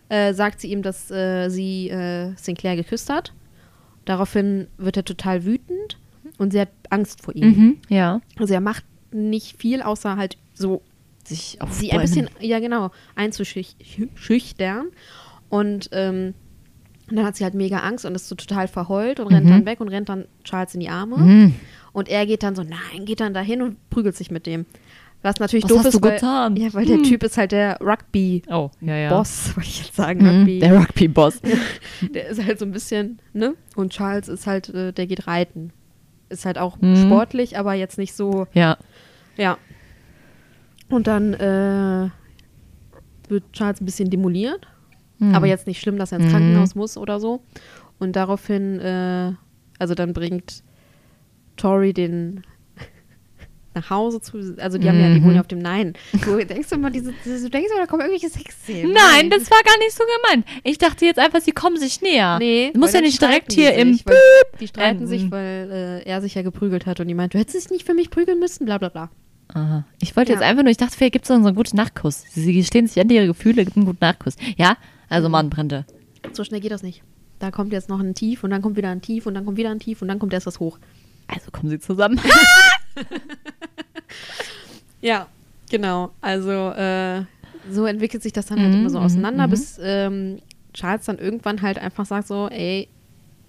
Äh, 0.10 0.34
sagt 0.34 0.60
sie 0.62 0.72
ihm, 0.72 0.82
dass 0.84 1.10
äh, 1.10 1.50
sie 1.50 1.90
äh, 1.90 2.34
Sinclair 2.36 2.76
geküsst 2.76 3.10
hat. 3.10 3.34
Daraufhin 4.06 4.68
wird 4.78 4.98
er 4.98 5.06
total 5.06 5.46
wütend 5.46 5.98
und 6.38 6.52
sie 6.52 6.60
hat 6.62 6.70
Angst 6.90 7.22
vor 7.22 7.36
ihm. 7.36 7.48
Mhm. 7.48 7.78
Ja. 7.90 8.22
Also 8.38 8.54
er 8.54 8.62
macht 8.62 8.84
nicht 9.12 9.58
viel, 9.60 9.82
außer 9.82 10.16
halt 10.18 10.38
so 10.54 10.82
Sich 11.28 11.60
auf 11.60 11.74
sie 11.74 11.92
ein 11.92 12.02
bisschen, 12.02 12.30
ja 12.40 12.60
genau, 12.60 12.92
einzuschüchtern. 13.16 14.88
Und 15.50 15.90
ähm, 15.92 16.34
dann 17.10 17.26
hat 17.26 17.36
sie 17.36 17.44
halt 17.44 17.54
mega 17.54 17.80
Angst 17.80 18.06
und 18.06 18.16
ist 18.16 18.28
so 18.28 18.36
total 18.36 18.68
verheult 18.68 19.20
und 19.20 19.28
rennt 19.28 19.46
Mhm. 19.46 19.50
dann 19.50 19.66
weg 19.66 19.80
und 19.80 19.88
rennt 19.90 20.10
dann 20.10 20.26
Charles 20.44 20.74
in 20.74 20.80
die 20.82 20.90
Arme. 20.90 21.18
Mhm. 21.18 21.56
Und 21.94 22.10
er 22.10 22.26
geht 22.26 22.44
dann 22.44 22.56
so, 22.56 22.64
nein, 22.64 23.06
geht 23.06 23.20
dann 23.22 23.34
dahin 23.34 23.62
und 23.62 23.90
prügelt 23.90 24.16
sich 24.16 24.30
mit 24.32 24.46
dem. 24.46 24.66
Was 25.26 25.40
natürlich 25.40 25.64
Was 25.64 25.70
doof 25.70 25.80
hast 25.80 25.86
ist, 25.88 25.96
du 25.96 26.02
weil, 26.04 26.14
getan? 26.14 26.56
Ja, 26.56 26.72
weil 26.74 26.86
der 26.86 26.98
Hm. 26.98 27.04
Typ 27.04 27.24
ist 27.24 27.36
halt 27.38 27.52
der 27.52 27.80
Rugby-Boss, 27.82 28.54
Oh, 28.56 28.70
ja, 28.86 28.96
ja. 28.96 29.12
wollte 29.12 29.60
ich 29.62 29.80
jetzt 29.80 29.96
sagen. 29.96 30.20
Mhm. 30.22 30.28
Rugby. 30.40 30.60
Der 30.60 30.80
Rugby-Boss. 30.80 31.42
Der 32.14 32.28
ist 32.28 32.46
halt 32.46 32.60
so 32.60 32.66
ein 32.66 32.72
bisschen, 32.72 33.20
ne? 33.34 33.56
Und 33.76 33.92
Charles 33.92 34.28
ist 34.28 34.46
halt, 34.46 34.70
äh, 34.70 34.94
der 34.94 35.08
geht 35.08 35.26
reiten. 35.26 35.72
Ist 36.30 36.46
halt 36.46 36.60
auch 36.60 36.78
Mhm. 36.80 36.96
sportlich, 36.98 37.58
aber 37.58 37.74
jetzt 37.74 37.98
nicht 37.98 38.14
so, 38.14 38.46
Ja. 38.54 38.78
ja. 39.36 39.58
Und 40.90 41.08
dann 41.08 41.34
äh, 41.34 42.10
wird 43.28 43.52
Charles 43.54 43.82
ein 43.82 43.86
bisschen 43.86 44.12
demoliert. 44.12 44.68
Mhm. 45.18 45.34
Aber 45.34 45.48
jetzt 45.48 45.66
nicht 45.66 45.82
schlimm, 45.82 45.98
dass 45.98 46.12
er 46.12 46.20
ins 46.20 46.28
Mhm. 46.28 46.32
Krankenhaus 46.32 46.76
muss 46.76 46.98
oder 46.98 47.20
so. 47.20 47.42
Und 47.98 48.16
daraufhin, 48.16 48.80
äh, 48.80 49.32
also 49.80 49.96
dann 49.96 50.14
bringt 50.14 50.64
Tori 51.58 51.94
den 51.94 52.44
nach 53.76 53.90
Hause 53.90 54.22
zu. 54.22 54.56
Also 54.58 54.78
die 54.78 54.88
haben 54.90 55.00
ja, 55.00 55.14
die 55.14 55.20
Mhm. 55.20 55.26
wohnen 55.26 55.36
ja 55.36 55.42
auf 55.42 55.48
dem 55.48 55.60
Nein. 55.60 55.94
Du 56.26 56.38
denkst 56.44 56.72
immer, 56.72 56.90
diese, 56.90 57.12
du 57.24 57.50
denkst 57.50 57.70
immer, 57.72 57.82
da 57.82 57.86
kommen 57.86 58.02
irgendwelche 58.02 58.30
Sexszenen. 58.30 58.92
Nein, 58.94 59.30
das 59.30 59.50
war 59.52 59.62
gar 59.64 59.78
nicht 59.80 59.92
so 59.94 60.04
gemeint. 60.24 60.46
Ich 60.64 60.78
dachte 60.78 61.06
jetzt 61.06 61.20
einfach, 61.20 61.42
sie 61.42 61.52
kommen 61.52 61.78
sich 61.78 62.02
näher. 62.02 62.38
Nee, 62.40 62.72
Du 62.74 62.80
musst 62.80 62.94
ja 62.94 63.02
nicht 63.02 63.22
direkt 63.22 63.52
hier 63.54 63.74
im 63.76 63.94
sich, 63.94 64.06
weil 64.06 64.16
Die 64.60 64.68
streiten 64.68 64.90
enden. 65.04 65.08
sich, 65.08 65.30
weil 65.32 65.70
äh, 66.06 66.10
er 66.10 66.22
sich 66.22 66.34
ja 66.36 66.42
geprügelt 66.42 66.86
hat 66.86 67.00
und 67.00 67.08
die 67.08 67.14
meint, 67.14 67.34
du 67.34 67.38
hättest 67.38 67.56
dich 67.66 67.70
nicht 67.72 67.86
für 67.86 67.94
mich 67.94 68.10
prügeln 68.10 68.40
müssen, 68.40 68.66
bla 68.66 68.78
bla 68.78 68.90
bla. 68.90 69.10
Aha. 69.54 69.86
Ich 70.02 70.16
wollte 70.16 70.32
Ja. 70.32 70.40
jetzt 70.40 70.44
einfach 70.48 70.64
nur, 70.64 70.72
ich 70.72 70.78
dachte, 70.78 70.98
vielleicht 70.98 71.14
gibt 71.14 71.26
es 71.26 71.28
so 71.30 71.36
einen 71.36 71.54
guten 71.56 71.78
Nachkuss. 71.78 72.24
Sie 72.32 72.52
gestehen 72.54 72.88
sich 72.88 73.00
an 73.00 73.10
ihre 73.10 73.28
Gefühle, 73.28 73.64
gibt 73.66 73.78
einen 73.78 73.86
guten 73.86 74.00
Nachkuss. 74.02 74.36
Ja, 74.58 74.78
Also 75.08 75.30
Mannbrände. 75.30 75.86
So 76.34 76.44
schnell 76.44 76.62
geht 76.62 76.72
das 76.72 76.82
nicht. 76.82 77.04
Da 77.38 77.52
kommt 77.52 77.72
jetzt 77.74 77.90
noch 77.90 78.00
ein 78.00 78.16
Tief 78.16 78.44
und 78.44 78.50
dann 78.50 78.62
kommt 78.64 78.76
wieder 78.78 78.90
ein 78.90 79.02
Tief 79.02 79.28
und 79.28 79.36
dann 79.36 79.46
kommt 79.46 79.58
wieder 79.58 79.70
ein 79.70 79.80
Tief 79.80 80.02
und 80.02 80.08
dann 80.08 80.18
kommt 80.20 80.34
erst 80.34 80.48
was 80.48 80.60
hoch. 80.60 80.80
Also 81.28 81.52
kommen 81.52 81.70
sie 81.70 81.80
zusammen. 81.80 82.20
Ja, 85.02 85.28
genau. 85.70 86.12
Also 86.22 86.52
äh, 86.72 87.24
so 87.72 87.86
entwickelt 87.86 88.24
sich 88.24 88.34
das 88.34 88.48
dann 88.48 88.60
halt 88.60 88.74
Mhm, 88.74 88.80
immer 88.80 88.90
so 88.90 89.00
mhm, 89.00 89.06
auseinander, 89.06 89.48
mhm. 89.48 89.52
bis 89.52 89.80
ähm, 89.82 90.40
Charles 90.74 91.06
dann 91.06 91.20
irgendwann 91.20 91.62
halt 91.62 91.78
einfach 91.78 92.06
sagt 92.06 92.28
so, 92.28 92.48
ey, 92.50 92.88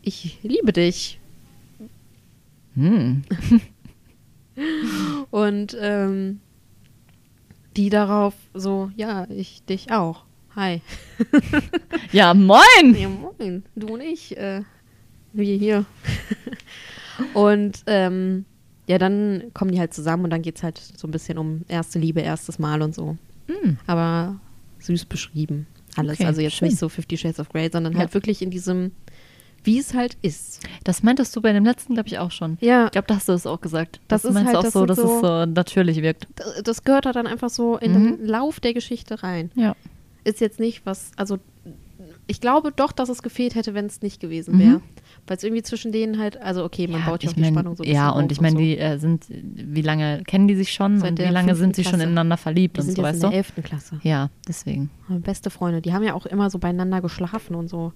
ich 0.02 0.38
liebe 0.42 0.72
dich. 0.72 1.18
hm. 2.74 3.22
Und 5.30 5.76
ähm, 5.80 6.40
die 7.76 7.90
darauf 7.90 8.34
so, 8.54 8.90
ja, 8.96 9.26
ich 9.30 9.62
dich 9.64 9.92
auch. 9.92 10.24
Hi. 10.54 10.80
Ja, 12.12 12.32
moin! 12.34 12.94
Ja, 12.98 13.08
moin, 13.08 13.64
du 13.74 13.88
und 13.94 14.00
ich, 14.00 14.36
äh, 14.36 14.62
wir 15.32 15.56
hier. 15.56 15.84
und 17.34 17.82
ähm, 17.86 18.44
ja, 18.88 18.98
dann 18.98 19.44
kommen 19.54 19.72
die 19.72 19.78
halt 19.80 19.92
zusammen 19.94 20.24
und 20.24 20.30
dann 20.30 20.42
geht 20.42 20.56
es 20.56 20.62
halt 20.62 20.78
so 20.78 21.06
ein 21.08 21.10
bisschen 21.10 21.38
um 21.38 21.62
erste 21.68 21.98
Liebe, 21.98 22.20
erstes 22.20 22.58
Mal 22.58 22.82
und 22.82 22.94
so. 22.94 23.16
Hm. 23.48 23.78
Aber 23.86 24.38
süß 24.80 25.04
beschrieben. 25.06 25.66
Alles. 25.96 26.14
Okay, 26.18 26.26
also 26.26 26.40
jetzt 26.40 26.56
schön. 26.56 26.68
nicht 26.68 26.78
so 26.78 26.88
Fifty 26.88 27.16
Shades 27.16 27.40
of 27.40 27.48
Grey, 27.48 27.70
sondern 27.72 27.94
Ja. 27.94 28.00
halt 28.00 28.14
wirklich 28.14 28.42
in 28.42 28.50
diesem, 28.50 28.92
wie 29.64 29.78
es 29.78 29.94
halt 29.94 30.16
ist. 30.22 30.60
Das 30.84 31.02
meintest 31.02 31.34
du 31.34 31.40
bei 31.40 31.52
dem 31.52 31.64
letzten, 31.64 31.94
glaube 31.94 32.08
ich, 32.08 32.18
auch 32.18 32.30
schon. 32.30 32.58
Ja, 32.60 32.84
Ich 32.86 32.92
glaube, 32.92 33.08
da 33.08 33.16
hast 33.16 33.28
du 33.28 33.32
es 33.32 33.46
auch 33.46 33.60
gesagt. 33.60 34.00
Das 34.08 34.24
ist 34.24 34.34
meinst 34.34 34.48
halt- 34.48 34.56
auch 34.58 34.62
das 34.62 34.72
so, 34.74 34.84
dass 34.86 34.98
so- 34.98 35.14
es 35.16 35.20
so 35.22 35.46
natürlich 35.46 36.02
wirkt. 36.02 36.28
das 36.64 36.84
gehört 36.84 37.06
da 37.06 37.12
dann 37.12 37.26
einfach 37.26 37.50
so 37.50 37.76
in 37.78 37.92
Mhm. 37.92 38.16
den 38.18 38.26
Lauf 38.26 38.60
der 38.60 38.74
Geschichte 38.74 39.22
rein. 39.22 39.50
Ja. 39.54 39.74
Ist 40.24 40.40
jetzt 40.40 40.60
nicht 40.60 40.84
was, 40.84 41.12
also 41.16 41.38
ich 42.26 42.40
glaube 42.40 42.72
doch, 42.72 42.92
dass 42.92 43.08
es 43.08 43.22
gefehlt 43.22 43.54
hätte, 43.54 43.72
wenn 43.74 43.86
es 43.86 44.02
nicht 44.02 44.20
gewesen 44.20 44.56
Mhm. 44.56 44.82
Weil 45.26 45.36
es 45.36 45.44
irgendwie 45.44 45.62
zwischen 45.62 45.90
denen 45.90 46.18
halt, 46.18 46.40
also 46.40 46.64
okay, 46.64 46.86
man 46.86 47.04
baut 47.04 47.24
ja 47.24 47.30
auch 47.30 47.34
die 47.34 47.40
mein, 47.40 47.52
Spannung 47.52 47.74
so 47.76 47.82
ein 47.82 47.90
Ja, 47.90 48.10
und 48.10 48.30
ich 48.30 48.40
meine, 48.40 48.52
so. 48.56 48.58
die 48.62 48.78
äh, 48.78 48.98
sind, 48.98 49.26
wie 49.28 49.82
lange 49.82 50.22
kennen 50.24 50.46
die 50.46 50.54
sich 50.54 50.72
schon 50.72 50.98
Seit 51.00 51.10
und 51.10 51.18
der 51.18 51.28
wie 51.28 51.32
lange 51.32 51.54
sind 51.56 51.74
sie 51.74 51.84
schon 51.84 52.00
ineinander 52.00 52.36
verliebt 52.36 52.76
Die 52.76 52.80
und 52.80 52.86
sind 52.86 52.96
so, 52.96 53.02
jetzt 53.02 53.16
in 53.16 53.22
weißt 53.22 53.22
der 53.22 53.30
du? 53.30 53.36
11. 53.36 53.52
Klasse. 53.64 54.00
Ja, 54.02 54.30
deswegen. 54.46 54.90
Beste 55.08 55.50
Freunde. 55.50 55.82
Die 55.82 55.92
haben 55.92 56.04
ja 56.04 56.14
auch 56.14 56.26
immer 56.26 56.48
so 56.50 56.58
beieinander 56.58 57.00
geschlafen 57.00 57.56
und 57.56 57.68
so. 57.68 57.92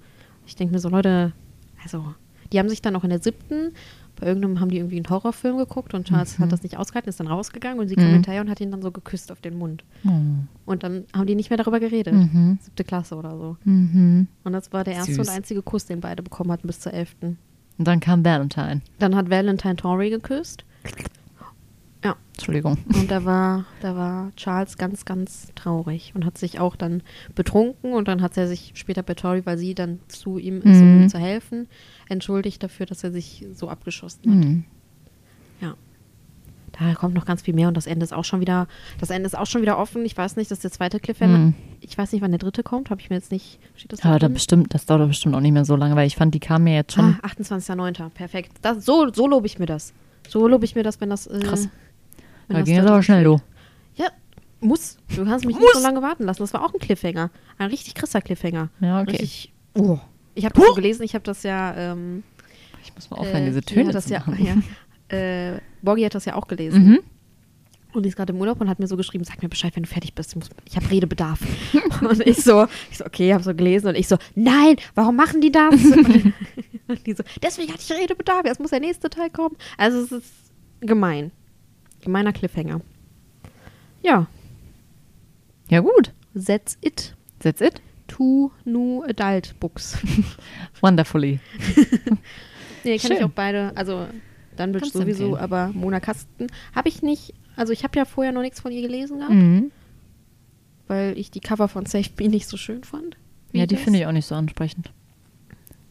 Ich 0.46 0.56
denke 0.56 0.74
mir 0.74 0.80
so, 0.80 0.88
Leute, 0.88 1.32
also, 1.82 2.14
die 2.52 2.58
haben 2.58 2.68
sich 2.68 2.82
dann 2.82 2.96
auch 2.96 3.04
in 3.04 3.10
der 3.10 3.20
siebten, 3.20 3.74
bei 4.20 4.26
irgendeinem 4.26 4.60
haben 4.60 4.70
die 4.70 4.76
irgendwie 4.76 4.96
einen 4.96 5.08
Horrorfilm 5.08 5.56
geguckt 5.56 5.94
und 5.94 6.06
Charles 6.06 6.38
Mhm. 6.38 6.44
hat 6.44 6.52
das 6.52 6.62
nicht 6.62 6.76
ausgehalten, 6.76 7.08
ist 7.08 7.18
dann 7.20 7.26
rausgegangen 7.26 7.78
und 7.80 7.88
sie 7.88 7.94
kam 7.96 8.08
Mhm. 8.08 8.12
hinterher 8.14 8.40
und 8.42 8.50
hat 8.50 8.60
ihn 8.60 8.70
dann 8.70 8.82
so 8.82 8.90
geküsst 8.90 9.32
auf 9.32 9.40
den 9.40 9.56
Mund. 9.58 9.82
Oh. 10.06 10.10
Und 10.66 10.82
dann 10.82 11.04
haben 11.14 11.26
die 11.26 11.34
nicht 11.34 11.50
mehr 11.50 11.56
darüber 11.56 11.80
geredet. 11.80 12.14
Mhm. 12.14 12.58
Siebte 12.60 12.84
Klasse 12.84 13.16
oder 13.16 13.36
so. 13.36 13.56
Mhm. 13.64 14.28
Und 14.44 14.52
das 14.52 14.72
war 14.72 14.84
der 14.84 14.94
erste 14.94 15.14
Süß. 15.14 15.28
und 15.28 15.34
einzige 15.34 15.62
Kuss, 15.62 15.86
den 15.86 16.00
beide 16.00 16.22
bekommen 16.22 16.52
hatten 16.52 16.66
bis 16.66 16.80
zur 16.80 16.92
elften. 16.92 17.38
Und 17.78 17.88
dann 17.88 18.00
kam 18.00 18.24
Valentine. 18.24 18.82
Dann 18.98 19.16
hat 19.16 19.30
Valentine 19.30 19.76
Tory 19.76 20.10
geküsst. 20.10 20.64
Ja. 22.02 22.16
Entschuldigung. 22.32 22.78
Und 22.94 23.10
da 23.10 23.24
war, 23.26 23.66
da 23.82 23.94
war 23.94 24.32
Charles 24.36 24.78
ganz, 24.78 25.04
ganz 25.04 25.48
traurig 25.54 26.12
und 26.14 26.24
hat 26.24 26.38
sich 26.38 26.58
auch 26.58 26.74
dann 26.76 27.02
betrunken 27.34 27.92
und 27.92 28.08
dann 28.08 28.22
hat 28.22 28.36
er 28.38 28.48
sich 28.48 28.72
später 28.74 29.02
bei 29.02 29.12
Tori, 29.14 29.44
weil 29.44 29.58
sie 29.58 29.74
dann 29.74 30.00
zu 30.08 30.38
ihm 30.38 30.58
ist, 30.62 30.80
um 30.80 30.96
Mhm. 30.96 31.02
ihm 31.02 31.08
zu 31.10 31.18
helfen, 31.18 31.68
entschuldigt 32.08 32.62
dafür, 32.62 32.86
dass 32.86 33.04
er 33.04 33.12
sich 33.12 33.44
so 33.52 33.68
abgeschossen 33.68 34.20
hat. 34.22 34.44
Mhm. 34.46 34.64
Ja. 35.60 35.74
Da 36.72 36.94
kommt 36.94 37.14
noch 37.14 37.26
ganz 37.26 37.42
viel 37.42 37.52
mehr 37.52 37.68
und 37.68 37.76
das 37.76 37.86
Ende 37.86 38.04
ist 38.04 38.12
auch 38.14 38.24
schon 38.24 38.40
wieder, 38.40 38.66
das 38.98 39.10
Ende 39.10 39.26
ist 39.26 39.36
auch 39.36 39.46
schon 39.46 39.60
wieder 39.60 39.76
offen. 39.76 40.04
Ich 40.06 40.16
weiß 40.16 40.36
nicht, 40.36 40.50
das 40.50 40.58
ist 40.58 40.64
der 40.64 40.70
zweite 40.70 41.00
Cliffhanger. 41.00 41.36
Mhm. 41.38 41.54
Ich 41.80 41.98
weiß 41.98 42.12
nicht, 42.12 42.22
wann 42.22 42.30
der 42.30 42.38
dritte 42.38 42.62
kommt, 42.62 42.88
habe 42.88 43.00
ich 43.02 43.10
mir 43.10 43.16
jetzt 43.16 43.30
nicht, 43.32 43.58
steht 43.76 43.92
das 43.92 44.00
da 44.00 44.08
Aber 44.10 44.18
da 44.18 44.28
bestimmt, 44.28 44.72
das 44.72 44.86
dauert 44.86 45.06
bestimmt 45.08 45.34
auch 45.34 45.40
nicht 45.40 45.52
mehr 45.52 45.66
so 45.66 45.76
lange, 45.76 45.96
weil 45.96 46.06
ich 46.06 46.16
fand, 46.16 46.34
die 46.34 46.40
kamen 46.40 46.64
mir 46.64 46.74
jetzt 46.76 46.94
schon. 46.94 47.18
Ah, 47.22 47.26
28.09. 47.26 48.08
Perfekt. 48.10 48.52
Das, 48.62 48.86
so, 48.86 49.12
so 49.12 49.26
lobe 49.26 49.46
ich 49.46 49.58
mir 49.58 49.66
das. 49.66 49.92
So 50.28 50.46
lobe 50.46 50.64
ich 50.64 50.74
mir 50.74 50.82
das, 50.84 51.00
wenn 51.02 51.10
das. 51.10 51.26
Äh, 51.26 51.40
Krass. 51.40 51.68
Wenn 52.50 52.56
da 52.58 52.62
ging 52.62 52.78
es 52.78 52.86
aber 52.86 53.02
schnell, 53.02 53.24
du. 53.24 53.38
Ja, 53.96 54.08
muss. 54.60 54.98
Du 55.16 55.24
kannst 55.24 55.44
mich 55.46 55.56
nicht 55.56 55.62
Muss. 55.64 55.74
so 55.74 55.80
lange 55.82 56.02
warten 56.02 56.24
lassen. 56.24 56.42
Das 56.42 56.52
war 56.52 56.64
auch 56.64 56.74
ein 56.74 56.80
Cliffhanger. 56.80 57.30
Ein 57.58 57.70
richtig 57.70 57.94
krasser 57.94 58.20
Cliffhanger. 58.20 58.68
Ja, 58.80 59.00
okay. 59.00 59.12
Richtig. 59.12 59.52
Oh. 59.74 59.98
Ich 60.34 60.44
habe 60.44 60.54
das 60.54 60.64
so 60.66 60.74
gelesen, 60.74 61.02
ich 61.02 61.14
habe 61.14 61.24
das 61.24 61.42
ja. 61.42 61.74
Ähm, 61.76 62.22
Ich 62.84 62.94
muss 62.94 63.10
mal 63.10 63.18
aufhören, 63.18 63.42
äh, 63.42 63.46
diese 63.46 63.60
die 63.60 63.74
Töne 63.74 63.92
das 63.92 64.08
ja, 64.08 64.22
ja. 64.38 64.56
Äh, 65.16 65.58
Borgi 65.82 66.02
hat 66.04 66.14
das 66.14 66.24
ja 66.24 66.36
auch 66.36 66.46
gelesen. 66.46 66.84
Mhm. 66.86 66.98
Und 67.92 68.04
die 68.04 68.08
ist 68.10 68.14
gerade 68.16 68.32
im 68.32 68.38
Urlaub 68.40 68.60
und 68.60 68.68
hat 68.68 68.78
mir 68.78 68.86
so 68.86 68.96
geschrieben, 68.96 69.24
sag 69.24 69.42
mir 69.42 69.48
Bescheid, 69.48 69.74
wenn 69.74 69.82
du 69.82 69.88
fertig 69.88 70.14
bist. 70.14 70.30
Ich, 70.30 70.36
muss- 70.36 70.50
ich 70.64 70.76
habe 70.76 70.88
Redebedarf. 70.88 71.40
und 72.00 72.24
ich 72.24 72.44
so, 72.44 72.68
ich 72.92 72.98
so, 72.98 73.04
okay, 73.04 73.32
habe 73.34 73.42
so 73.42 73.52
gelesen 73.52 73.88
und 73.88 73.96
ich 73.96 74.06
so, 74.06 74.16
nein, 74.36 74.76
warum 74.94 75.16
machen 75.16 75.40
die 75.40 75.50
das? 75.50 75.74
und 76.86 77.06
die 77.06 77.14
so, 77.14 77.24
deswegen 77.42 77.72
hatte 77.72 77.82
ich 77.82 77.92
Redebedarf, 78.00 78.44
jetzt 78.44 78.60
muss 78.60 78.70
der 78.70 78.78
nächste 78.78 79.10
Teil 79.10 79.30
kommen. 79.30 79.56
Also 79.76 79.98
es 80.02 80.12
ist 80.12 80.32
gemein. 80.80 81.32
Gemeiner 82.02 82.32
Cliffhanger. 82.32 82.80
Ja, 84.02 84.26
Ja, 85.68 85.80
gut. 85.80 86.12
that's 86.34 86.78
it. 86.80 87.14
That's 87.40 87.60
it. 87.60 87.80
Two 88.08 88.50
new 88.64 89.02
adult 89.04 89.54
books. 89.60 89.98
Wonderfully. 90.80 91.38
nee, 92.84 92.98
kann 92.98 93.12
ich 93.12 93.18
Schön. 93.18 93.24
auch 93.24 93.30
beide, 93.30 93.76
also 93.76 94.06
Kannst 94.56 94.94
du 94.94 95.00
sowieso, 95.00 95.24
empfehlen. 95.36 95.42
aber 95.42 95.68
Mona 95.68 96.00
Kasten 96.00 96.48
habe 96.74 96.88
ich 96.88 97.02
nicht, 97.02 97.32
also 97.56 97.72
ich 97.72 97.82
habe 97.84 97.96
ja 97.98 98.04
vorher 98.04 98.32
noch 98.32 98.42
nichts 98.42 98.60
von 98.60 98.72
ihr 98.72 98.82
gelesen 98.82 99.18
gehabt, 99.18 99.32
Mhm. 99.34 99.70
weil 100.86 101.16
ich 101.16 101.30
die 101.30 101.40
Cover 101.40 101.68
von 101.68 101.86
Safe 101.86 102.10
Me 102.18 102.28
nicht 102.28 102.46
so 102.46 102.56
schön 102.58 102.84
fand. 102.84 103.16
Ja, 103.52 103.64
die 103.66 103.76
finde 103.76 103.98
ich 104.00 104.06
auch 104.06 104.12
nicht 104.12 104.26
so 104.26 104.34
ansprechend. 104.34 104.92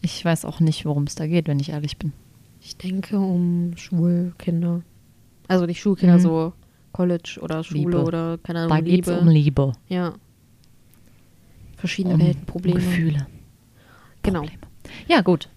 Ich 0.01 0.23
weiß 0.23 0.45
auch 0.45 0.59
nicht, 0.59 0.85
worum 0.85 1.03
es 1.05 1.15
da 1.15 1.25
geht, 1.25 1.47
wenn 1.47 1.59
ich 1.59 1.69
ehrlich 1.69 1.97
bin. 1.97 2.13
Ich 2.61 2.77
denke 2.77 3.17
um 3.19 3.73
Schulkinder. 3.75 4.81
Also 5.49 5.65
nicht 5.65 5.81
Schulkinder, 5.81 6.15
Mhm. 6.15 6.21
so 6.21 6.53
College 6.93 7.39
oder 7.41 7.63
Schule 7.63 7.79
Liebe. 7.81 8.03
oder 8.03 8.38
keine 8.41 8.59
Ahnung, 8.59 8.69
Da 8.69 8.81
geht 8.81 9.05
Liebe. 9.05 9.12
es 9.12 9.21
um 9.21 9.27
Liebe. 9.27 9.73
Ja. 9.89 10.13
Verschiedene 11.77 12.15
Um 12.15 12.21
Welten, 12.21 12.45
Probleme. 12.45 12.79
Gefühle. 12.79 13.27
Genau. 14.23 14.39
Probleme. 14.41 14.62
Ja, 15.07 15.21
gut. 15.21 15.49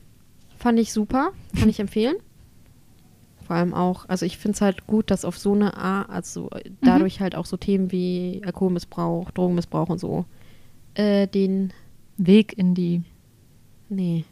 Fand 0.58 0.78
ich 0.78 0.92
super. 0.92 1.32
Kann 1.58 1.68
ich 1.68 1.80
empfehlen. 1.80 2.16
Vor 3.46 3.56
allem 3.56 3.74
auch, 3.74 4.08
also 4.08 4.24
ich 4.24 4.38
finde 4.38 4.54
es 4.54 4.60
halt 4.60 4.86
gut, 4.86 5.10
dass 5.10 5.24
auf 5.24 5.36
so 5.36 5.52
eine 5.52 5.76
Art, 5.76 6.08
also 6.10 6.48
dadurch 6.80 7.20
halt 7.20 7.34
auch 7.34 7.44
so 7.46 7.56
Themen 7.56 7.90
wie 7.90 8.40
Alkoholmissbrauch, 8.46 9.30
Drogenmissbrauch 9.32 9.88
und 9.88 9.98
so, 9.98 10.24
äh, 10.94 11.26
den, 11.26 11.72
Weg 12.18 12.56
in 12.56 12.74
die 12.74 13.02
nee, 13.88 14.24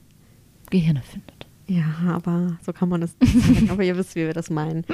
Gehirne 0.71 1.03
findet. 1.03 1.47
Ja, 1.67 1.85
aber 2.15 2.59
so 2.63 2.73
kann 2.73 2.89
man 2.89 3.03
es 3.03 3.17
sagen. 3.21 3.71
aber 3.71 3.83
ihr 3.83 3.97
wisst, 3.97 4.15
wie 4.15 4.21
wir 4.27 4.33
das 4.35 4.49
meinen. 4.51 4.85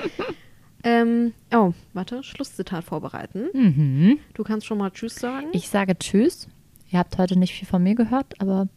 Ähm, 0.87 1.33
oh, 1.53 1.73
warte, 1.95 2.23
Schlusszitat 2.23 2.85
vorbereiten. 2.85 3.49
Mhm. 3.53 4.19
Du 4.35 4.45
kannst 4.45 4.67
schon 4.67 4.79
mal 4.79 4.91
Tschüss 4.93 5.17
sagen. 5.17 5.49
Ich 5.51 5.69
sage 5.69 5.99
Tschüss. 5.99 6.47
Ihr 6.93 7.01
habt 7.01 7.19
heute 7.19 7.37
nicht 7.37 7.55
viel 7.55 7.67
von 7.67 7.83
mir 7.83 7.97
gehört, 7.97 8.41
aber 8.41 8.69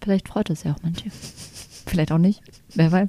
vielleicht 0.00 0.28
freut 0.28 0.50
es 0.50 0.62
ja 0.62 0.72
auch 0.72 0.82
manche. 0.84 1.10
vielleicht 1.86 2.12
auch 2.12 2.18
nicht. 2.18 2.42
Wer 2.76 2.92
weiß. 2.92 3.08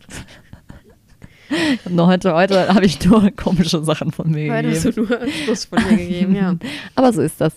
Nur 1.89 2.07
heute, 2.07 2.33
heute 2.33 2.73
habe 2.73 2.85
ich 2.85 3.05
nur 3.05 3.29
komische 3.31 3.83
Sachen 3.83 4.11
von 4.11 4.31
mir 4.31 4.51
Heute 4.51 4.71
hast 4.71 4.83
gegeben. 4.83 5.07
du 5.07 5.15
nur 5.15 5.27
Schluss 5.31 5.65
von 5.65 5.83
mir 5.83 5.97
gegeben, 5.97 6.35
ja. 6.35 6.55
Aber 6.95 7.13
so 7.13 7.21
ist 7.21 7.39
das. 7.39 7.53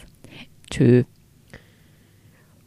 Tschö. 0.70 1.04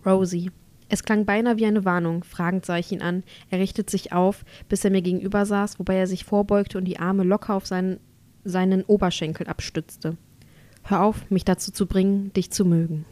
Rosie. 0.04 0.50
Es 0.90 1.04
klang 1.04 1.26
beinahe 1.26 1.58
wie 1.58 1.66
eine 1.68 1.86
Warnung. 1.86 2.24
Fragend 2.24 2.66
sah 2.66 2.78
ich 2.78 2.92
ihn 2.92 3.02
an. 3.04 3.24
Er 3.52 3.60
richtet 3.60 3.90
sich 3.90 4.14
auf, 4.14 4.46
bis 4.68 4.84
er 4.84 4.90
mir 4.92 5.04
gegenüber 5.04 5.46
saß, 5.46 5.78
wobei 5.78 5.96
er 5.96 6.08
sich 6.08 6.26
vorbeugte 6.26 6.80
und 6.80 6.86
die 6.86 7.00
Arme 7.00 7.24
locker 7.24 7.54
auf 7.54 7.66
seinen, 7.68 8.00
seinen 8.46 8.84
Oberschenkel 8.84 9.48
abstützte. 9.48 10.16
Hör 10.84 11.04
auf, 11.04 11.30
mich 11.30 11.44
dazu 11.44 11.72
zu 11.72 11.88
bringen, 11.88 12.32
dich 12.34 12.52
zu 12.52 12.64
mögen. 12.64 13.06